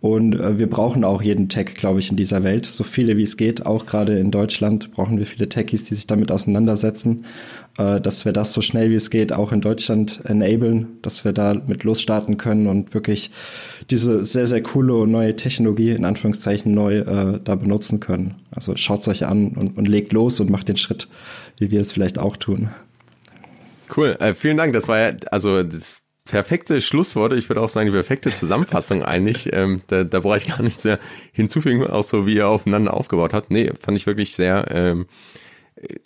Und 0.00 0.34
äh, 0.34 0.58
wir 0.58 0.68
brauchen 0.68 1.04
auch 1.04 1.20
jeden 1.20 1.50
Tech, 1.50 1.74
glaube 1.74 2.00
ich, 2.00 2.10
in 2.10 2.16
dieser 2.16 2.42
Welt. 2.42 2.64
So 2.64 2.84
viele 2.84 3.18
wie 3.18 3.22
es 3.22 3.36
geht. 3.36 3.66
Auch 3.66 3.84
gerade 3.84 4.18
in 4.18 4.30
Deutschland 4.30 4.92
brauchen 4.92 5.18
wir 5.18 5.26
viele 5.26 5.50
Techies, 5.50 5.84
die 5.84 5.94
sich 5.94 6.06
damit 6.06 6.32
auseinandersetzen. 6.32 7.26
Äh, 7.78 8.00
dass 8.00 8.26
wir 8.26 8.32
das 8.32 8.52
so 8.52 8.60
schnell 8.60 8.90
wie 8.90 8.96
es 8.96 9.08
geht 9.08 9.32
auch 9.32 9.50
in 9.50 9.62
Deutschland 9.62 10.20
enablen, 10.24 10.98
dass 11.00 11.24
wir 11.24 11.32
da 11.32 11.54
mit 11.54 11.84
losstarten 11.84 12.36
können 12.36 12.66
und 12.66 12.92
wirklich 12.92 13.30
diese 13.90 14.26
sehr, 14.26 14.46
sehr 14.46 14.62
coole 14.62 14.94
und 14.94 15.10
neue 15.10 15.36
Technologie 15.36 15.90
in 15.90 16.04
Anführungszeichen 16.04 16.72
neu 16.72 16.98
äh, 16.98 17.40
da 17.42 17.54
benutzen 17.54 17.98
können. 17.98 18.34
Also 18.50 18.76
schaut 18.76 19.00
es 19.00 19.08
euch 19.08 19.24
an 19.24 19.52
und, 19.52 19.78
und 19.78 19.88
legt 19.88 20.12
los 20.12 20.38
und 20.40 20.50
macht 20.50 20.68
den 20.68 20.76
Schritt, 20.76 21.08
wie 21.58 21.70
wir 21.70 21.80
es 21.80 21.92
vielleicht 21.92 22.18
auch 22.18 22.36
tun. 22.36 22.70
Cool, 23.94 24.16
äh, 24.20 24.34
vielen 24.34 24.56
Dank. 24.56 24.72
Das 24.72 24.88
war 24.88 24.98
ja, 24.98 25.16
also 25.30 25.62
das 25.62 26.02
perfekte 26.24 26.80
Schlussworte, 26.80 27.36
ich 27.36 27.48
würde 27.48 27.60
auch 27.60 27.68
sagen, 27.68 27.86
die 27.86 27.92
perfekte 27.92 28.32
Zusammenfassung 28.32 29.02
eigentlich. 29.04 29.52
Ähm, 29.52 29.82
da, 29.88 30.04
da 30.04 30.20
brauche 30.20 30.38
ich 30.38 30.48
gar 30.48 30.62
nichts 30.62 30.84
mehr 30.84 30.98
hinzufügen, 31.32 31.86
auch 31.86 32.04
so 32.04 32.26
wie 32.26 32.36
ihr 32.36 32.48
aufeinander 32.48 32.94
aufgebaut 32.94 33.32
habt. 33.32 33.50
Nee, 33.50 33.72
fand 33.80 33.96
ich 33.96 34.06
wirklich 34.06 34.34
sehr, 34.34 34.66
ähm, 34.70 35.06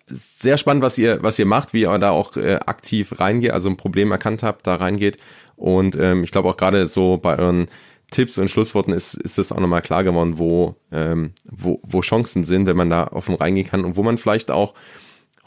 sehr 0.07 0.59
spannend, 0.59 0.83
was 0.83 0.99
ihr, 0.99 1.23
was 1.23 1.39
ihr 1.39 1.47
macht, 1.47 1.75
wie 1.75 1.83
ihr 1.83 1.99
da 1.99 2.11
auch 2.11 2.37
äh, 2.37 2.55
aktiv 2.55 3.21
reingeht, 3.21 3.53
also 3.53 3.69
ein 3.69 3.77
Problem 3.77 4.11
erkannt 4.11 4.43
habt, 4.43 4.67
da 4.67 4.77
reingeht. 4.77 5.19
Und 5.57 5.97
ähm, 5.97 6.25
ich 6.25 6.31
glaube 6.31 6.49
auch 6.49 6.57
gerade 6.57 6.87
so 6.87 7.19
bei 7.19 7.39
euren 7.39 7.69
Tipps 8.11 8.39
und 8.39 8.51
Schlussworten 8.51 8.93
ist, 8.93 9.15
ist 9.15 9.39
es 9.39 9.53
auch 9.53 9.61
nochmal 9.61 9.83
klar 9.83 10.05
geworden, 10.05 10.39
wo, 10.39 10.77
ähm, 10.93 11.33
wo, 11.45 11.81
wo 11.83 12.01
Chancen 12.01 12.45
sind, 12.45 12.67
wenn 12.67 12.77
man 12.77 12.91
da 12.91 13.09
offen 13.09 13.35
reingehen 13.35 13.67
kann 13.67 13.85
und 13.85 13.97
wo 13.97 14.03
man 14.03 14.17
vielleicht 14.17 14.51
auch 14.51 14.75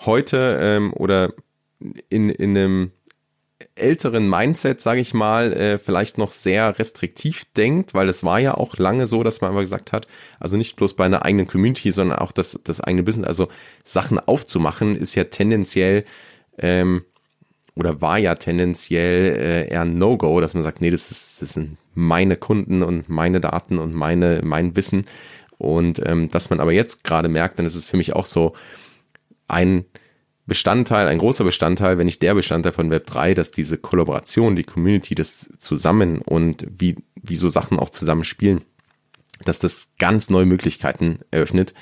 heute 0.05 0.59
ähm, 0.61 0.93
oder 0.93 1.33
in, 2.09 2.29
in 2.29 2.57
einem 2.57 2.91
älteren 3.75 4.29
Mindset, 4.29 4.81
sage 4.81 5.01
ich 5.01 5.13
mal, 5.13 5.53
äh, 5.53 5.77
vielleicht 5.77 6.17
noch 6.17 6.31
sehr 6.31 6.79
restriktiv 6.79 7.45
denkt, 7.55 7.93
weil 7.93 8.07
es 8.07 8.23
war 8.23 8.39
ja 8.39 8.53
auch 8.53 8.77
lange 8.77 9.07
so, 9.07 9.23
dass 9.23 9.41
man 9.41 9.51
immer 9.51 9.61
gesagt 9.61 9.91
hat, 9.91 10.07
also 10.39 10.57
nicht 10.57 10.75
bloß 10.75 10.95
bei 10.95 11.05
einer 11.05 11.25
eigenen 11.25 11.47
Community, 11.47 11.91
sondern 11.91 12.19
auch 12.19 12.31
das, 12.31 12.59
das 12.63 12.81
eigene 12.81 13.03
Business, 13.03 13.27
also 13.27 13.49
Sachen 13.83 14.19
aufzumachen, 14.19 14.95
ist 14.95 15.15
ja 15.15 15.25
tendenziell 15.25 16.05
ähm, 16.57 17.03
oder 17.75 18.01
war 18.01 18.17
ja 18.17 18.35
tendenziell 18.35 19.35
äh, 19.37 19.69
eher 19.69 19.81
ein 19.81 19.97
No-Go, 19.97 20.41
dass 20.41 20.53
man 20.53 20.63
sagt, 20.63 20.81
nee, 20.81 20.89
das, 20.89 21.11
ist, 21.11 21.41
das 21.41 21.53
sind 21.53 21.77
meine 21.93 22.35
Kunden 22.35 22.83
und 22.83 23.09
meine 23.09 23.39
Daten 23.39 23.79
und 23.79 23.93
meine 23.93 24.41
mein 24.43 24.75
Wissen. 24.75 25.05
Und 25.57 26.01
ähm, 26.05 26.29
dass 26.29 26.49
man 26.49 26.59
aber 26.59 26.71
jetzt 26.71 27.03
gerade 27.03 27.29
merkt, 27.29 27.59
dann 27.59 27.65
ist 27.65 27.75
es 27.75 27.85
für 27.85 27.97
mich 27.97 28.13
auch 28.13 28.25
so 28.25 28.53
ein 29.49 29.85
Bestandteil, 30.45 31.07
ein 31.07 31.19
großer 31.19 31.43
Bestandteil, 31.43 31.97
wenn 31.97 32.05
nicht 32.05 32.21
der 32.21 32.33
Bestandteil 32.33 32.71
von 32.71 32.89
Web 32.89 33.05
3, 33.05 33.35
dass 33.35 33.51
diese 33.51 33.77
Kollaboration, 33.77 34.55
die 34.55 34.63
Community, 34.63 35.15
das 35.15 35.49
zusammen 35.57 36.21
und 36.21 36.67
wie, 36.77 36.95
wie 37.15 37.35
so 37.35 37.49
Sachen 37.49 37.79
auch 37.79 37.89
zusammenspielen, 37.89 38.61
dass 39.45 39.59
das 39.59 39.87
ganz 39.99 40.29
neue 40.29 40.45
Möglichkeiten 40.45 41.19
eröffnet 41.31 41.73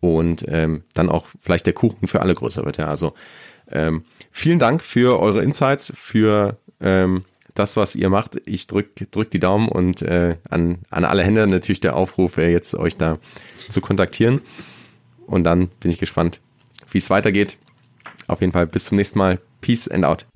und 0.00 0.44
ähm, 0.48 0.84
dann 0.94 1.08
auch 1.08 1.26
vielleicht 1.40 1.66
der 1.66 1.72
Kuchen 1.72 2.06
für 2.06 2.20
alle 2.20 2.34
größer 2.34 2.64
wird. 2.64 2.76
Ja, 2.76 2.86
also 2.86 3.14
ähm, 3.70 4.04
vielen 4.30 4.58
Dank 4.58 4.82
für 4.82 5.18
eure 5.18 5.42
Insights, 5.42 5.92
für 5.96 6.58
ähm, 6.80 7.24
das, 7.54 7.76
was 7.76 7.96
ihr 7.96 8.10
macht. 8.10 8.40
Ich 8.44 8.66
drück, 8.66 8.94
drück 9.10 9.30
die 9.30 9.40
Daumen 9.40 9.68
und 9.68 10.02
äh, 10.02 10.36
an, 10.48 10.78
an 10.90 11.04
alle 11.04 11.22
Hände 11.22 11.46
natürlich 11.46 11.80
der 11.80 11.96
Aufruf, 11.96 12.36
äh, 12.36 12.50
jetzt 12.50 12.74
euch 12.74 12.96
da 12.96 13.18
zu 13.58 13.80
kontaktieren. 13.80 14.40
Und 15.26 15.44
dann 15.44 15.68
bin 15.80 15.90
ich 15.90 15.98
gespannt, 15.98 16.40
wie 16.92 16.98
es 16.98 17.10
weitergeht. 17.10 17.58
Auf 18.28 18.40
jeden 18.40 18.52
Fall 18.52 18.66
bis 18.66 18.84
zum 18.84 18.96
nächsten 18.96 19.18
Mal. 19.18 19.40
Peace 19.60 19.88
and 19.88 20.04
out. 20.04 20.26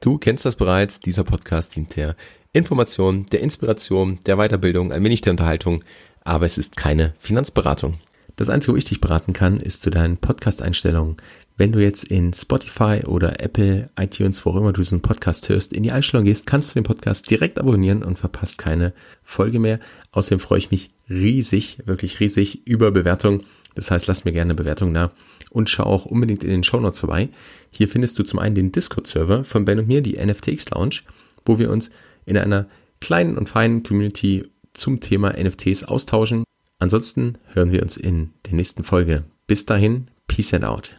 Du 0.00 0.18
kennst 0.18 0.44
das 0.44 0.56
bereits. 0.56 1.00
Dieser 1.00 1.24
Podcast 1.24 1.76
dient 1.76 1.96
der 1.96 2.16
Information, 2.52 3.26
der 3.26 3.40
Inspiration, 3.40 4.18
der 4.26 4.36
Weiterbildung, 4.36 4.92
ein 4.92 5.04
wenig 5.04 5.20
der 5.20 5.32
Unterhaltung. 5.32 5.84
Aber 6.24 6.46
es 6.46 6.58
ist 6.58 6.76
keine 6.76 7.14
Finanzberatung. 7.18 7.98
Das 8.36 8.48
Einzige, 8.48 8.72
wo 8.72 8.76
ich 8.76 8.84
dich 8.84 9.00
beraten 9.00 9.32
kann, 9.32 9.58
ist 9.58 9.82
zu 9.82 9.90
deinen 9.90 10.16
Podcast-Einstellungen. 10.16 11.16
Wenn 11.56 11.72
du 11.72 11.80
jetzt 11.80 12.04
in 12.04 12.32
Spotify 12.32 13.02
oder 13.06 13.40
Apple, 13.40 13.90
iTunes, 13.98 14.44
wo 14.44 14.50
auch 14.50 14.56
immer 14.56 14.72
du 14.72 14.80
diesen 14.80 15.02
Podcast 15.02 15.48
hörst, 15.48 15.72
in 15.72 15.82
die 15.82 15.92
Einstellung 15.92 16.24
gehst, 16.24 16.46
kannst 16.46 16.70
du 16.70 16.74
den 16.74 16.84
Podcast 16.84 17.30
direkt 17.30 17.58
abonnieren 17.58 18.02
und 18.02 18.18
verpasst 18.18 18.58
keine 18.58 18.94
Folge 19.22 19.58
mehr. 19.58 19.78
Außerdem 20.12 20.40
freue 20.40 20.58
ich 20.58 20.70
mich 20.70 20.90
riesig, 21.10 21.78
wirklich 21.84 22.20
riesig 22.20 22.66
über 22.66 22.90
Bewertungen. 22.90 23.44
Das 23.74 23.90
heißt, 23.90 24.06
lass 24.06 24.24
mir 24.24 24.32
gerne 24.32 24.50
eine 24.50 24.54
Bewertung 24.54 24.92
da 24.94 25.12
und 25.50 25.70
schau 25.70 25.84
auch 25.84 26.06
unbedingt 26.06 26.44
in 26.44 26.50
den 26.50 26.64
Show 26.64 26.80
Notes 26.80 27.00
vorbei. 27.00 27.28
Hier 27.70 27.88
findest 27.88 28.18
du 28.18 28.22
zum 28.22 28.38
einen 28.38 28.54
den 28.54 28.72
Discord-Server 28.72 29.44
von 29.44 29.64
Ben 29.64 29.78
und 29.78 29.88
mir, 29.88 30.00
die 30.00 30.16
NFTX 30.16 30.70
Lounge, 30.70 31.00
wo 31.44 31.58
wir 31.58 31.70
uns 31.70 31.90
in 32.24 32.36
einer 32.36 32.66
kleinen 33.00 33.36
und 33.36 33.48
feinen 33.48 33.82
Community 33.82 34.44
zum 34.74 35.00
Thema 35.00 35.32
NFTs 35.32 35.84
austauschen. 35.84 36.44
Ansonsten 36.78 37.38
hören 37.52 37.72
wir 37.72 37.82
uns 37.82 37.96
in 37.96 38.30
der 38.46 38.54
nächsten 38.54 38.84
Folge. 38.84 39.24
Bis 39.46 39.66
dahin, 39.66 40.08
Peace 40.26 40.54
and 40.54 40.64
out. 40.64 40.94